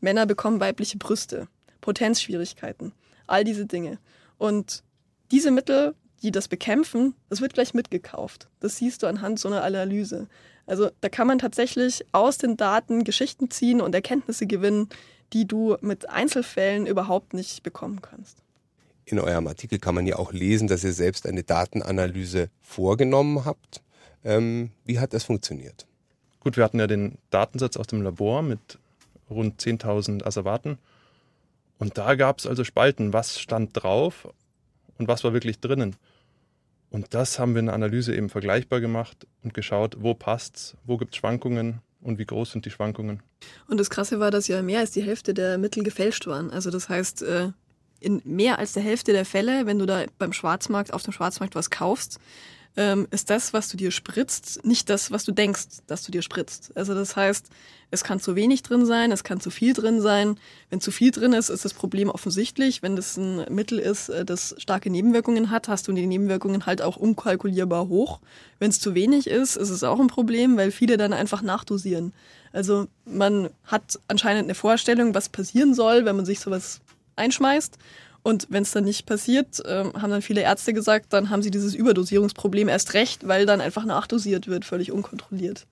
Männer 0.00 0.26
bekommen 0.26 0.60
weibliche 0.60 0.98
Brüste, 0.98 1.48
Potenzschwierigkeiten, 1.80 2.92
all 3.26 3.44
diese 3.44 3.66
Dinge. 3.66 3.98
Und 4.38 4.84
diese 5.30 5.50
Mittel, 5.50 5.94
die 6.22 6.30
das 6.30 6.48
bekämpfen, 6.48 7.14
das 7.28 7.40
wird 7.40 7.54
gleich 7.54 7.74
mitgekauft. 7.74 8.48
Das 8.60 8.76
siehst 8.76 9.02
du 9.02 9.06
anhand 9.06 9.40
so 9.40 9.48
einer 9.48 9.64
Analyse. 9.64 10.28
Also 10.66 10.90
da 11.00 11.08
kann 11.08 11.26
man 11.26 11.38
tatsächlich 11.38 12.04
aus 12.12 12.38
den 12.38 12.56
Daten 12.56 13.04
Geschichten 13.04 13.50
ziehen 13.50 13.80
und 13.80 13.94
Erkenntnisse 13.94 14.46
gewinnen, 14.46 14.88
die 15.32 15.46
du 15.46 15.76
mit 15.80 16.08
Einzelfällen 16.08 16.86
überhaupt 16.86 17.34
nicht 17.34 17.62
bekommen 17.62 18.00
kannst. 18.02 18.42
In 19.04 19.20
eurem 19.20 19.46
Artikel 19.46 19.78
kann 19.78 19.94
man 19.94 20.06
ja 20.06 20.16
auch 20.16 20.32
lesen, 20.32 20.66
dass 20.66 20.82
ihr 20.82 20.92
selbst 20.92 21.26
eine 21.26 21.44
Datenanalyse 21.44 22.50
vorgenommen 22.60 23.44
habt. 23.44 23.82
Ähm, 24.24 24.70
wie 24.84 24.98
hat 24.98 25.14
das 25.14 25.24
funktioniert? 25.24 25.86
Gut, 26.40 26.56
wir 26.56 26.64
hatten 26.64 26.80
ja 26.80 26.86
den 26.86 27.18
Datensatz 27.30 27.76
aus 27.76 27.86
dem 27.86 28.02
Labor 28.02 28.42
mit 28.42 28.78
rund 29.30 29.60
10.000 29.60 30.24
Asservaten. 30.24 30.78
Und 31.78 31.98
da 31.98 32.14
gab 32.14 32.38
es 32.38 32.46
also 32.46 32.64
Spalten, 32.64 33.12
was 33.12 33.38
stand 33.38 33.70
drauf 33.74 34.28
und 34.98 35.08
was 35.08 35.22
war 35.24 35.32
wirklich 35.32 35.60
drinnen. 35.60 35.96
Und 36.90 37.14
das 37.14 37.38
haben 37.38 37.54
wir 37.54 37.60
in 37.60 37.66
der 37.66 37.74
Analyse 37.74 38.14
eben 38.14 38.28
vergleichbar 38.28 38.80
gemacht 38.80 39.26
und 39.42 39.54
geschaut, 39.54 39.96
wo 40.00 40.14
passt's, 40.14 40.76
wo 40.84 40.96
gibt 40.96 41.14
es 41.14 41.18
Schwankungen 41.18 41.80
und 42.06 42.18
wie 42.18 42.24
groß 42.24 42.52
sind 42.52 42.64
die 42.64 42.70
Schwankungen. 42.70 43.22
Und 43.66 43.78
das 43.78 43.90
Krasse 43.90 44.20
war, 44.20 44.30
dass 44.30 44.46
ja 44.46 44.62
mehr 44.62 44.80
als 44.80 44.92
die 44.92 45.02
Hälfte 45.02 45.34
der 45.34 45.58
Mittel 45.58 45.82
gefälscht 45.82 46.26
waren. 46.26 46.50
Also 46.50 46.70
das 46.70 46.88
heißt, 46.88 47.22
äh, 47.22 47.50
in 47.98 48.22
mehr 48.24 48.58
als 48.58 48.72
der 48.74 48.82
Hälfte 48.82 49.12
der 49.12 49.24
Fälle, 49.24 49.66
wenn 49.66 49.78
du 49.78 49.86
da 49.86 50.04
beim 50.18 50.32
Schwarzmarkt, 50.32 50.92
auf 50.92 51.02
dem 51.02 51.12
Schwarzmarkt 51.12 51.54
was 51.54 51.70
kaufst, 51.70 52.20
ähm, 52.76 53.08
ist 53.10 53.30
das, 53.30 53.52
was 53.52 53.68
du 53.68 53.76
dir 53.76 53.90
spritzt, 53.90 54.64
nicht 54.64 54.90
das, 54.90 55.10
was 55.10 55.24
du 55.24 55.32
denkst, 55.32 55.82
dass 55.86 56.02
du 56.02 56.12
dir 56.12 56.22
spritzt. 56.22 56.72
Also 56.76 56.94
das 56.94 57.16
heißt, 57.16 57.48
es 57.90 58.04
kann 58.04 58.20
zu 58.20 58.34
wenig 58.34 58.62
drin 58.62 58.84
sein, 58.84 59.12
es 59.12 59.24
kann 59.24 59.40
zu 59.40 59.50
viel 59.50 59.72
drin 59.72 60.00
sein. 60.00 60.38
Wenn 60.70 60.80
zu 60.80 60.90
viel 60.90 61.10
drin 61.10 61.32
ist, 61.32 61.48
ist 61.48 61.64
das 61.64 61.72
Problem 61.72 62.10
offensichtlich. 62.10 62.82
Wenn 62.82 62.96
das 62.96 63.16
ein 63.16 63.46
Mittel 63.48 63.78
ist, 63.78 64.08
äh, 64.08 64.24
das 64.24 64.54
starke 64.58 64.90
Nebenwirkungen 64.90 65.50
hat, 65.50 65.68
hast 65.68 65.88
du 65.88 65.92
die 65.92 66.06
Nebenwirkungen 66.06 66.66
halt 66.66 66.82
auch 66.82 66.96
unkalkulierbar 66.96 67.88
hoch. 67.88 68.20
Wenn 68.58 68.70
es 68.70 68.80
zu 68.80 68.94
wenig 68.94 69.28
ist, 69.28 69.56
ist 69.56 69.70
es 69.70 69.84
auch 69.84 70.00
ein 70.00 70.08
Problem, 70.08 70.56
weil 70.56 70.70
viele 70.70 70.96
dann 70.96 71.12
einfach 71.12 71.42
nachdosieren. 71.42 72.12
Also 72.52 72.88
man 73.04 73.50
hat 73.64 73.98
anscheinend 74.08 74.44
eine 74.44 74.54
Vorstellung, 74.54 75.14
was 75.14 75.28
passieren 75.28 75.74
soll, 75.74 76.04
wenn 76.04 76.16
man 76.16 76.26
sich 76.26 76.40
sowas 76.40 76.80
einschmeißt. 77.14 77.78
Und 78.26 78.48
wenn 78.50 78.64
es 78.64 78.72
dann 78.72 78.82
nicht 78.82 79.06
passiert, 79.06 79.64
äh, 79.64 79.84
haben 79.84 80.10
dann 80.10 80.20
viele 80.20 80.40
Ärzte 80.40 80.72
gesagt, 80.72 81.12
dann 81.12 81.30
haben 81.30 81.42
sie 81.42 81.52
dieses 81.52 81.76
Überdosierungsproblem 81.76 82.68
erst 82.68 82.94
recht, 82.94 83.28
weil 83.28 83.46
dann 83.46 83.60
einfach 83.60 83.84
nachdosiert 83.84 84.48
wird, 84.48 84.64
völlig 84.64 84.90
unkontrolliert. 84.90 85.68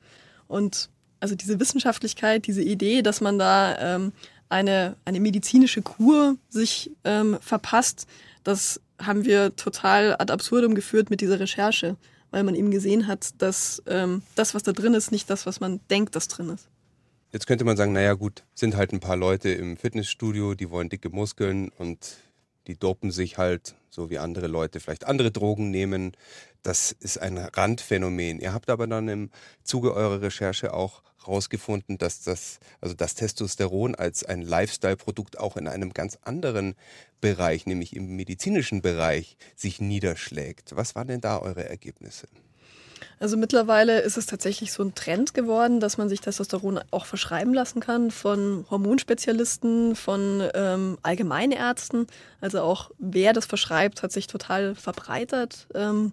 Und 0.46 0.88
also 1.18 1.34
diese 1.34 1.58
Wissenschaftlichkeit, 1.58 2.46
diese 2.46 2.62
Idee, 2.62 3.02
dass 3.02 3.20
man 3.20 3.40
da 3.40 3.96
ähm, 3.96 4.12
eine, 4.48 4.94
eine 5.04 5.18
medizinische 5.18 5.82
Kur 5.82 6.36
sich 6.48 6.92
ähm, 7.02 7.38
verpasst, 7.40 8.06
das 8.44 8.80
haben 9.02 9.24
wir 9.24 9.56
total 9.56 10.14
ad 10.20 10.32
absurdum 10.32 10.76
geführt 10.76 11.10
mit 11.10 11.22
dieser 11.22 11.40
Recherche, 11.40 11.96
weil 12.30 12.44
man 12.44 12.54
eben 12.54 12.70
gesehen 12.70 13.08
hat, 13.08 13.30
dass 13.38 13.82
ähm, 13.88 14.22
das, 14.36 14.54
was 14.54 14.62
da 14.62 14.70
drin 14.70 14.94
ist, 14.94 15.10
nicht 15.10 15.28
das, 15.28 15.44
was 15.44 15.58
man 15.58 15.80
denkt, 15.90 16.14
das 16.14 16.28
drin 16.28 16.50
ist. 16.50 16.68
Jetzt 17.32 17.48
könnte 17.48 17.64
man 17.64 17.76
sagen, 17.76 17.92
naja 17.92 18.12
gut, 18.12 18.44
sind 18.54 18.76
halt 18.76 18.92
ein 18.92 19.00
paar 19.00 19.16
Leute 19.16 19.48
im 19.48 19.76
Fitnessstudio, 19.76 20.54
die 20.54 20.70
wollen 20.70 20.88
dicke 20.88 21.10
Muskeln 21.10 21.70
und 21.78 21.98
die 22.66 22.76
dopen 22.76 23.10
sich 23.10 23.38
halt, 23.38 23.74
so 23.90 24.10
wie 24.10 24.18
andere 24.18 24.46
Leute 24.46 24.80
vielleicht 24.80 25.06
andere 25.06 25.30
Drogen 25.30 25.70
nehmen. 25.70 26.12
Das 26.62 26.92
ist 26.92 27.18
ein 27.18 27.38
Randphänomen. 27.38 28.40
Ihr 28.40 28.52
habt 28.52 28.70
aber 28.70 28.86
dann 28.86 29.08
im 29.08 29.30
Zuge 29.62 29.94
eurer 29.94 30.22
Recherche 30.22 30.72
auch 30.72 31.02
herausgefunden, 31.18 31.98
dass 31.98 32.22
das, 32.22 32.58
also 32.80 32.94
das 32.94 33.14
Testosteron 33.14 33.94
als 33.94 34.24
ein 34.24 34.42
Lifestyle-Produkt 34.42 35.38
auch 35.38 35.56
in 35.56 35.68
einem 35.68 35.92
ganz 35.92 36.18
anderen 36.22 36.74
Bereich, 37.20 37.66
nämlich 37.66 37.96
im 37.96 38.16
medizinischen 38.16 38.82
Bereich, 38.82 39.36
sich 39.56 39.80
niederschlägt. 39.80 40.76
Was 40.76 40.94
waren 40.94 41.08
denn 41.08 41.20
da 41.20 41.38
eure 41.38 41.68
Ergebnisse? 41.68 42.28
Also 43.20 43.36
mittlerweile 43.36 44.00
ist 44.00 44.16
es 44.16 44.26
tatsächlich 44.26 44.72
so 44.72 44.82
ein 44.82 44.94
Trend 44.94 45.34
geworden, 45.34 45.80
dass 45.80 45.98
man 45.98 46.08
sich 46.08 46.20
Testosteron 46.20 46.80
auch 46.90 47.06
verschreiben 47.06 47.54
lassen 47.54 47.80
kann 47.80 48.10
von 48.10 48.66
Hormonspezialisten, 48.70 49.96
von 49.96 50.42
ähm, 50.54 50.98
Allgemeinärzten. 51.02 52.06
Also 52.40 52.60
auch 52.60 52.90
wer 52.98 53.32
das 53.32 53.46
verschreibt, 53.46 54.02
hat 54.02 54.12
sich 54.12 54.26
total 54.26 54.74
verbreitert. 54.74 55.66
Ähm, 55.74 56.12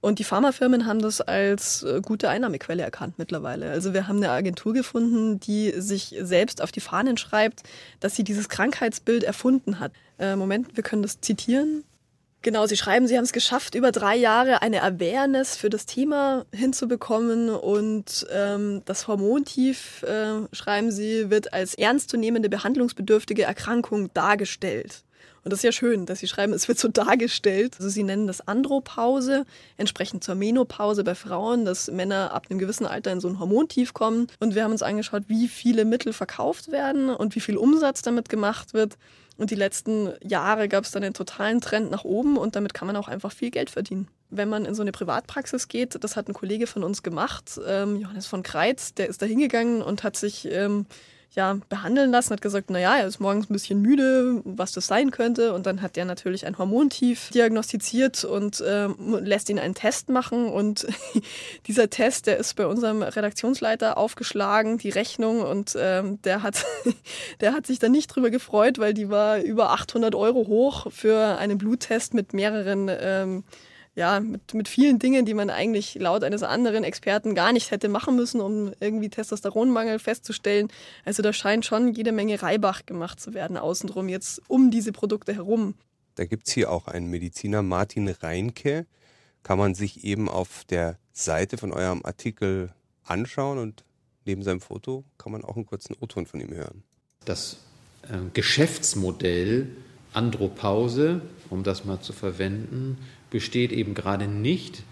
und 0.00 0.20
die 0.20 0.24
Pharmafirmen 0.24 0.86
haben 0.86 1.00
das 1.00 1.20
als 1.20 1.82
äh, 1.82 2.00
gute 2.00 2.28
Einnahmequelle 2.28 2.82
erkannt 2.82 3.14
mittlerweile. 3.18 3.70
Also 3.70 3.94
wir 3.94 4.06
haben 4.06 4.18
eine 4.18 4.30
Agentur 4.30 4.72
gefunden, 4.72 5.40
die 5.40 5.72
sich 5.80 6.14
selbst 6.20 6.62
auf 6.62 6.70
die 6.70 6.80
Fahnen 6.80 7.16
schreibt, 7.16 7.64
dass 7.98 8.14
sie 8.14 8.22
dieses 8.22 8.48
Krankheitsbild 8.48 9.24
erfunden 9.24 9.80
hat. 9.80 9.92
Äh, 10.18 10.36
Moment, 10.36 10.76
wir 10.76 10.84
können 10.84 11.02
das 11.02 11.20
zitieren. 11.20 11.82
Genau, 12.42 12.66
Sie 12.66 12.76
schreiben, 12.76 13.08
Sie 13.08 13.16
haben 13.16 13.24
es 13.24 13.32
geschafft, 13.32 13.74
über 13.74 13.90
drei 13.90 14.14
Jahre 14.14 14.62
eine 14.62 14.82
Awareness 14.84 15.56
für 15.56 15.70
das 15.70 15.86
Thema 15.86 16.46
hinzubekommen 16.54 17.50
und 17.50 18.26
ähm, 18.32 18.82
das 18.84 19.08
Hormontief, 19.08 20.04
äh, 20.04 20.46
schreiben 20.52 20.92
Sie, 20.92 21.30
wird 21.30 21.52
als 21.52 21.74
ernstzunehmende 21.74 22.48
behandlungsbedürftige 22.48 23.42
Erkrankung 23.42 24.12
dargestellt. 24.14 25.02
Und 25.42 25.52
das 25.52 25.60
ist 25.60 25.64
ja 25.64 25.72
schön, 25.72 26.06
dass 26.06 26.20
Sie 26.20 26.28
schreiben, 26.28 26.52
es 26.52 26.68
wird 26.68 26.78
so 26.78 26.88
dargestellt. 26.88 27.76
Also 27.78 27.88
Sie 27.88 28.04
nennen 28.04 28.28
das 28.28 28.46
Andropause, 28.46 29.44
entsprechend 29.76 30.22
zur 30.22 30.36
Menopause 30.36 31.02
bei 31.02 31.16
Frauen, 31.16 31.64
dass 31.64 31.90
Männer 31.90 32.32
ab 32.32 32.46
einem 32.50 32.58
gewissen 32.60 32.86
Alter 32.86 33.10
in 33.10 33.20
so 33.20 33.28
ein 33.28 33.40
Hormontief 33.40 33.94
kommen. 33.94 34.28
Und 34.38 34.54
wir 34.54 34.62
haben 34.62 34.72
uns 34.72 34.82
angeschaut, 34.82 35.24
wie 35.26 35.48
viele 35.48 35.84
Mittel 35.84 36.12
verkauft 36.12 36.70
werden 36.70 37.10
und 37.10 37.34
wie 37.34 37.40
viel 37.40 37.56
Umsatz 37.56 38.02
damit 38.02 38.28
gemacht 38.28 38.74
wird. 38.74 38.96
Und 39.38 39.52
die 39.52 39.54
letzten 39.54 40.12
Jahre 40.20 40.68
gab 40.68 40.82
es 40.84 40.90
dann 40.90 41.04
einen 41.04 41.14
totalen 41.14 41.60
Trend 41.60 41.92
nach 41.92 42.04
oben 42.04 42.36
und 42.36 42.56
damit 42.56 42.74
kann 42.74 42.88
man 42.88 42.96
auch 42.96 43.06
einfach 43.06 43.30
viel 43.30 43.52
Geld 43.52 43.70
verdienen. 43.70 44.08
Wenn 44.30 44.48
man 44.48 44.64
in 44.64 44.74
so 44.74 44.82
eine 44.82 44.90
Privatpraxis 44.90 45.68
geht, 45.68 46.02
das 46.02 46.16
hat 46.16 46.28
ein 46.28 46.34
Kollege 46.34 46.66
von 46.66 46.82
uns 46.82 47.04
gemacht, 47.04 47.58
ähm, 47.64 48.00
Johannes 48.00 48.26
von 48.26 48.42
Kreitz, 48.42 48.94
der 48.94 49.08
ist 49.08 49.22
da 49.22 49.26
hingegangen 49.26 49.80
und 49.80 50.02
hat 50.02 50.16
sich 50.16 50.46
ähm, 50.50 50.86
ja, 51.32 51.58
behandeln 51.68 52.10
lassen, 52.10 52.32
hat 52.32 52.40
gesagt, 52.40 52.70
naja, 52.70 52.96
er 52.96 53.06
ist 53.06 53.20
morgens 53.20 53.50
ein 53.50 53.52
bisschen 53.52 53.82
müde, 53.82 54.40
was 54.44 54.72
das 54.72 54.86
sein 54.86 55.10
könnte. 55.10 55.52
Und 55.52 55.66
dann 55.66 55.82
hat 55.82 55.96
er 55.96 56.04
natürlich 56.04 56.46
ein 56.46 56.56
Hormontief 56.56 57.30
diagnostiziert 57.30 58.24
und 58.24 58.62
ähm, 58.66 59.18
lässt 59.22 59.50
ihn 59.50 59.58
einen 59.58 59.74
Test 59.74 60.08
machen. 60.08 60.46
Und 60.48 60.86
dieser 61.66 61.90
Test, 61.90 62.26
der 62.26 62.38
ist 62.38 62.56
bei 62.56 62.66
unserem 62.66 63.02
Redaktionsleiter 63.02 63.98
aufgeschlagen, 63.98 64.78
die 64.78 64.90
Rechnung. 64.90 65.42
Und 65.42 65.76
ähm, 65.78 66.20
der, 66.22 66.42
hat, 66.42 66.64
der 67.40 67.52
hat 67.52 67.66
sich 67.66 67.78
dann 67.78 67.92
nicht 67.92 68.08
drüber 68.08 68.30
gefreut, 68.30 68.78
weil 68.78 68.94
die 68.94 69.10
war 69.10 69.38
über 69.38 69.70
800 69.70 70.14
Euro 70.14 70.46
hoch 70.46 70.90
für 70.90 71.38
einen 71.38 71.58
Bluttest 71.58 72.14
mit 72.14 72.32
mehreren 72.32 72.90
ähm, 72.90 73.44
ja, 73.98 74.20
mit, 74.20 74.54
mit 74.54 74.68
vielen 74.68 75.00
Dingen, 75.00 75.26
die 75.26 75.34
man 75.34 75.50
eigentlich 75.50 75.96
laut 75.96 76.22
eines 76.22 76.44
anderen 76.44 76.84
Experten 76.84 77.34
gar 77.34 77.52
nicht 77.52 77.72
hätte 77.72 77.88
machen 77.88 78.14
müssen, 78.14 78.40
um 78.40 78.72
irgendwie 78.78 79.08
Testosteronmangel 79.08 79.98
festzustellen. 79.98 80.68
Also 81.04 81.20
da 81.20 81.32
scheint 81.32 81.66
schon 81.66 81.92
jede 81.92 82.12
Menge 82.12 82.40
Reibach 82.40 82.86
gemacht 82.86 83.18
zu 83.18 83.34
werden 83.34 83.56
außenrum 83.56 84.08
jetzt 84.08 84.40
um 84.46 84.70
diese 84.70 84.92
Produkte 84.92 85.34
herum. 85.34 85.74
Da 86.14 86.26
gibt 86.26 86.46
es 86.46 86.54
hier 86.54 86.70
auch 86.70 86.86
einen 86.86 87.10
Mediziner, 87.10 87.62
Martin 87.62 88.08
Reinke. 88.08 88.86
Kann 89.42 89.58
man 89.58 89.74
sich 89.74 90.04
eben 90.04 90.28
auf 90.28 90.64
der 90.64 90.96
Seite 91.12 91.58
von 91.58 91.72
eurem 91.72 92.02
Artikel 92.04 92.72
anschauen 93.02 93.58
und 93.58 93.84
neben 94.24 94.44
seinem 94.44 94.60
Foto 94.60 95.04
kann 95.16 95.32
man 95.32 95.44
auch 95.44 95.56
einen 95.56 95.66
kurzen 95.66 95.96
O-Ton 95.98 96.26
von 96.26 96.38
ihm 96.38 96.54
hören. 96.54 96.84
Das 97.24 97.58
äh, 98.02 98.18
Geschäftsmodell 98.32 99.68
Andropause, 100.12 101.20
um 101.50 101.62
das 101.62 101.84
mal 101.84 102.00
zu 102.00 102.12
verwenden, 102.12 102.98
besteht 103.30 103.72
eben 103.72 103.94
gerade 103.94 104.26
nicht 104.26 104.82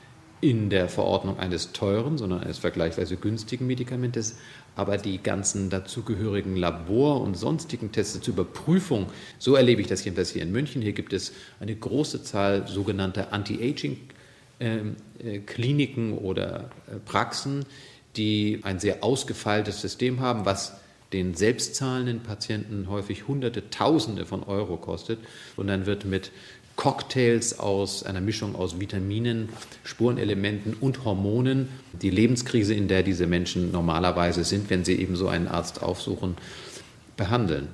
in 0.41 0.69
der 0.69 0.89
Verordnung 0.89 1.39
eines 1.39 1.71
teuren, 1.73 2.19
sondern 2.19 2.41
eines 2.41 2.59
vergleichsweise 2.59 3.17
günstigen 3.17 3.67
Medikamentes, 3.67 4.37
aber 4.75 4.99
die 4.99 5.23
ganzen 5.23 5.71
dazugehörigen 5.71 6.57
Labor- 6.57 7.23
und 7.23 7.37
sonstigen 7.37 7.93
Tests 7.93 8.21
zur 8.21 8.35
Überprüfung, 8.35 9.07
so 9.39 9.55
erlebe 9.55 9.81
ich 9.81 9.87
das 9.87 10.05
jedenfalls 10.05 10.33
hier 10.33 10.43
in 10.43 10.53
München. 10.53 10.83
Hier 10.83 10.93
gibt 10.93 11.15
es 11.15 11.33
eine 11.61 11.75
große 11.75 12.23
Zahl 12.23 12.69
sogenannter 12.69 13.33
Anti-Aging-Kliniken 13.33 16.19
oder 16.19 16.71
äh, 16.87 16.97
Praxen, 17.05 17.65
die 18.17 18.61
ein 18.63 18.79
sehr 18.79 19.03
ausgefeiltes 19.03 19.81
System 19.81 20.21
haben, 20.21 20.45
was 20.45 20.75
den 21.13 21.35
selbstzahlenden 21.35 22.21
Patienten 22.21 22.91
häufig 22.91 23.29
Hunderte, 23.29 23.71
Tausende 23.71 24.27
von 24.27 24.43
Euro 24.43 24.77
kostet. 24.77 25.21
Und 25.57 25.69
dann 25.69 25.87
wird 25.87 26.05
mit 26.05 26.33
Cocktails 26.77 27.59
aus 27.59 28.03
einer 28.03 28.21
Mischung 28.21 28.55
aus 28.55 28.79
Vitaminen, 28.79 29.49
Spurenelementen 29.83 30.75
und 30.75 31.05
Hormonen. 31.05 31.69
Die 32.01 32.11
Lebenskrise, 32.11 32.75
in 32.75 32.87
der 32.87 33.03
diese 33.03 33.27
Menschen 33.27 33.73
normalerweise 33.73 34.45
sind, 34.45 34.71
wenn 34.71 34.85
sie 34.85 35.01
eben 35.01 35.17
so 35.17 35.29
einen 35.29 35.49
Arzt 35.49 35.83
aufsuchen, 35.83 36.37
behandeln. 37.17 37.69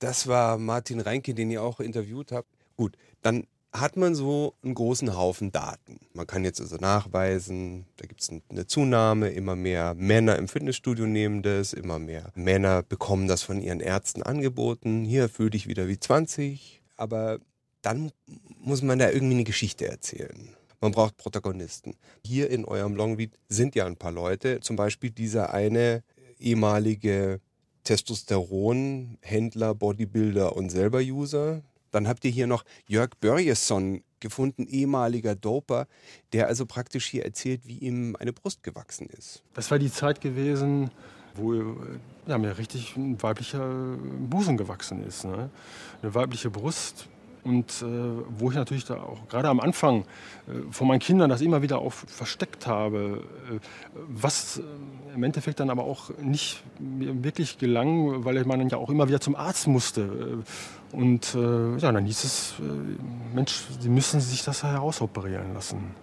Das 0.00 0.26
war 0.26 0.58
Martin 0.58 1.00
Reinke, 1.00 1.34
den 1.34 1.50
ihr 1.50 1.62
auch 1.62 1.80
interviewt 1.80 2.32
habt. 2.32 2.48
Gut, 2.76 2.96
dann 3.22 3.46
hat 3.72 3.96
man 3.96 4.14
so 4.14 4.54
einen 4.62 4.74
großen 4.74 5.16
Haufen 5.16 5.52
Daten. 5.52 6.00
Man 6.14 6.26
kann 6.26 6.44
jetzt 6.44 6.60
also 6.60 6.76
nachweisen, 6.76 7.86
da 7.96 8.06
gibt 8.06 8.22
es 8.22 8.30
eine 8.48 8.66
Zunahme, 8.66 9.30
immer 9.30 9.56
mehr 9.56 9.94
Männer 9.94 10.36
im 10.36 10.48
Fitnessstudio 10.48 11.06
nehmen 11.06 11.42
das, 11.42 11.72
immer 11.72 11.98
mehr 11.98 12.32
Männer 12.34 12.82
bekommen 12.82 13.28
das 13.28 13.42
von 13.42 13.60
ihren 13.60 13.80
Ärzten 13.80 14.22
angeboten. 14.22 15.04
Hier 15.04 15.28
fühle 15.28 15.50
dich 15.50 15.68
wieder 15.68 15.86
wie 15.86 15.98
20. 15.98 16.82
Aber 16.96 17.38
dann 17.82 18.12
muss 18.58 18.82
man 18.82 18.98
da 18.98 19.10
irgendwie 19.10 19.34
eine 19.34 19.44
Geschichte 19.44 19.88
erzählen. 19.88 20.54
Man 20.80 20.92
braucht 20.92 21.16
Protagonisten. 21.16 21.96
Hier 22.24 22.50
in 22.50 22.64
eurem 22.64 22.94
Longread 22.94 23.32
sind 23.48 23.74
ja 23.74 23.86
ein 23.86 23.96
paar 23.96 24.12
Leute, 24.12 24.60
zum 24.60 24.76
Beispiel 24.76 25.10
dieser 25.10 25.52
eine 25.52 26.04
ehemalige 26.38 27.40
Testosteron-Händler, 27.84 29.74
Bodybuilder 29.74 30.54
und 30.54 30.70
selber 30.70 31.00
User. 31.00 31.62
Dann 31.90 32.06
habt 32.06 32.24
ihr 32.24 32.30
hier 32.30 32.46
noch 32.46 32.64
Jörg 32.86 33.10
Börjesson 33.20 34.02
gefunden, 34.20 34.66
ehemaliger 34.66 35.34
Doper, 35.34 35.86
der 36.32 36.46
also 36.46 36.66
praktisch 36.66 37.06
hier 37.06 37.24
erzählt, 37.24 37.66
wie 37.66 37.78
ihm 37.78 38.14
eine 38.16 38.32
Brust 38.32 38.62
gewachsen 38.62 39.08
ist. 39.08 39.42
Das 39.54 39.70
war 39.70 39.78
die 39.78 39.90
Zeit 39.90 40.20
gewesen, 40.20 40.90
wo 41.34 41.54
ja, 42.26 42.38
mir 42.38 42.58
richtig 42.58 42.96
ein 42.96 43.20
weiblicher 43.22 43.96
Busen 44.28 44.56
gewachsen 44.56 45.04
ist. 45.04 45.24
Ne? 45.24 45.50
Eine 46.02 46.14
weibliche 46.14 46.50
Brust, 46.50 47.08
und 47.44 47.82
äh, 47.82 47.84
wo 48.38 48.50
ich 48.50 48.56
natürlich 48.56 48.84
da 48.84 48.96
auch 48.96 49.28
gerade 49.28 49.48
am 49.48 49.60
Anfang 49.60 50.02
äh, 50.46 50.70
von 50.70 50.88
meinen 50.88 51.00
Kindern 51.00 51.30
das 51.30 51.40
immer 51.40 51.62
wieder 51.62 51.78
auch 51.78 51.92
versteckt 51.92 52.66
habe, 52.66 53.24
äh, 53.50 53.58
was 54.08 54.58
äh, 54.58 54.62
im 55.14 55.22
Endeffekt 55.22 55.60
dann 55.60 55.70
aber 55.70 55.84
auch 55.84 56.10
nicht 56.18 56.62
wirklich 56.78 57.58
gelang, 57.58 58.24
weil 58.24 58.44
man 58.44 58.58
dann 58.58 58.68
ja 58.68 58.78
auch 58.78 58.90
immer 58.90 59.08
wieder 59.08 59.20
zum 59.20 59.36
Arzt 59.36 59.66
musste. 59.66 60.44
Äh, 60.92 60.96
und 60.96 61.34
äh, 61.34 61.76
ja, 61.76 61.92
dann 61.92 62.06
hieß 62.06 62.24
es, 62.24 62.54
Mensch, 63.34 63.66
Sie 63.78 63.90
müssen 63.90 64.20
sich 64.20 64.42
das 64.42 64.62
herausoperieren 64.62 65.52
lassen. 65.52 65.94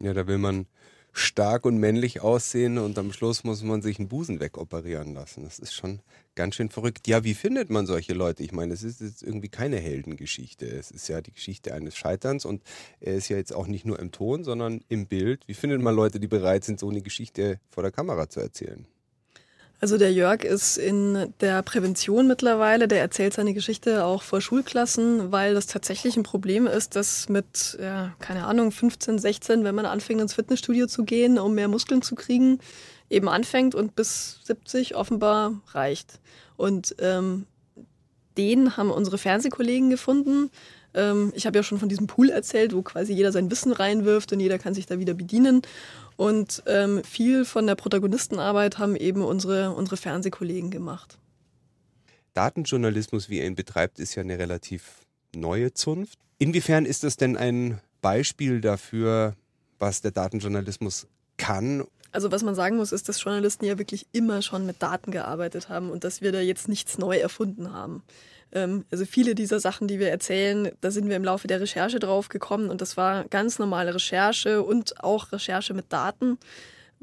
Ja, 0.00 0.14
da 0.14 0.26
will 0.26 0.38
man 0.38 0.66
stark 1.12 1.66
und 1.66 1.78
männlich 1.78 2.22
aussehen 2.22 2.78
und 2.78 2.98
am 2.98 3.12
Schluss 3.12 3.44
muss 3.44 3.62
man 3.62 3.82
sich 3.82 3.98
einen 3.98 4.08
Busen 4.08 4.40
wegoperieren 4.40 5.14
lassen. 5.14 5.44
Das 5.44 5.58
ist 5.58 5.74
schon 5.74 6.00
ganz 6.34 6.54
schön 6.54 6.70
verrückt. 6.70 7.06
Ja, 7.06 7.22
wie 7.24 7.34
findet 7.34 7.70
man 7.70 7.86
solche 7.86 8.14
Leute? 8.14 8.42
Ich 8.42 8.52
meine, 8.52 8.72
es 8.72 8.82
ist 8.82 9.00
jetzt 9.00 9.22
irgendwie 9.22 9.48
keine 9.48 9.76
Heldengeschichte. 9.76 10.66
Es 10.66 10.90
ist 10.90 11.08
ja 11.08 11.20
die 11.20 11.32
Geschichte 11.32 11.74
eines 11.74 11.96
Scheiterns 11.96 12.44
und 12.44 12.62
er 13.00 13.14
ist 13.14 13.28
ja 13.28 13.36
jetzt 13.36 13.54
auch 13.54 13.66
nicht 13.66 13.84
nur 13.84 13.98
im 13.98 14.10
Ton, 14.10 14.42
sondern 14.44 14.82
im 14.88 15.06
Bild. 15.06 15.46
Wie 15.46 15.54
findet 15.54 15.82
man 15.82 15.94
Leute, 15.94 16.18
die 16.18 16.28
bereit 16.28 16.64
sind, 16.64 16.80
so 16.80 16.88
eine 16.88 17.02
Geschichte 17.02 17.60
vor 17.70 17.82
der 17.82 17.92
Kamera 17.92 18.28
zu 18.28 18.40
erzählen? 18.40 18.86
Also 19.82 19.98
der 19.98 20.12
Jörg 20.12 20.44
ist 20.44 20.76
in 20.76 21.34
der 21.40 21.60
Prävention 21.62 22.28
mittlerweile, 22.28 22.86
der 22.86 23.00
erzählt 23.00 23.34
seine 23.34 23.52
Geschichte 23.52 24.04
auch 24.04 24.22
vor 24.22 24.40
Schulklassen, 24.40 25.32
weil 25.32 25.54
das 25.54 25.66
tatsächlich 25.66 26.16
ein 26.16 26.22
Problem 26.22 26.68
ist, 26.68 26.94
dass 26.94 27.28
mit, 27.28 27.76
ja, 27.82 28.14
keine 28.20 28.46
Ahnung, 28.46 28.70
15, 28.70 29.18
16, 29.18 29.64
wenn 29.64 29.74
man 29.74 29.84
anfängt 29.84 30.20
ins 30.20 30.34
Fitnessstudio 30.34 30.86
zu 30.86 31.02
gehen, 31.02 31.36
um 31.36 31.56
mehr 31.56 31.66
Muskeln 31.66 32.00
zu 32.00 32.14
kriegen, 32.14 32.60
eben 33.10 33.28
anfängt 33.28 33.74
und 33.74 33.96
bis 33.96 34.38
70 34.44 34.94
offenbar 34.94 35.60
reicht. 35.72 36.20
Und 36.56 36.94
ähm, 37.00 37.46
den 38.38 38.76
haben 38.76 38.92
unsere 38.92 39.18
Fernsehkollegen 39.18 39.90
gefunden. 39.90 40.52
Ähm, 40.94 41.32
ich 41.34 41.46
habe 41.46 41.58
ja 41.58 41.62
schon 41.62 41.78
von 41.78 41.88
diesem 41.88 42.06
Pool 42.06 42.30
erzählt, 42.30 42.74
wo 42.74 42.82
quasi 42.82 43.12
jeder 43.12 43.32
sein 43.32 43.50
Wissen 43.50 43.72
reinwirft 43.72 44.32
und 44.32 44.40
jeder 44.40 44.58
kann 44.58 44.74
sich 44.74 44.86
da 44.86 44.98
wieder 44.98 45.14
bedienen. 45.14 45.62
Und 46.16 46.62
ähm, 46.66 47.02
viel 47.04 47.44
von 47.44 47.66
der 47.66 47.74
Protagonistenarbeit 47.74 48.78
haben 48.78 48.96
eben 48.96 49.22
unsere, 49.22 49.74
unsere 49.74 49.96
Fernsehkollegen 49.96 50.70
gemacht. 50.70 51.18
Datenjournalismus, 52.34 53.28
wie 53.28 53.38
er 53.38 53.46
ihn 53.46 53.54
betreibt, 53.54 53.98
ist 53.98 54.14
ja 54.14 54.22
eine 54.22 54.38
relativ 54.38 55.00
neue 55.34 55.74
Zunft. 55.74 56.18
Inwiefern 56.38 56.86
ist 56.86 57.04
das 57.04 57.16
denn 57.16 57.36
ein 57.36 57.80
Beispiel 58.00 58.60
dafür, 58.60 59.34
was 59.78 60.00
der 60.00 60.10
Datenjournalismus 60.10 61.06
kann? 61.36 61.84
Also 62.10 62.30
was 62.30 62.42
man 62.42 62.54
sagen 62.54 62.76
muss, 62.76 62.92
ist, 62.92 63.08
dass 63.08 63.22
Journalisten 63.22 63.64
ja 63.64 63.78
wirklich 63.78 64.06
immer 64.12 64.42
schon 64.42 64.66
mit 64.66 64.82
Daten 64.82 65.10
gearbeitet 65.10 65.68
haben 65.68 65.90
und 65.90 66.04
dass 66.04 66.20
wir 66.20 66.30
da 66.30 66.40
jetzt 66.40 66.68
nichts 66.68 66.98
neu 66.98 67.16
erfunden 67.16 67.72
haben. 67.72 68.02
Ähm, 68.52 68.84
also 68.90 69.04
viele 69.04 69.34
dieser 69.34 69.60
Sachen, 69.60 69.88
die 69.88 69.98
wir 69.98 70.10
erzählen, 70.10 70.70
da 70.80 70.90
sind 70.90 71.08
wir 71.08 71.16
im 71.16 71.24
Laufe 71.24 71.48
der 71.48 71.60
Recherche 71.60 71.98
drauf 71.98 72.28
gekommen 72.28 72.70
und 72.70 72.80
das 72.80 72.96
war 72.96 73.24
ganz 73.24 73.58
normale 73.58 73.94
Recherche 73.94 74.62
und 74.62 75.02
auch 75.02 75.32
Recherche 75.32 75.74
mit 75.74 75.92
Daten. 75.92 76.38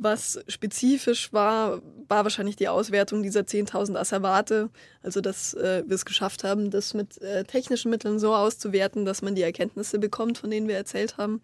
Was 0.01 0.39
spezifisch 0.47 1.33
war, 1.33 1.81
war 2.07 2.23
wahrscheinlich 2.23 2.55
die 2.55 2.69
Auswertung 2.69 3.21
dieser 3.21 3.41
10.000 3.41 3.97
Asservate. 3.97 4.69
Also, 5.03 5.19
dass 5.19 5.53
äh, 5.55 5.83
wir 5.85 5.95
es 5.95 6.05
geschafft 6.05 6.45
haben, 6.45 6.71
das 6.71 6.93
mit 6.93 7.21
äh, 7.21 7.43
technischen 7.43 7.91
Mitteln 7.91 8.17
so 8.17 8.33
auszuwerten, 8.33 9.03
dass 9.03 9.21
man 9.21 9.35
die 9.35 9.41
Erkenntnisse 9.41 9.99
bekommt, 9.99 10.37
von 10.37 10.51
denen 10.51 10.69
wir 10.69 10.77
erzählt 10.77 11.17
haben. 11.17 11.41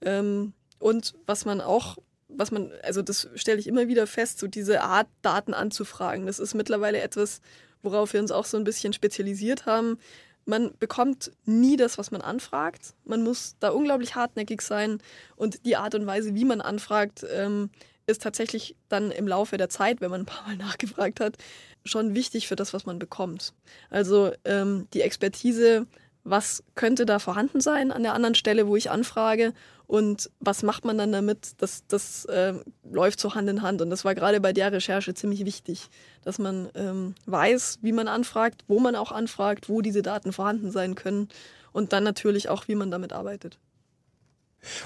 Ähm, 0.00 0.54
und 0.80 1.14
was 1.26 1.44
man 1.44 1.60
auch, 1.60 1.98
was 2.26 2.50
man, 2.50 2.72
also 2.82 3.00
das 3.00 3.28
stelle 3.36 3.60
ich 3.60 3.68
immer 3.68 3.86
wieder 3.86 4.08
fest, 4.08 4.40
so 4.40 4.48
diese 4.48 4.80
Art, 4.80 5.06
Daten 5.22 5.54
anzufragen. 5.54 6.26
Das 6.26 6.40
ist 6.40 6.54
mittlerweile 6.54 7.00
etwas, 7.00 7.40
worauf 7.82 8.12
wir 8.12 8.20
uns 8.20 8.30
auch 8.30 8.44
so 8.44 8.56
ein 8.56 8.64
bisschen 8.64 8.92
spezialisiert 8.92 9.66
haben. 9.66 9.98
Man 10.44 10.72
bekommt 10.78 11.30
nie 11.44 11.76
das, 11.76 11.98
was 11.98 12.10
man 12.10 12.22
anfragt. 12.22 12.94
Man 13.04 13.22
muss 13.22 13.56
da 13.60 13.70
unglaublich 13.70 14.14
hartnäckig 14.14 14.62
sein. 14.62 14.98
Und 15.36 15.64
die 15.66 15.76
Art 15.76 15.94
und 15.94 16.06
Weise, 16.06 16.34
wie 16.34 16.44
man 16.44 16.60
anfragt, 16.60 17.24
ähm, 17.30 17.70
ist 18.06 18.22
tatsächlich 18.22 18.74
dann 18.88 19.10
im 19.10 19.28
Laufe 19.28 19.58
der 19.58 19.68
Zeit, 19.68 20.00
wenn 20.00 20.10
man 20.10 20.22
ein 20.22 20.26
paar 20.26 20.46
Mal 20.46 20.56
nachgefragt 20.58 21.20
hat, 21.20 21.36
schon 21.84 22.14
wichtig 22.14 22.48
für 22.48 22.56
das, 22.56 22.72
was 22.72 22.86
man 22.86 22.98
bekommt. 22.98 23.52
Also 23.90 24.32
ähm, 24.44 24.88
die 24.94 25.02
Expertise, 25.02 25.86
was 26.30 26.62
könnte 26.74 27.06
da 27.06 27.18
vorhanden 27.18 27.60
sein 27.60 27.92
an 27.92 28.02
der 28.02 28.14
anderen 28.14 28.34
Stelle, 28.34 28.66
wo 28.66 28.76
ich 28.76 28.90
anfrage 28.90 29.52
und 29.88 30.30
was 30.38 30.62
macht 30.62 30.84
man 30.84 30.98
dann 30.98 31.12
damit? 31.12 31.54
Das, 31.62 31.86
das 31.88 32.26
äh, 32.26 32.52
läuft 32.84 33.20
so 33.20 33.34
Hand 33.34 33.48
in 33.48 33.62
Hand. 33.62 33.80
Und 33.80 33.88
das 33.88 34.04
war 34.04 34.14
gerade 34.14 34.38
bei 34.38 34.52
der 34.52 34.70
Recherche 34.70 35.14
ziemlich 35.14 35.46
wichtig, 35.46 35.88
dass 36.22 36.38
man 36.38 36.68
ähm, 36.74 37.14
weiß, 37.24 37.78
wie 37.80 37.92
man 37.92 38.06
anfragt, 38.06 38.64
wo 38.68 38.80
man 38.80 38.94
auch 38.96 39.12
anfragt, 39.12 39.70
wo 39.70 39.80
diese 39.80 40.02
Daten 40.02 40.32
vorhanden 40.32 40.70
sein 40.70 40.94
können 40.94 41.28
und 41.72 41.94
dann 41.94 42.04
natürlich 42.04 42.50
auch, 42.50 42.68
wie 42.68 42.74
man 42.74 42.90
damit 42.90 43.14
arbeitet. 43.14 43.58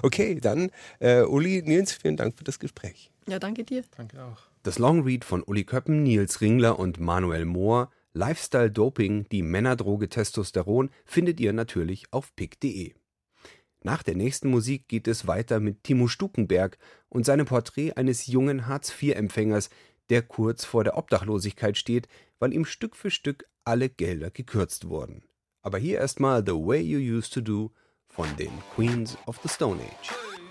Okay, 0.02 0.38
dann 0.40 0.70
äh, 1.00 1.22
Uli, 1.22 1.62
Nils, 1.62 1.92
vielen 1.92 2.16
Dank 2.16 2.38
für 2.38 2.44
das 2.44 2.61
Gespräch. 2.61 3.11
Ja, 3.26 3.40
danke 3.40 3.64
dir. 3.64 3.83
Danke 3.96 4.22
auch. 4.22 4.38
Das 4.62 4.78
Longread 4.78 5.24
von 5.24 5.42
Uli 5.42 5.64
Köppen, 5.64 6.05
Nils 6.05 6.40
Ringler 6.40 6.78
und 6.78 7.00
Manuel 7.00 7.44
Mohr, 7.44 7.90
Lifestyle 8.14 8.70
Doping, 8.70 9.27
die 9.31 9.42
Männerdroge 9.42 10.09
Testosteron, 10.09 10.90
findet 11.05 11.40
ihr 11.40 11.53
natürlich 11.53 12.12
auf 12.12 12.35
pick.de. 12.37 12.92
Nach 13.83 14.03
der 14.03 14.14
nächsten 14.16 14.51
Musik 14.51 14.87
geht 14.87 15.09
es 15.09 15.27
weiter 15.27 15.61
mit 15.61 15.83
Timo 15.83 16.09
Stukenberg 16.09 16.79
und 17.09 17.25
seinem 17.25 17.46
Porträt 17.46 17.94
eines 17.94 18.27
jungen 18.27 18.66
Hartz-IV-Empfängers, 18.66 19.70
der 20.11 20.22
kurz 20.22 20.64
vor 20.64 20.85
der 20.85 20.98
Obdachlosigkeit 20.98 21.79
steht, 21.79 22.07
weil 22.38 22.53
ihm 22.53 22.64
Stück 22.64 22.96
für 22.96 23.11
Stück 23.11 23.46
alle 23.64 23.88
Gelder 23.88 24.31
gekürzt 24.31 24.88
wurden. 24.88 25.25
Aber 25.62 25.79
hier 25.79 25.98
erstmal 25.98 26.44
The 26.44 26.53
Way 26.53 26.83
You 26.83 27.16
Used 27.16 27.33
to 27.33 27.40
Do 27.40 27.72
von 28.07 28.29
den 28.37 28.53
Queens 28.75 29.16
of 29.27 29.40
the 29.42 29.48
Stone 29.48 29.81
Age. 29.81 30.41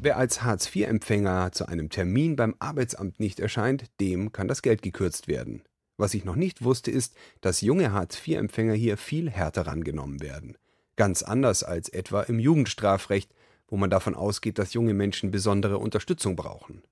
Wer 0.00 0.18
als 0.18 0.42
Hartz-IV-Empfänger 0.42 1.52
zu 1.52 1.66
einem 1.66 1.88
Termin 1.88 2.36
beim 2.36 2.54
Arbeitsamt 2.58 3.18
nicht 3.18 3.40
erscheint, 3.40 3.84
dem 3.98 4.30
kann 4.30 4.46
das 4.46 4.62
Geld 4.62 4.82
gekürzt 4.82 5.26
werden. 5.26 5.62
Was 5.96 6.14
ich 6.14 6.24
noch 6.24 6.36
nicht 6.36 6.62
wusste, 6.62 6.90
ist, 6.90 7.14
dass 7.40 7.62
junge 7.62 7.92
Hartz-IV-Empfänger 7.92 8.74
hier 8.74 8.98
viel 8.98 9.30
härter 9.30 9.66
rangenommen 9.66 10.20
werden. 10.20 10.58
Ganz 10.96 11.22
anders 11.22 11.62
als 11.62 11.88
etwa 11.88 12.22
im 12.22 12.38
Jugendstrafrecht, 12.38 13.34
wo 13.68 13.76
man 13.76 13.90
davon 13.90 14.14
ausgeht, 14.14 14.58
dass 14.58 14.74
junge 14.74 14.94
Menschen 14.94 15.30
besondere 15.30 15.78
Unterstützung 15.78 16.36
brauchen. 16.36 16.82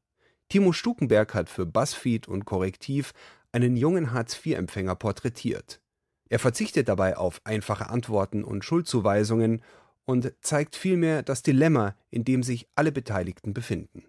Timo 0.48 0.72
Stukenberg 0.72 1.34
hat 1.34 1.50
für 1.50 1.66
BuzzFeed 1.66 2.26
und 2.26 2.46
Korrektiv 2.46 3.12
einen 3.52 3.76
jungen 3.76 4.12
Hartz-IV-Empfänger 4.12 4.94
porträtiert. 4.94 5.80
Er 6.28 6.38
verzichtet 6.38 6.88
dabei 6.88 7.16
auf 7.16 7.40
einfache 7.44 7.90
Antworten 7.90 8.44
und 8.44 8.64
Schuldzuweisungen 8.64 9.62
und 10.04 10.32
zeigt 10.40 10.76
vielmehr 10.76 11.22
das 11.22 11.42
Dilemma, 11.42 11.96
in 12.10 12.24
dem 12.24 12.42
sich 12.42 12.66
alle 12.74 12.92
Beteiligten 12.92 13.54
befinden. 13.54 14.04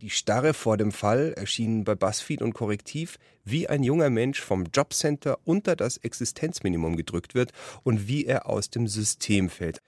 Die 0.00 0.10
Starre 0.10 0.52
vor 0.52 0.76
dem 0.76 0.90
Fall 0.90 1.32
erschien 1.36 1.84
bei 1.84 1.94
BuzzFeed 1.94 2.42
und 2.42 2.54
Korrektiv, 2.54 3.18
wie 3.44 3.68
ein 3.68 3.84
junger 3.84 4.10
Mensch 4.10 4.40
vom 4.40 4.64
Jobcenter 4.64 5.38
unter 5.44 5.76
das 5.76 5.96
Existenzminimum 5.96 6.96
gedrückt 6.96 7.36
wird 7.36 7.52
und 7.84 8.08
wie 8.08 8.26
er 8.26 8.48
aus 8.48 8.68
dem 8.68 8.88
System 8.88 9.48
fällt. 9.48 9.80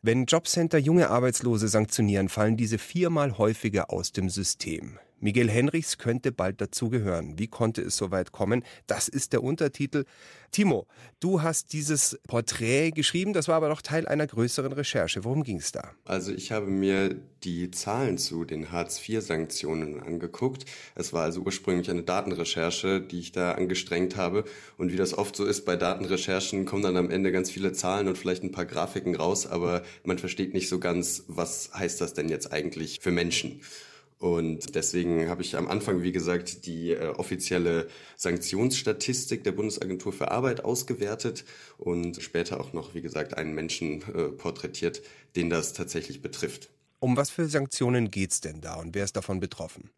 Wenn 0.00 0.24
Jobcenter 0.24 0.78
junge 0.78 1.10
Arbeitslose 1.10 1.68
sanktionieren, 1.68 2.30
fallen 2.30 2.56
diese 2.56 2.78
viermal 2.78 3.36
häufiger 3.36 3.92
aus 3.92 4.12
dem 4.12 4.30
System. 4.30 4.98
Miguel 5.20 5.50
Henrichs 5.50 5.98
könnte 5.98 6.32
bald 6.32 6.60
dazugehören. 6.60 7.38
Wie 7.38 7.46
konnte 7.46 7.82
es 7.82 7.96
so 7.96 8.10
weit 8.10 8.32
kommen? 8.32 8.64
Das 8.86 9.08
ist 9.08 9.32
der 9.32 9.42
Untertitel. 9.42 10.04
Timo, 10.50 10.86
du 11.20 11.42
hast 11.42 11.72
dieses 11.72 12.18
Porträt 12.26 12.90
geschrieben, 12.90 13.32
das 13.32 13.46
war 13.46 13.54
aber 13.54 13.68
doch 13.68 13.82
Teil 13.82 14.08
einer 14.08 14.26
größeren 14.26 14.72
Recherche. 14.72 15.22
Worum 15.22 15.44
ging 15.44 15.58
es 15.58 15.72
da? 15.72 15.92
Also 16.04 16.32
ich 16.32 16.50
habe 16.50 16.66
mir 16.66 17.14
die 17.44 17.70
Zahlen 17.70 18.18
zu 18.18 18.44
den 18.44 18.72
Hartz-IV-Sanktionen 18.72 20.00
angeguckt. 20.00 20.64
Es 20.94 21.12
war 21.12 21.22
also 21.22 21.42
ursprünglich 21.42 21.90
eine 21.90 22.02
Datenrecherche, 22.02 23.00
die 23.00 23.20
ich 23.20 23.32
da 23.32 23.52
angestrengt 23.52 24.16
habe. 24.16 24.44
Und 24.76 24.92
wie 24.92 24.96
das 24.96 25.16
oft 25.16 25.36
so 25.36 25.44
ist 25.44 25.64
bei 25.64 25.76
Datenrecherchen, 25.76 26.64
kommen 26.64 26.82
dann 26.82 26.96
am 26.96 27.10
Ende 27.10 27.30
ganz 27.30 27.50
viele 27.50 27.72
Zahlen 27.72 28.08
und 28.08 28.18
vielleicht 28.18 28.42
ein 28.42 28.52
paar 28.52 28.66
Grafiken 28.66 29.14
raus, 29.14 29.46
aber 29.46 29.82
man 30.04 30.18
versteht 30.18 30.54
nicht 30.54 30.68
so 30.68 30.80
ganz, 30.80 31.24
was 31.28 31.70
heißt 31.74 32.00
das 32.00 32.14
denn 32.14 32.28
jetzt 32.28 32.52
eigentlich 32.52 32.98
für 33.00 33.10
Menschen. 33.10 33.60
Und 34.20 34.74
deswegen 34.74 35.30
habe 35.30 35.40
ich 35.40 35.56
am 35.56 35.66
Anfang, 35.66 36.02
wie 36.02 36.12
gesagt, 36.12 36.66
die 36.66 36.90
äh, 36.90 37.06
offizielle 37.08 37.88
Sanktionsstatistik 38.16 39.42
der 39.44 39.52
Bundesagentur 39.52 40.12
für 40.12 40.30
Arbeit 40.30 40.62
ausgewertet 40.62 41.46
und 41.78 42.22
später 42.22 42.60
auch 42.60 42.74
noch, 42.74 42.94
wie 42.94 43.00
gesagt, 43.00 43.38
einen 43.38 43.54
Menschen 43.54 44.02
äh, 44.02 44.28
porträtiert, 44.28 45.00
den 45.36 45.48
das 45.48 45.72
tatsächlich 45.72 46.20
betrifft. 46.20 46.68
Um 46.98 47.16
was 47.16 47.30
für 47.30 47.46
Sanktionen 47.46 48.10
geht's 48.10 48.42
denn 48.42 48.60
da 48.60 48.74
und 48.74 48.94
wer 48.94 49.04
ist 49.04 49.16
davon 49.16 49.40
betroffen? 49.40 49.88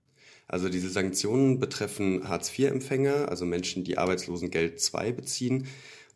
Also 0.47 0.69
diese 0.69 0.89
Sanktionen 0.91 1.59
betreffen 1.59 2.29
Hartz-IV-Empfänger, 2.29 3.29
also 3.29 3.45
Menschen, 3.45 3.83
die 3.83 3.99
Arbeitslosengeld 3.99 4.81
II 4.95 5.13
beziehen. 5.15 5.67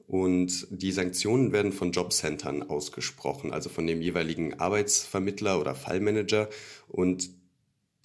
Und 0.06 0.68
die 0.70 0.92
Sanktionen 0.92 1.50
werden 1.50 1.72
von 1.72 1.90
Jobcentern 1.90 2.62
ausgesprochen, 2.62 3.52
also 3.52 3.68
von 3.68 3.84
dem 3.88 4.00
jeweiligen 4.00 4.60
Arbeitsvermittler 4.60 5.60
oder 5.60 5.74
Fallmanager. 5.74 6.48
Und 6.86 7.30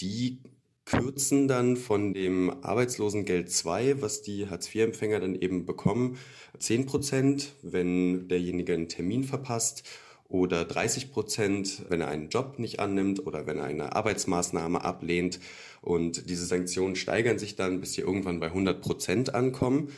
die 0.02 0.40
kürzen 0.86 1.48
dann 1.48 1.78
von 1.78 2.14
dem 2.14 2.50
Arbeitslosengeld 2.64 3.52
2, 3.52 4.02
was 4.02 4.22
die 4.22 4.50
Hartz-IV-Empfänger 4.50 5.20
dann 5.20 5.36
eben 5.36 5.66
bekommen, 5.66 6.18
10 6.58 6.86
Prozent, 6.86 7.54
wenn 7.62 8.28
derjenige 8.28 8.74
einen 8.74 8.90
Termin 8.90 9.24
verpasst 9.24 9.84
oder 10.28 10.66
30 10.66 11.12
Prozent, 11.12 11.84
wenn 11.90 12.02
er 12.02 12.08
einen 12.08 12.30
Job 12.30 12.58
nicht 12.58 12.80
annimmt 12.80 13.26
oder 13.26 13.46
wenn 13.48 13.60
er 13.60 13.66
eine 13.66 13.96
Arbeitsmaßnahme 13.96 14.84
ablehnt. 14.84 15.40
Und 15.82 16.30
diese 16.30 16.46
Sanktionen 16.46 16.96
steigern 16.96 17.38
sich 17.38 17.56
dann, 17.56 17.80
bis 17.80 17.94
sie 17.94 18.02
irgendwann 18.02 18.40
bei 18.40 18.48
100 18.48 18.82
Prozent 18.82 19.36
ankommen 19.36 19.90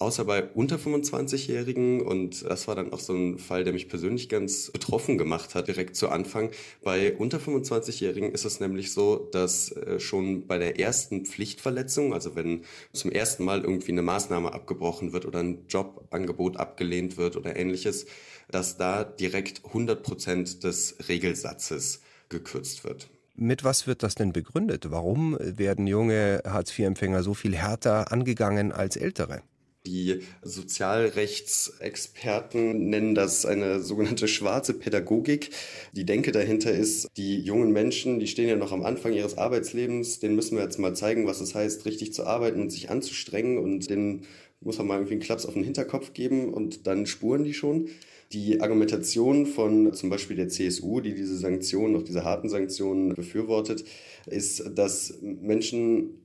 außer 0.00 0.24
bei 0.24 0.42
unter 0.42 0.76
25-Jährigen. 0.76 2.00
Und 2.00 2.44
das 2.48 2.66
war 2.66 2.74
dann 2.74 2.92
auch 2.92 2.98
so 2.98 3.12
ein 3.14 3.38
Fall, 3.38 3.64
der 3.64 3.72
mich 3.72 3.88
persönlich 3.88 4.28
ganz 4.28 4.70
betroffen 4.70 5.18
gemacht 5.18 5.54
hat, 5.54 5.68
direkt 5.68 5.94
zu 5.94 6.08
Anfang. 6.08 6.50
Bei 6.82 7.14
unter 7.16 7.38
25-Jährigen 7.38 8.32
ist 8.32 8.44
es 8.44 8.60
nämlich 8.60 8.92
so, 8.92 9.28
dass 9.30 9.70
äh, 9.72 10.00
schon 10.00 10.46
bei 10.46 10.58
der 10.58 10.80
ersten 10.80 11.26
Pflichtverletzung, 11.26 12.14
also 12.14 12.34
wenn 12.34 12.64
zum 12.92 13.12
ersten 13.12 13.44
Mal 13.44 13.60
irgendwie 13.60 13.92
eine 13.92 14.02
Maßnahme 14.02 14.52
abgebrochen 14.52 15.12
wird 15.12 15.26
oder 15.26 15.40
ein 15.40 15.66
Jobangebot 15.68 16.56
abgelehnt 16.56 17.16
wird 17.18 17.36
oder 17.36 17.56
ähnliches, 17.56 18.06
dass 18.50 18.78
da 18.78 19.04
direkt 19.04 19.64
100 19.66 20.02
Prozent 20.02 20.64
des 20.64 20.96
Regelsatzes 21.08 22.00
gekürzt 22.30 22.84
wird. 22.84 23.10
Mit 23.36 23.64
was 23.64 23.86
wird 23.86 24.02
das 24.02 24.14
denn 24.14 24.32
begründet? 24.32 24.90
Warum 24.90 25.36
werden 25.40 25.86
junge 25.86 26.42
Hartz-IV-Empfänger 26.44 27.22
so 27.22 27.34
viel 27.34 27.54
härter 27.54 28.12
angegangen 28.12 28.72
als 28.72 28.96
ältere? 28.96 29.42
Die 29.86 30.18
Sozialrechtsexperten 30.42 32.90
nennen 32.90 33.14
das 33.14 33.46
eine 33.46 33.80
sogenannte 33.80 34.28
schwarze 34.28 34.74
Pädagogik. 34.74 35.52
Die 35.92 36.04
Denke 36.04 36.32
dahinter 36.32 36.70
ist, 36.70 37.08
die 37.16 37.40
jungen 37.40 37.72
Menschen, 37.72 38.20
die 38.20 38.26
stehen 38.26 38.50
ja 38.50 38.56
noch 38.56 38.72
am 38.72 38.84
Anfang 38.84 39.14
ihres 39.14 39.38
Arbeitslebens, 39.38 40.20
denen 40.20 40.36
müssen 40.36 40.58
wir 40.58 40.64
jetzt 40.64 40.78
mal 40.78 40.94
zeigen, 40.94 41.26
was 41.26 41.40
es 41.40 41.54
heißt, 41.54 41.86
richtig 41.86 42.12
zu 42.12 42.26
arbeiten 42.26 42.60
und 42.60 42.68
sich 42.68 42.90
anzustrengen 42.90 43.56
und 43.56 43.88
denen 43.88 44.26
muss 44.60 44.76
man 44.76 44.86
mal 44.86 44.96
irgendwie 44.96 45.14
einen 45.14 45.22
Klaps 45.22 45.46
auf 45.46 45.54
den 45.54 45.64
Hinterkopf 45.64 46.12
geben 46.12 46.52
und 46.52 46.86
dann 46.86 47.06
spuren 47.06 47.44
die 47.44 47.54
schon. 47.54 47.88
Die 48.32 48.60
Argumentation 48.60 49.46
von 49.46 49.94
zum 49.94 50.10
Beispiel 50.10 50.36
der 50.36 50.48
CSU, 50.48 51.00
die 51.00 51.14
diese 51.14 51.36
Sanktionen, 51.36 51.96
auch 51.96 52.02
diese 52.02 52.24
harten 52.24 52.50
Sanktionen 52.50 53.14
befürwortet, 53.14 53.84
ist, 54.26 54.62
dass 54.74 55.18
Menschen 55.22 56.19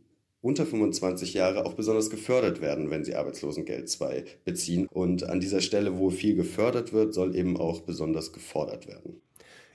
unter 0.46 0.68
25 0.68 1.34
Jahre 1.34 1.66
auch 1.66 1.74
besonders 1.74 2.12
gefördert 2.12 2.62
werden, 2.62 2.92
wenn 2.92 3.04
sie 3.04 3.16
Arbeitslosengeld 3.16 3.90
2 3.90 4.26
beziehen. 4.44 4.88
Und 4.92 5.24
an 5.24 5.40
dieser 5.40 5.60
Stelle, 5.60 5.98
wo 5.98 6.12
viel 6.12 6.36
gefördert 6.36 6.94
wird, 6.94 7.16
soll 7.16 7.36
eben 7.36 7.58
auch 7.58 7.82
besonders 7.82 8.32
gefordert 8.32 8.88
werden. 8.88 9.22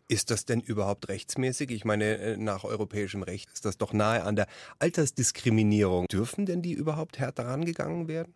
Ist 0.07 0.31
das 0.31 0.45
denn 0.45 0.61
überhaupt 0.61 1.09
rechtsmäßig? 1.09 1.73
Ich 1.73 1.85
meine, 1.85 2.19
äh, 2.19 2.37
nach 2.37 2.63
europäischem 2.63 3.25
Recht 3.25 3.51
ist 3.53 3.65
das 3.65 3.79
doch 3.79 3.93
nahe 3.93 4.23
an 4.23 4.37
der 4.37 4.47
Altersdiskriminierung. 4.79 6.07
Dürfen 6.07 6.47
denn 6.47 6.63
die 6.63 6.73
überhaupt 6.73 7.19
härter 7.19 7.47
rangegangen 7.47 8.07
werden? 8.07 8.33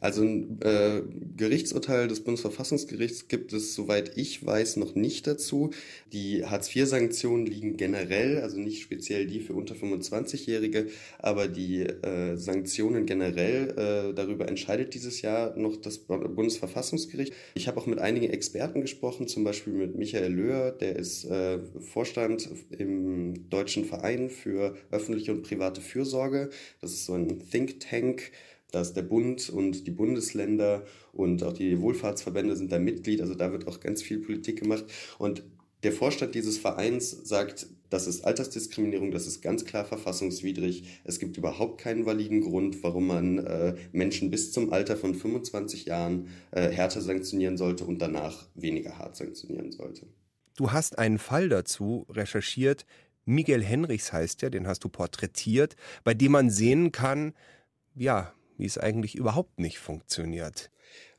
Also 0.00 0.22
ein 0.22 0.60
äh, 0.62 1.02
Gerichtsurteil 1.36 2.08
des 2.08 2.20
Bundesverfassungsgerichts 2.20 3.28
gibt 3.28 3.52
es, 3.52 3.74
soweit 3.74 4.16
ich 4.16 4.44
weiß, 4.44 4.76
noch 4.76 4.94
nicht 4.94 5.26
dazu. 5.26 5.70
Die 6.12 6.44
Hartz-IV-Sanktionen 6.44 7.46
liegen 7.46 7.76
generell, 7.76 8.40
also 8.40 8.58
nicht 8.58 8.82
speziell 8.82 9.26
die 9.26 9.40
für 9.40 9.54
unter 9.54 9.74
25-Jährige, 9.74 10.88
aber 11.18 11.48
die 11.48 11.80
äh, 11.82 12.36
Sanktionen 12.36 13.06
generell, 13.06 13.70
äh, 14.10 14.14
darüber 14.14 14.48
entscheidet 14.48 14.94
dieses 14.94 15.22
Jahr 15.22 15.56
noch 15.56 15.76
das 15.76 15.98
Bundesverfassungsgericht. 15.98 17.32
Ich 17.54 17.68
habe 17.68 17.80
auch 17.80 17.86
mit 17.86 17.98
einigen 17.98 18.30
Experten 18.30 18.80
gesprochen, 18.80 19.28
zum 19.28 19.44
Beispiel 19.44 19.72
mit 19.72 19.96
Michael 19.96 20.32
Löhr, 20.32 20.70
der 20.72 20.96
ist 20.96 21.24
äh, 21.24 21.58
Vorstand 21.80 22.48
im 22.70 23.48
Deutschen 23.50 23.84
Verein 23.84 24.30
für 24.30 24.76
öffentliche 24.90 25.32
und 25.32 25.42
private 25.42 25.80
Fürsorge. 25.80 26.50
Das 26.80 26.92
ist 26.92 27.06
so 27.06 27.14
ein 27.14 27.42
Think 27.50 27.80
Tank 27.80 28.32
dass 28.74 28.92
der 28.92 29.02
Bund 29.02 29.48
und 29.50 29.86
die 29.86 29.90
Bundesländer 29.90 30.84
und 31.12 31.42
auch 31.42 31.52
die 31.52 31.80
Wohlfahrtsverbände 31.80 32.56
sind 32.56 32.72
da 32.72 32.78
Mitglied. 32.78 33.20
Also 33.20 33.34
da 33.34 33.52
wird 33.52 33.66
auch 33.66 33.80
ganz 33.80 34.02
viel 34.02 34.18
Politik 34.18 34.60
gemacht. 34.60 34.84
Und 35.18 35.44
der 35.84 35.92
Vorstand 35.92 36.34
dieses 36.34 36.58
Vereins 36.58 37.10
sagt, 37.10 37.66
das 37.90 38.06
ist 38.06 38.24
Altersdiskriminierung, 38.24 39.10
das 39.10 39.26
ist 39.26 39.42
ganz 39.42 39.64
klar 39.64 39.84
verfassungswidrig. 39.84 40.84
Es 41.04 41.18
gibt 41.18 41.36
überhaupt 41.36 41.80
keinen 41.80 42.06
validen 42.06 42.40
Grund, 42.40 42.82
warum 42.82 43.06
man 43.06 43.38
äh, 43.38 43.76
Menschen 43.92 44.30
bis 44.30 44.50
zum 44.50 44.72
Alter 44.72 44.96
von 44.96 45.14
25 45.14 45.84
Jahren 45.84 46.28
äh, 46.50 46.70
härter 46.70 47.02
sanktionieren 47.02 47.56
sollte 47.56 47.84
und 47.84 48.00
danach 48.00 48.48
weniger 48.54 48.98
hart 48.98 49.16
sanktionieren 49.16 49.70
sollte. 49.70 50.06
Du 50.56 50.72
hast 50.72 50.98
einen 50.98 51.18
Fall 51.18 51.48
dazu 51.48 52.06
recherchiert. 52.08 52.86
Miguel 53.26 53.62
Henrichs 53.62 54.12
heißt 54.12 54.42
er, 54.42 54.50
den 54.50 54.66
hast 54.66 54.84
du 54.84 54.88
porträtiert, 54.88 55.76
bei 56.02 56.14
dem 56.14 56.32
man 56.32 56.50
sehen 56.50 56.92
kann, 56.92 57.34
ja, 57.94 58.32
wie 58.56 58.66
es 58.66 58.78
eigentlich 58.78 59.14
überhaupt 59.14 59.58
nicht 59.58 59.78
funktioniert. 59.78 60.70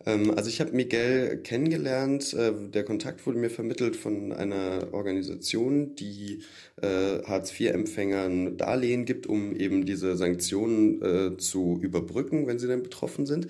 Ähm, 0.06 0.32
also 0.32 0.50
ich 0.50 0.62
habe 0.62 0.72
Miguel 0.72 1.38
kennengelernt. 1.38 2.34
Äh, 2.34 2.54
der 2.70 2.84
Kontakt 2.84 3.26
wurde 3.26 3.38
mir 3.38 3.50
vermittelt 3.50 3.96
von 3.96 4.32
einer 4.32 4.90
Organisation, 4.94 5.96
die 5.96 6.44
äh, 6.82 7.24
Hartz-IV-Empfängern 7.24 8.58
Darlehen 8.58 9.06
gibt, 9.06 9.28
um 9.28 9.56
eben 9.56 9.86
diese 9.86 10.16
Sanktionen 10.16 11.02
äh, 11.02 11.38
zu 11.38 11.80
überbrücken, 11.82 12.48
wenn 12.48 12.60
sie 12.60 12.68
dann 12.68 12.84
betroffen 12.84 13.26
sind. 13.26 13.48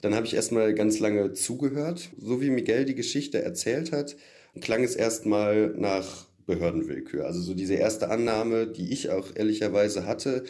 Dann 0.00 0.14
habe 0.14 0.26
ich 0.26 0.34
erstmal 0.34 0.74
ganz 0.74 0.98
lange 0.98 1.32
zugehört. 1.32 2.10
So 2.18 2.40
wie 2.40 2.50
Miguel 2.50 2.84
die 2.84 2.96
Geschichte 2.96 3.42
erzählt 3.42 3.92
hat, 3.92 4.16
klang 4.60 4.82
es 4.82 4.96
erstmal 4.96 5.68
nach 5.76 6.26
Behördenwillkür. 6.46 7.24
Also 7.24 7.40
so 7.40 7.54
diese 7.54 7.74
erste 7.74 8.10
Annahme, 8.10 8.66
die 8.66 8.92
ich 8.92 9.10
auch 9.10 9.28
ehrlicherweise 9.34 10.06
hatte, 10.06 10.42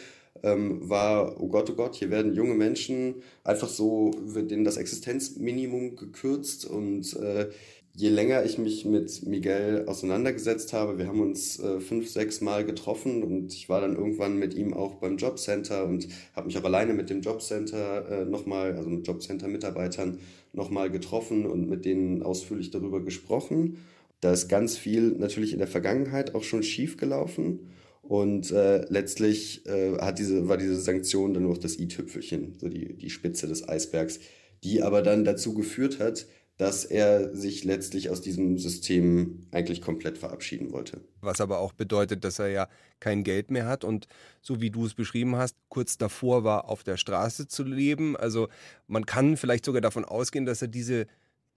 ähm, 0.43 0.87
war, 0.87 1.41
oh 1.41 1.47
Gott, 1.47 1.69
oh 1.69 1.75
Gott, 1.75 1.95
hier 1.95 2.11
werden 2.11 2.35
junge 2.35 2.53
Menschen 2.53 3.15
einfach 3.43 3.69
so, 3.69 4.11
wird 4.21 4.51
denen 4.51 4.65
das 4.65 4.77
Existenzminimum 4.77 5.95
gekürzt 5.95 6.65
und 6.65 7.15
äh, 7.15 7.49
je 7.95 8.09
länger 8.09 8.43
ich 8.43 8.57
mich 8.57 8.85
mit 8.85 9.25
Miguel 9.25 9.85
auseinandergesetzt 9.87 10.73
habe, 10.73 10.97
wir 10.97 11.07
haben 11.07 11.21
uns 11.21 11.59
äh, 11.59 11.79
fünf, 11.79 12.09
sechs 12.09 12.41
Mal 12.41 12.65
getroffen 12.65 13.23
und 13.23 13.53
ich 13.53 13.69
war 13.69 13.81
dann 13.81 13.95
irgendwann 13.95 14.37
mit 14.37 14.53
ihm 14.55 14.73
auch 14.73 14.95
beim 14.95 15.17
Jobcenter 15.17 15.85
und 15.85 16.07
habe 16.35 16.47
mich 16.47 16.57
auch 16.57 16.63
alleine 16.63 16.93
mit 16.93 17.09
dem 17.09 17.21
Jobcenter 17.21 18.09
äh, 18.09 18.25
nochmal, 18.25 18.75
also 18.75 18.89
mit 18.89 19.07
Jobcenter-Mitarbeitern 19.07 20.19
nochmal 20.53 20.89
getroffen 20.89 21.45
und 21.45 21.69
mit 21.69 21.85
denen 21.85 22.23
ausführlich 22.23 22.71
darüber 22.71 23.01
gesprochen. 23.01 23.77
Da 24.21 24.31
ist 24.31 24.47
ganz 24.47 24.77
viel 24.77 25.11
natürlich 25.11 25.53
in 25.53 25.59
der 25.59 25.67
Vergangenheit 25.67 26.33
auch 26.33 26.43
schon 26.43 26.63
schief 26.63 26.97
gelaufen. 26.97 27.59
Und 28.03 28.51
äh, 28.51 28.85
letztlich 28.89 29.65
äh, 29.65 29.97
hat 29.97 30.19
diese, 30.19 30.49
war 30.49 30.57
diese 30.57 30.75
Sanktion 30.75 31.33
dann 31.33 31.43
nur 31.43 31.53
noch 31.53 31.57
das 31.57 31.79
i-Tüpfelchen, 31.79 32.55
so 32.59 32.67
die, 32.67 32.97
die 32.97 33.09
Spitze 33.09 33.47
des 33.47 33.67
Eisbergs, 33.67 34.19
die 34.63 34.83
aber 34.83 35.01
dann 35.01 35.23
dazu 35.23 35.53
geführt 35.53 35.99
hat, 35.99 36.27
dass 36.57 36.85
er 36.85 37.35
sich 37.35 37.63
letztlich 37.63 38.09
aus 38.09 38.21
diesem 38.21 38.59
System 38.59 39.47
eigentlich 39.51 39.81
komplett 39.81 40.17
verabschieden 40.17 40.71
wollte. 40.71 41.01
Was 41.21 41.41
aber 41.41 41.59
auch 41.59 41.73
bedeutet, 41.73 42.23
dass 42.23 42.39
er 42.39 42.49
ja 42.49 42.67
kein 42.99 43.23
Geld 43.23 43.49
mehr 43.49 43.65
hat 43.65 43.83
und 43.83 44.07
so 44.41 44.61
wie 44.61 44.69
du 44.69 44.85
es 44.85 44.93
beschrieben 44.93 45.35
hast, 45.35 45.55
kurz 45.69 45.97
davor 45.97 46.43
war, 46.43 46.69
auf 46.69 46.83
der 46.83 46.97
Straße 46.97 47.47
zu 47.47 47.63
leben. 47.63 48.15
Also 48.15 48.49
man 48.85 49.05
kann 49.05 49.37
vielleicht 49.37 49.65
sogar 49.65 49.81
davon 49.81 50.05
ausgehen, 50.05 50.45
dass 50.45 50.61
er 50.61 50.67
diese 50.67 51.07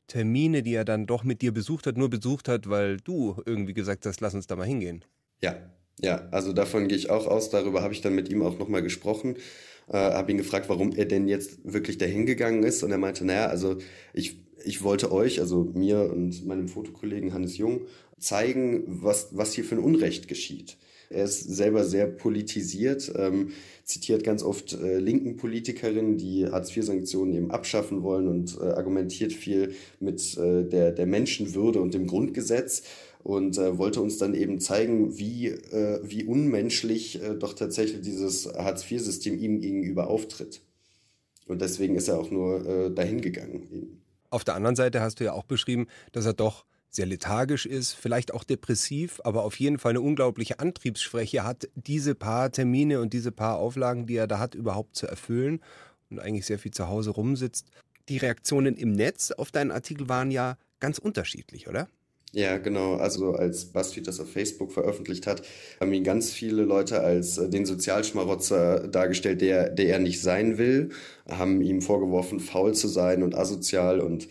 Termine, 0.07 0.63
die 0.63 0.75
er 0.75 0.85
dann 0.85 1.07
doch 1.07 1.25
mit 1.25 1.43
dir 1.43 1.53
besucht 1.53 1.87
hat, 1.87 1.99
nur 1.99 2.09
besucht 2.09 2.49
hat, 2.49 2.71
weil 2.71 2.97
du 2.99 3.37
irgendwie 3.45 3.75
gesagt 3.75 4.07
hast, 4.07 4.21
lass 4.21 4.35
uns 4.35 4.47
da 4.47 4.57
mal 4.57 4.67
hingehen. 4.67 5.05
Ja, 5.43 5.57
ja, 6.01 6.29
also 6.31 6.53
davon 6.53 6.89
gehe 6.89 6.99
ich 6.99 7.11
auch 7.11 7.27
aus. 7.27 7.51
Darüber 7.51 7.83
habe 7.83 7.95
ich 7.95 8.01
dann 8.01 8.15
mit 8.15 8.29
ihm 8.29 8.43
auch 8.43 8.59
nochmal 8.59 8.83
gesprochen. 8.83 9.37
Äh, 9.89 9.97
habe 9.97 10.33
ihn 10.33 10.39
gefragt, 10.39 10.69
warum 10.69 10.93
er 10.93 11.07
denn 11.07 11.29
jetzt 11.29 11.59
wirklich 11.65 11.99
dahin 11.99 12.27
gegangen 12.27 12.63
ist. 12.65 12.83
Und 12.83 12.91
er 12.91 12.99
meinte, 12.99 13.25
naja, 13.25 13.47
also 13.47 13.77
ich, 14.13 14.39
ich 14.65 14.83
wollte 14.83 15.13
euch, 15.13 15.41
also 15.41 15.71
mir 15.75 16.11
und 16.11 16.47
meinem 16.47 16.69
Fotokollegen 16.69 17.33
Hannes 17.33 17.57
Jung, 17.57 17.83
zeigen, 18.19 18.85
was, 18.87 19.29
was 19.33 19.53
hier 19.53 19.65
für 19.65 19.77
ein 19.77 19.83
Unrecht 19.83 20.29
geschieht. 20.29 20.77
Er 21.09 21.25
ist 21.25 21.45
selber 21.45 21.85
sehr 21.85 22.07
politisiert, 22.09 23.13
ähm, 23.17 23.53
zitiert 23.85 24.25
ganz 24.25 24.43
oft 24.43 24.73
äh, 24.73 24.99
linken 24.99 25.37
Politikerinnen, 25.37 26.19
die 26.19 26.47
Hartz-IV-Sanktionen 26.47 27.33
eben 27.33 27.51
abschaffen 27.53 28.03
wollen 28.03 28.27
und 28.27 28.59
äh, 28.61 28.65
argumentiert 28.65 29.33
viel 29.33 29.75
mit 30.01 30.37
äh, 30.37 30.65
der, 30.65 30.91
der 30.91 31.07
Menschenwürde 31.07 31.81
und 31.81 31.95
dem 31.95 32.09
Grundgesetz 32.09 32.83
und 33.27 33.59
äh, 33.59 33.77
wollte 33.77 34.01
uns 34.01 34.19
dann 34.19 34.35
eben 34.35 34.61
zeigen, 34.61 35.19
wie, 35.19 35.49
äh, 35.49 35.99
wie 36.05 36.23
unmenschlich 36.25 37.21
äh, 37.21 37.35
doch 37.35 37.55
tatsächlich 37.55 38.03
dieses 38.03 38.47
Hartz-IV-System 38.47 39.37
ihm 39.37 39.61
gegenüber 39.61 40.07
auftritt. 40.07 40.61
Und 41.49 41.61
deswegen 41.61 41.97
ist 41.97 42.07
er 42.07 42.21
auch 42.21 42.31
nur 42.31 42.65
äh, 42.65 42.95
dahin 42.95 43.21
gegangen. 43.21 43.67
Eben. 43.73 44.03
Auf 44.31 44.45
der 44.45 44.55
anderen 44.55 44.77
Seite 44.77 45.01
hast 45.01 45.19
du 45.19 45.25
ja 45.25 45.33
auch 45.33 45.43
beschrieben, 45.43 45.89
dass 46.13 46.25
er 46.25 46.35
doch 46.35 46.65
sehr 46.89 47.07
lethargisch 47.07 47.67
ist, 47.67 47.95
vielleicht 47.95 48.33
auch 48.33 48.45
depressiv, 48.45 49.21
aber 49.25 49.43
auf 49.43 49.59
jeden 49.59 49.81
Fall 49.81 49.91
eine 49.91 50.03
unglaubliche 50.03 50.61
Antriebsschwäche 50.61 51.43
hat, 51.43 51.69
diese 51.75 52.15
paar 52.15 52.53
Termine 52.53 53.01
und 53.01 53.13
diese 53.13 53.33
paar 53.33 53.59
Auflagen, 53.59 54.07
die 54.07 54.15
er 54.15 54.29
da 54.29 54.39
hat, 54.39 54.55
überhaupt 54.55 54.95
zu 54.95 55.09
erfüllen 55.09 55.59
und 56.11 56.21
eigentlich 56.21 56.47
sehr 56.47 56.61
viel 56.61 56.71
zu 56.71 56.87
Hause 56.87 57.11
rumsitzt. 57.11 57.67
Die 58.09 58.19
Reaktionen 58.19 58.77
im 58.77 58.93
Netz 58.93 59.33
auf 59.33 59.51
deinen 59.51 59.73
Artikel 59.73 60.09
waren 60.09 60.31
ja 60.31 60.59
ganz 60.79 60.99
unterschiedlich, 60.99 61.67
oder? 61.67 61.89
Ja, 62.37 62.59
genau. 62.59 62.97
Also 62.97 63.33
als 63.33 63.65
BuzzFeed 63.65 64.07
das 64.07 64.21
auf 64.21 64.31
Facebook 64.31 64.71
veröffentlicht 64.71 65.27
hat, 65.27 65.41
haben 65.81 65.91
ihn 65.95 66.05
ganz 66.05 66.33
viele 66.33 66.65
Leute 66.65 67.01
als 67.01 67.39
äh, 67.39 67.49
den 67.49 67.65
Sozialschmarotzer 67.65 68.89
dargestellt, 68.89 69.41
der, 69.41 69.71
der 69.71 69.89
er 69.89 69.99
nicht 70.01 70.21
sein 70.21 70.59
will, 70.59 70.91
haben 71.27 71.63
ihm 71.63 71.81
vorgeworfen, 71.81 72.39
faul 72.39 72.75
zu 72.75 72.89
sein 72.89 73.23
und 73.23 73.35
asozial 73.35 74.01
und 74.01 74.29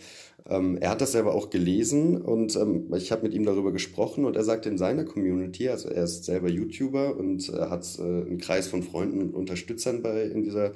ähm, 0.48 0.78
er 0.80 0.90
hat 0.90 1.00
das 1.00 1.10
selber 1.10 1.34
auch 1.34 1.50
gelesen 1.50 2.22
und 2.22 2.54
ähm, 2.54 2.94
ich 2.94 3.10
habe 3.10 3.24
mit 3.24 3.34
ihm 3.34 3.44
darüber 3.44 3.72
gesprochen 3.72 4.24
und 4.24 4.36
er 4.36 4.44
sagt 4.44 4.66
in 4.66 4.78
seiner 4.78 5.04
Community, 5.04 5.68
also 5.68 5.88
er 5.88 6.04
ist 6.04 6.24
selber 6.26 6.48
YouTuber 6.48 7.16
und 7.16 7.48
äh, 7.48 7.62
hat 7.62 7.84
äh, 7.98 8.02
einen 8.02 8.38
Kreis 8.38 8.68
von 8.68 8.84
Freunden 8.84 9.20
und 9.20 9.34
Unterstützern 9.34 10.02
bei 10.02 10.22
in 10.22 10.44
dieser 10.44 10.74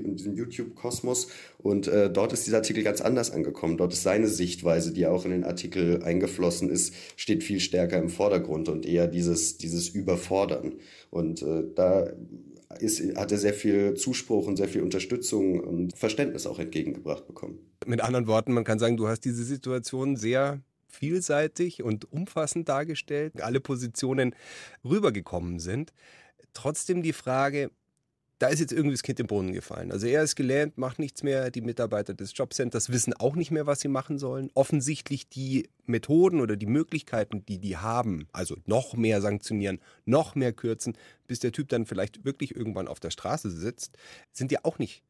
diesem 0.00 0.34
YouTube-Kosmos 0.34 1.28
und 1.58 1.88
äh, 1.88 2.10
dort 2.10 2.32
ist 2.32 2.46
dieser 2.46 2.58
Artikel 2.58 2.82
ganz 2.82 3.00
anders 3.00 3.30
angekommen. 3.30 3.76
Dort 3.76 3.92
ist 3.92 4.02
seine 4.02 4.28
Sichtweise, 4.28 4.92
die 4.92 5.06
auch 5.06 5.24
in 5.24 5.30
den 5.30 5.44
Artikel 5.44 6.02
eingeflossen 6.02 6.70
ist, 6.70 6.94
steht 7.16 7.44
viel 7.44 7.60
stärker 7.60 7.98
im 7.98 8.08
Vordergrund 8.08 8.68
und 8.68 8.86
eher 8.86 9.06
dieses 9.06 9.58
dieses 9.58 9.88
Überfordern 9.88 10.74
und 11.10 11.42
äh, 11.42 11.64
da 11.74 12.12
ist, 12.78 13.16
hat 13.16 13.32
er 13.32 13.38
sehr 13.38 13.54
viel 13.54 13.94
Zuspruch 13.94 14.46
und 14.46 14.56
sehr 14.56 14.68
viel 14.68 14.82
Unterstützung 14.82 15.60
und 15.60 15.96
Verständnis 15.96 16.46
auch 16.46 16.58
entgegengebracht 16.58 17.26
bekommen. 17.26 17.58
Mit 17.86 18.00
anderen 18.00 18.26
Worten, 18.26 18.52
man 18.52 18.64
kann 18.64 18.78
sagen, 18.78 18.96
du 18.96 19.08
hast 19.08 19.20
diese 19.20 19.44
Situation 19.44 20.16
sehr 20.16 20.60
vielseitig 20.88 21.82
und 21.82 22.10
umfassend 22.12 22.68
dargestellt, 22.68 23.40
alle 23.42 23.60
Positionen 23.60 24.34
rübergekommen 24.84 25.58
sind. 25.58 25.92
Trotzdem 26.52 27.02
die 27.02 27.14
Frage, 27.14 27.70
da 28.42 28.48
ist 28.48 28.58
jetzt 28.58 28.72
irgendwie 28.72 28.94
das 28.94 29.04
Kind 29.04 29.20
im 29.20 29.28
Brunnen 29.28 29.52
gefallen. 29.52 29.92
Also 29.92 30.08
er 30.08 30.24
ist 30.24 30.34
gelähmt, 30.34 30.76
macht 30.76 30.98
nichts 30.98 31.22
mehr. 31.22 31.52
Die 31.52 31.60
Mitarbeiter 31.60 32.12
des 32.12 32.36
Jobcenters 32.36 32.90
wissen 32.90 33.14
auch 33.14 33.36
nicht 33.36 33.52
mehr, 33.52 33.68
was 33.68 33.78
sie 33.78 33.86
machen 33.86 34.18
sollen. 34.18 34.50
Offensichtlich 34.54 35.28
die 35.28 35.70
Methoden 35.86 36.40
oder 36.40 36.56
die 36.56 36.66
Möglichkeiten, 36.66 37.46
die 37.46 37.60
die 37.60 37.76
haben, 37.76 38.26
also 38.32 38.56
noch 38.66 38.94
mehr 38.94 39.20
sanktionieren, 39.20 39.78
noch 40.06 40.34
mehr 40.34 40.52
kürzen, 40.52 40.98
bis 41.28 41.38
der 41.38 41.52
Typ 41.52 41.68
dann 41.68 41.86
vielleicht 41.86 42.24
wirklich 42.24 42.56
irgendwann 42.56 42.88
auf 42.88 42.98
der 42.98 43.10
Straße 43.10 43.48
sitzt, 43.48 43.96
sind 44.32 44.50
ja 44.50 44.58
auch 44.64 44.80
nicht 44.80 45.04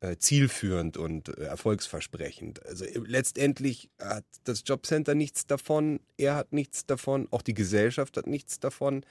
äh, 0.00 0.16
zielführend 0.16 0.96
und 0.96 1.28
äh, 1.28 1.44
erfolgsversprechend. 1.44 2.66
Also 2.66 2.86
äh, 2.86 2.98
letztendlich 3.06 3.88
hat 4.00 4.24
das 4.42 4.64
Jobcenter 4.66 5.14
nichts 5.14 5.46
davon, 5.46 6.00
er 6.16 6.34
hat 6.34 6.52
nichts 6.52 6.86
davon, 6.86 7.28
auch 7.30 7.42
die 7.42 7.54
Gesellschaft 7.54 8.16
hat 8.16 8.26
nichts 8.26 8.58
davon. 8.58 9.06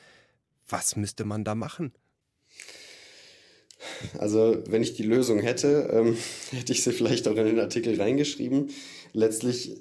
Was 0.67 0.97
müsste 0.97 1.23
man 1.23 1.45
da 1.45 1.55
machen? 1.55 1.93
Also 4.17 4.57
wenn 4.67 4.81
ich 4.81 4.93
die 4.93 5.03
Lösung 5.03 5.39
hätte, 5.39 5.89
ähm, 5.91 6.17
hätte 6.51 6.73
ich 6.73 6.83
sie 6.83 6.91
vielleicht 6.91 7.27
auch 7.27 7.35
in 7.35 7.45
den 7.45 7.59
Artikel 7.59 7.99
reingeschrieben. 7.99 8.69
Letztlich 9.13 9.75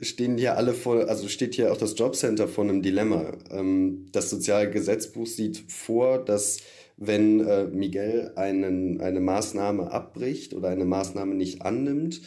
stehen 0.00 0.38
hier 0.38 0.56
alle 0.56 0.74
vor, 0.74 1.08
also 1.08 1.28
steht 1.28 1.54
hier 1.54 1.72
auch 1.72 1.76
das 1.76 1.98
Jobcenter 1.98 2.48
vor 2.48 2.64
einem 2.64 2.82
Dilemma. 2.82 3.32
Ähm, 3.50 4.06
das 4.12 4.30
Sozialgesetzbuch 4.30 5.26
sieht 5.26 5.64
vor, 5.68 6.24
dass 6.24 6.58
wenn 6.96 7.40
äh, 7.40 7.64
Miguel 7.64 8.32
einen, 8.34 9.00
eine 9.00 9.20
Maßnahme 9.20 9.90
abbricht 9.90 10.54
oder 10.54 10.68
eine 10.68 10.84
Maßnahme 10.84 11.34
nicht 11.34 11.62
annimmt, 11.62 12.20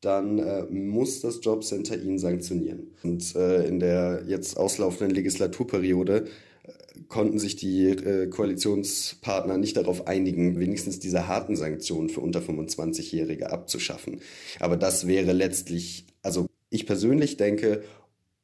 dann 0.00 0.38
äh, 0.38 0.64
muss 0.64 1.20
das 1.20 1.40
Jobcenter 1.42 2.00
ihn 2.00 2.18
sanktionieren. 2.18 2.92
Und 3.02 3.34
äh, 3.34 3.66
in 3.66 3.80
der 3.80 4.24
jetzt 4.26 4.56
auslaufenden 4.56 5.14
Legislaturperiode 5.14 6.26
konnten 7.08 7.38
sich 7.38 7.56
die 7.56 7.88
äh, 7.88 8.26
Koalitionspartner 8.28 9.58
nicht 9.58 9.76
darauf 9.76 10.06
einigen, 10.06 10.58
wenigstens 10.58 10.98
diese 10.98 11.28
harten 11.28 11.56
Sanktionen 11.56 12.08
für 12.08 12.20
unter 12.20 12.40
25-Jährige 12.40 13.50
abzuschaffen. 13.50 14.20
Aber 14.60 14.76
das 14.76 15.06
wäre 15.06 15.32
letztlich, 15.32 16.06
also 16.22 16.46
ich 16.70 16.86
persönlich 16.86 17.36
denke, 17.36 17.82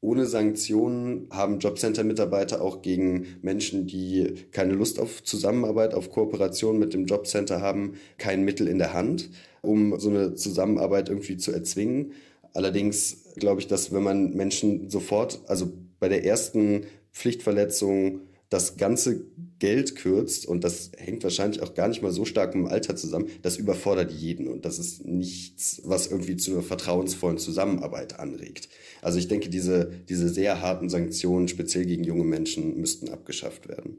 ohne 0.01 0.27
Sanktionen 0.27 1.29
haben 1.31 1.61
Jobcenter-Mitarbeiter 1.61 2.61
auch 2.61 2.83
gegen 2.83 3.39
Menschen, 3.41 3.87
die 3.87 4.35
keine 4.51 4.73
Lust 4.73 4.99
auf 4.99 5.23
Zusammenarbeit, 5.23 5.95
auf 5.95 6.11
Kooperation 6.11 6.79
mit 6.79 6.93
dem 6.93 7.07
Jobcenter 7.07 7.61
haben, 7.61 7.95
kein 8.18 8.45
Mittel 8.45 8.66
in 8.66 8.79
der 8.79 8.95
Hand, 8.95 9.31
um 9.61 9.99
so 10.01 10.11
eine 10.11 10.35
Zusammenarbeit 10.35 11.09
irgendwie 11.09 11.37
zu 11.37 11.53
erzwingen. 11.53 12.12
Allerdings 12.53 13.35
glaube 13.37 13.61
ich, 13.61 13.68
dass 13.68 13.93
wenn 13.93 14.03
man 14.03 14.35
Menschen 14.35 14.91
sofort, 14.91 15.41
also 15.47 15.73
bei 16.01 16.09
der 16.09 16.25
ersten 16.25 16.83
Pflichtverletzung 17.12 18.20
das 18.52 18.76
ganze 18.76 19.24
Geld 19.58 19.96
kürzt, 19.96 20.44
und 20.44 20.62
das 20.62 20.90
hängt 20.98 21.22
wahrscheinlich 21.24 21.62
auch 21.62 21.72
gar 21.72 21.88
nicht 21.88 22.02
mal 22.02 22.12
so 22.12 22.26
stark 22.26 22.54
mit 22.54 22.66
dem 22.66 22.70
Alter 22.70 22.96
zusammen, 22.96 23.28
das 23.40 23.56
überfordert 23.56 24.10
jeden 24.12 24.46
und 24.46 24.66
das 24.66 24.78
ist 24.78 25.06
nichts, 25.06 25.80
was 25.84 26.08
irgendwie 26.08 26.36
zu 26.36 26.52
einer 26.52 26.62
vertrauensvollen 26.62 27.38
Zusammenarbeit 27.38 28.18
anregt. 28.18 28.68
Also 29.00 29.18
ich 29.18 29.28
denke, 29.28 29.48
diese, 29.48 29.90
diese 30.08 30.28
sehr 30.28 30.60
harten 30.60 30.90
Sanktionen, 30.90 31.48
speziell 31.48 31.86
gegen 31.86 32.04
junge 32.04 32.24
Menschen, 32.24 32.78
müssten 32.78 33.08
abgeschafft 33.08 33.68
werden. 33.68 33.96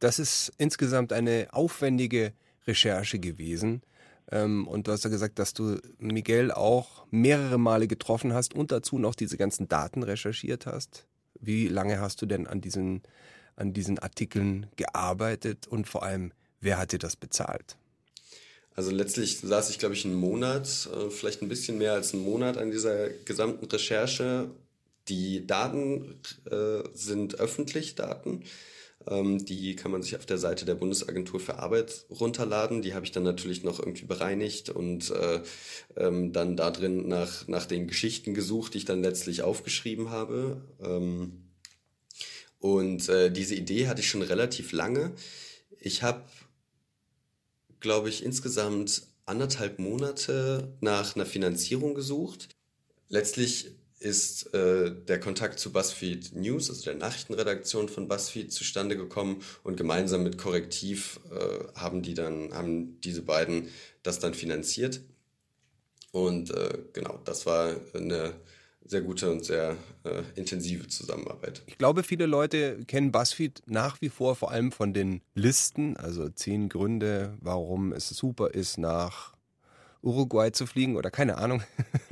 Das 0.00 0.18
ist 0.18 0.52
insgesamt 0.58 1.12
eine 1.12 1.48
aufwendige 1.52 2.32
Recherche 2.66 3.20
gewesen. 3.20 3.82
Ähm, 4.30 4.66
und 4.66 4.88
du 4.88 4.92
hast 4.92 5.04
ja 5.04 5.10
gesagt, 5.10 5.38
dass 5.38 5.54
du 5.54 5.78
Miguel 5.98 6.50
auch 6.50 7.06
mehrere 7.10 7.58
Male 7.58 7.86
getroffen 7.86 8.32
hast 8.32 8.54
und 8.54 8.72
dazu 8.72 8.98
noch 8.98 9.14
diese 9.14 9.36
ganzen 9.36 9.68
Daten 9.68 10.02
recherchiert 10.02 10.66
hast. 10.66 11.06
Wie 11.46 11.68
lange 11.68 12.00
hast 12.00 12.20
du 12.22 12.26
denn 12.26 12.46
an 12.46 12.60
diesen 12.60 13.02
an 13.56 13.72
diesen 13.72 13.98
Artikeln 13.98 14.66
gearbeitet 14.76 15.66
und 15.68 15.86
vor 15.86 16.02
allem, 16.02 16.32
wer 16.60 16.78
hat 16.78 16.92
dir 16.92 16.98
das 16.98 17.16
bezahlt? 17.16 17.76
Also 18.76 18.90
letztlich 18.90 19.38
saß 19.38 19.70
ich, 19.70 19.78
glaube 19.78 19.94
ich, 19.94 20.04
einen 20.04 20.16
Monat, 20.16 20.88
äh, 20.92 21.10
vielleicht 21.10 21.42
ein 21.42 21.48
bisschen 21.48 21.78
mehr 21.78 21.92
als 21.92 22.12
einen 22.12 22.24
Monat 22.24 22.58
an 22.58 22.70
dieser 22.70 23.08
gesamten 23.08 23.66
Recherche. 23.66 24.50
Die 25.08 25.46
Daten 25.46 26.20
äh, 26.50 26.82
sind 26.92 27.38
öffentlich 27.38 27.94
Daten. 27.94 28.42
Ähm, 29.08 29.44
die 29.44 29.76
kann 29.76 29.90
man 29.90 30.02
sich 30.02 30.16
auf 30.16 30.26
der 30.26 30.38
Seite 30.38 30.64
der 30.64 30.74
Bundesagentur 30.74 31.40
für 31.40 31.58
Arbeit 31.58 32.06
runterladen. 32.10 32.82
Die 32.82 32.94
habe 32.94 33.04
ich 33.04 33.12
dann 33.12 33.22
natürlich 33.22 33.62
noch 33.64 33.78
irgendwie 33.78 34.06
bereinigt 34.06 34.70
und 34.70 35.10
äh, 35.10 35.40
ähm, 35.96 36.32
dann 36.32 36.56
da 36.56 36.70
drin 36.70 37.08
nach, 37.08 37.46
nach 37.48 37.66
den 37.66 37.86
Geschichten 37.86 38.34
gesucht, 38.34 38.74
die 38.74 38.78
ich 38.78 38.84
dann 38.84 39.02
letztlich 39.02 39.42
aufgeschrieben 39.42 40.10
habe. 40.10 40.62
Ähm, 40.82 41.44
und 42.58 43.08
äh, 43.08 43.30
diese 43.30 43.54
Idee 43.54 43.88
hatte 43.88 44.00
ich 44.00 44.08
schon 44.08 44.22
relativ 44.22 44.72
lange. 44.72 45.12
Ich 45.80 46.02
habe, 46.02 46.22
glaube 47.80 48.08
ich, 48.08 48.24
insgesamt 48.24 49.02
anderthalb 49.26 49.78
Monate 49.78 50.74
nach 50.80 51.14
einer 51.14 51.26
Finanzierung 51.26 51.94
gesucht. 51.94 52.48
Letztlich 53.08 53.70
ist 54.04 54.52
äh, 54.54 54.94
der 54.94 55.18
Kontakt 55.18 55.58
zu 55.58 55.72
BuzzFeed 55.72 56.36
News, 56.36 56.68
also 56.68 56.84
der 56.84 56.94
Nachrichtenredaktion 56.94 57.88
von 57.88 58.06
BuzzFeed, 58.06 58.52
zustande 58.52 58.96
gekommen 58.96 59.42
und 59.62 59.76
gemeinsam 59.76 60.22
mit 60.22 60.36
Korrektiv 60.36 61.20
äh, 61.32 61.78
haben 61.78 62.02
die 62.02 62.14
dann, 62.14 62.52
haben 62.52 63.00
diese 63.00 63.22
beiden 63.22 63.68
das 64.02 64.18
dann 64.18 64.34
finanziert. 64.34 65.00
Und 66.12 66.50
äh, 66.50 66.78
genau, 66.92 67.18
das 67.24 67.46
war 67.46 67.74
eine 67.94 68.34
sehr 68.84 69.00
gute 69.00 69.30
und 69.30 69.44
sehr 69.44 69.76
äh, 70.04 70.22
intensive 70.34 70.86
Zusammenarbeit. 70.88 71.62
Ich 71.66 71.78
glaube, 71.78 72.02
viele 72.02 72.26
Leute 72.26 72.84
kennen 72.86 73.10
BuzzFeed 73.10 73.62
nach 73.66 74.00
wie 74.02 74.10
vor 74.10 74.36
vor 74.36 74.50
allem 74.50 74.70
von 74.70 74.92
den 74.92 75.22
Listen, 75.34 75.96
also 75.96 76.28
zehn 76.28 76.68
Gründe, 76.68 77.38
warum 77.40 77.92
es 77.92 78.10
super 78.10 78.52
ist, 78.52 78.76
nach 78.76 79.33
Uruguay 80.04 80.52
zu 80.52 80.66
fliegen 80.66 80.96
oder 80.96 81.10
keine 81.10 81.38
Ahnung, 81.38 81.62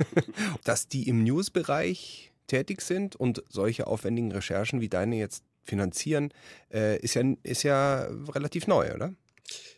dass 0.63 0.87
die 0.87 1.07
im 1.07 1.23
News-Bereich 1.23 2.31
tätig 2.47 2.81
sind 2.81 3.15
und 3.15 3.43
solche 3.49 3.87
aufwendigen 3.87 4.31
Recherchen 4.31 4.81
wie 4.81 4.89
deine 4.89 5.15
jetzt 5.15 5.43
finanzieren, 5.63 6.33
äh, 6.71 6.99
ist, 6.99 7.13
ja, 7.15 7.23
ist 7.43 7.63
ja 7.63 8.07
relativ 8.33 8.67
neu, 8.67 8.93
oder? 8.93 9.13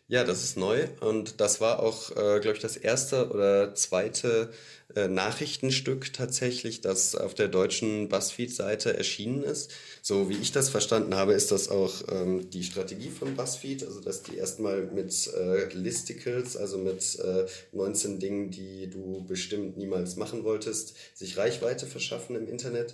Ja, 0.08 0.24
das 0.24 0.44
ist 0.44 0.56
neu 0.56 0.88
und 1.00 1.42
das 1.42 1.62
war 1.62 1.80
auch, 1.80 2.12
äh, 2.12 2.40
glaube 2.40 2.54
ich, 2.54 2.60
das 2.60 2.78
erste 2.78 3.30
oder 3.32 3.74
zweite 3.74 4.52
äh, 4.96 5.08
Nachrichtenstück 5.08 6.14
tatsächlich, 6.14 6.82
das 6.82 7.16
auf 7.16 7.34
der 7.34 7.48
deutschen 7.48 8.08
BuzzFeed-Seite 8.08 8.96
erschienen 8.96 9.42
ist. 9.44 9.72
So 10.04 10.30
wie 10.30 10.36
ich 10.38 10.52
das 10.52 10.70
verstanden 10.70 11.16
habe, 11.16 11.34
ist 11.34 11.52
das 11.52 11.70
auch 11.70 12.04
ähm, 12.12 12.48
die 12.52 12.64
Strategie 12.64 13.10
von 13.10 13.36
BuzzFeed, 13.36 13.84
also 13.84 14.00
dass 14.00 14.22
die 14.22 14.38
erstmal 14.38 14.84
mit 14.84 15.28
äh, 15.34 15.74
Listicles, 15.74 16.56
also 16.56 16.78
mit 16.78 17.18
äh, 17.20 17.48
19 17.72 18.20
Dingen, 18.20 18.52
die 18.52 18.88
du 18.92 19.26
bestimmt 19.26 19.76
niemals 19.76 20.18
machen 20.18 20.44
wolltest, 20.44 20.96
sich 21.16 21.36
Reichweite 21.36 21.88
verschaffen 21.88 22.36
im 22.36 22.48
Internet 22.48 22.94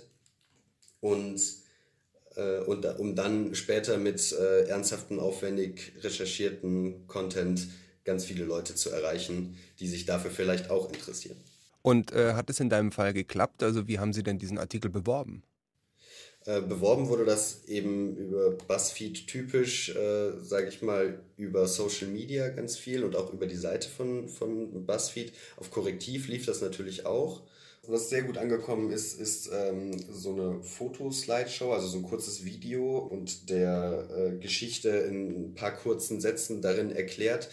und 1.00 1.61
äh, 2.36 2.60
und 2.60 2.84
um 2.98 3.14
dann 3.14 3.54
später 3.54 3.98
mit 3.98 4.32
äh, 4.32 4.64
ernsthaften, 4.64 5.18
aufwendig 5.18 5.92
recherchierten 6.00 7.06
Content 7.06 7.68
ganz 8.04 8.24
viele 8.24 8.44
Leute 8.44 8.74
zu 8.74 8.90
erreichen, 8.90 9.56
die 9.80 9.88
sich 9.88 10.06
dafür 10.06 10.30
vielleicht 10.30 10.70
auch 10.70 10.92
interessieren. 10.92 11.36
Und 11.82 12.12
äh, 12.12 12.34
hat 12.34 12.48
es 12.50 12.60
in 12.60 12.70
deinem 12.70 12.92
Fall 12.92 13.12
geklappt? 13.12 13.62
Also 13.62 13.88
wie 13.88 13.98
haben 13.98 14.12
Sie 14.12 14.22
denn 14.22 14.38
diesen 14.38 14.58
Artikel 14.58 14.90
beworben? 14.90 15.42
Äh, 16.44 16.60
beworben 16.60 17.08
wurde 17.08 17.24
das 17.24 17.64
eben 17.66 18.16
über 18.16 18.50
BuzzFeed 18.50 19.28
typisch, 19.28 19.94
äh, 19.94 20.32
sage 20.42 20.68
ich 20.68 20.82
mal, 20.82 21.20
über 21.36 21.68
Social 21.68 22.08
Media 22.08 22.48
ganz 22.48 22.76
viel 22.76 23.04
und 23.04 23.14
auch 23.14 23.32
über 23.32 23.46
die 23.46 23.56
Seite 23.56 23.88
von, 23.88 24.28
von 24.28 24.84
BuzzFeed. 24.84 25.32
Auf 25.56 25.70
Korrektiv 25.70 26.28
lief 26.28 26.46
das 26.46 26.60
natürlich 26.60 27.06
auch. 27.06 27.42
Was 27.88 28.10
sehr 28.10 28.22
gut 28.22 28.38
angekommen 28.38 28.92
ist, 28.92 29.18
ist 29.18 29.50
ähm, 29.52 29.98
so 30.08 30.34
eine 30.34 30.62
Fotoslideshow, 30.62 31.72
also 31.72 31.88
so 31.88 31.98
ein 31.98 32.04
kurzes 32.04 32.44
Video 32.44 32.98
und 32.98 33.50
der 33.50 34.08
äh, 34.16 34.38
Geschichte 34.38 34.88
in 34.88 35.30
ein 35.30 35.54
paar 35.54 35.72
kurzen 35.72 36.20
Sätzen 36.20 36.62
darin 36.62 36.92
erklärt. 36.92 37.50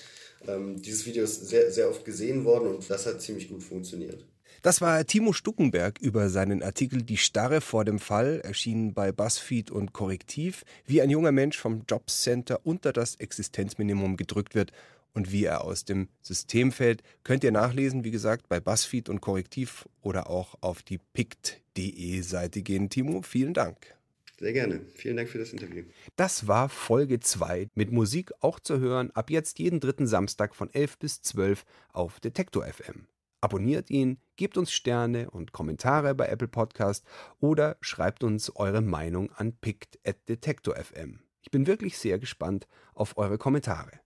Ähm, 0.47 0.79
dieses 0.83 1.07
Video 1.07 1.23
ist 1.23 1.47
sehr, 1.47 1.71
sehr 1.71 1.89
oft 1.89 2.05
gesehen 2.05 2.45
worden 2.45 2.75
und 2.75 2.87
das 2.91 3.07
hat 3.07 3.23
ziemlich 3.23 3.49
gut 3.49 3.63
funktioniert. 3.63 4.23
Das 4.61 4.81
war 4.81 5.03
Timo 5.03 5.33
Stuckenberg 5.33 5.99
über 5.99 6.29
seinen 6.29 6.61
Artikel 6.61 7.01
Die 7.01 7.17
Starre 7.17 7.59
vor 7.59 7.83
dem 7.83 7.97
Fall, 7.97 8.39
erschienen 8.41 8.93
bei 8.93 9.11
BuzzFeed 9.11 9.71
und 9.71 9.93
Korrektiv, 9.93 10.63
wie 10.85 11.01
ein 11.01 11.09
junger 11.09 11.31
Mensch 11.31 11.57
vom 11.57 11.85
Jobcenter 11.89 12.59
unter 12.65 12.93
das 12.93 13.15
Existenzminimum 13.15 14.15
gedrückt 14.15 14.53
wird 14.53 14.73
und 15.19 15.33
wie 15.33 15.43
er 15.43 15.65
aus 15.65 15.83
dem 15.83 16.07
System 16.21 16.71
fällt, 16.71 17.03
könnt 17.25 17.43
ihr 17.43 17.51
nachlesen, 17.51 18.05
wie 18.05 18.11
gesagt, 18.11 18.47
bei 18.47 18.61
BuzzFeed 18.61 19.09
und 19.09 19.19
Korrektiv 19.19 19.85
oder 19.99 20.29
auch 20.29 20.55
auf 20.61 20.81
die 20.81 20.97
pict.de 20.97 22.21
Seite 22.21 22.61
gehen. 22.61 22.89
Timo, 22.89 23.21
vielen 23.21 23.53
Dank. 23.53 23.97
Sehr 24.39 24.53
gerne. 24.53 24.79
Vielen 24.95 25.17
Dank 25.17 25.27
für 25.27 25.37
das 25.37 25.51
Interview. 25.51 25.83
Das 26.15 26.47
war 26.47 26.69
Folge 26.69 27.19
2 27.19 27.67
mit 27.75 27.91
Musik 27.91 28.31
auch 28.39 28.61
zu 28.61 28.79
hören, 28.79 29.11
ab 29.11 29.29
jetzt 29.29 29.59
jeden 29.59 29.81
dritten 29.81 30.07
Samstag 30.07 30.55
von 30.55 30.73
11 30.73 30.97
bis 30.99 31.21
12 31.21 31.65
auf 31.91 32.21
Detektor 32.21 32.65
FM. 32.65 33.05
Abonniert 33.41 33.89
ihn, 33.89 34.19
gebt 34.37 34.57
uns 34.57 34.71
Sterne 34.71 35.31
und 35.31 35.51
Kommentare 35.51 36.15
bei 36.15 36.29
Apple 36.29 36.47
Podcast 36.47 37.05
oder 37.41 37.75
schreibt 37.81 38.23
uns 38.23 38.55
eure 38.55 38.81
Meinung 38.81 39.33
an 39.33 39.51
pict.detektor.fm. 39.51 41.19
Ich 41.41 41.51
bin 41.51 41.67
wirklich 41.67 41.97
sehr 41.97 42.19
gespannt 42.19 42.67
auf 42.93 43.17
eure 43.17 43.37
Kommentare. 43.37 43.99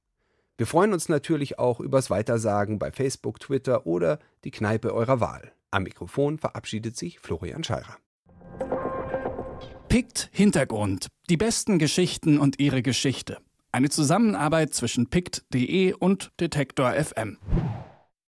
Wir 0.58 0.68
freuen 0.68 0.93
uns 0.93 1.10
natürlich 1.10 1.58
auch 1.58 1.80
übers 1.80 2.12
Weitersagen 2.12 2.78
bei 2.78 2.91
Facebook, 2.91 3.39
Twitter 3.39 3.88
oder 3.88 4.20
die 4.43 4.51
Kneipe 4.51 4.93
eurer 4.93 5.20
Wahl. 5.20 5.51
Am 5.72 5.84
Mikrofon 5.84 6.38
verabschiedet 6.38 6.95
sich 6.95 7.20
Florian 7.20 7.64
Scheirer. 7.64 7.97
Pict 9.89 10.30
Hintergrund. 10.32 11.08
Die 11.30 11.38
besten 11.38 11.80
Geschichten 11.80 12.38
und 12.38 12.60
ihre 12.60 12.84
Geschichte. 12.84 13.38
Eine 13.72 13.89
Zusammenarbeit 13.89 14.74
zwischen 14.76 15.10
pict.de 15.10 15.93
und 15.93 16.32
Detektor 16.39 16.91
FM. 16.93 17.39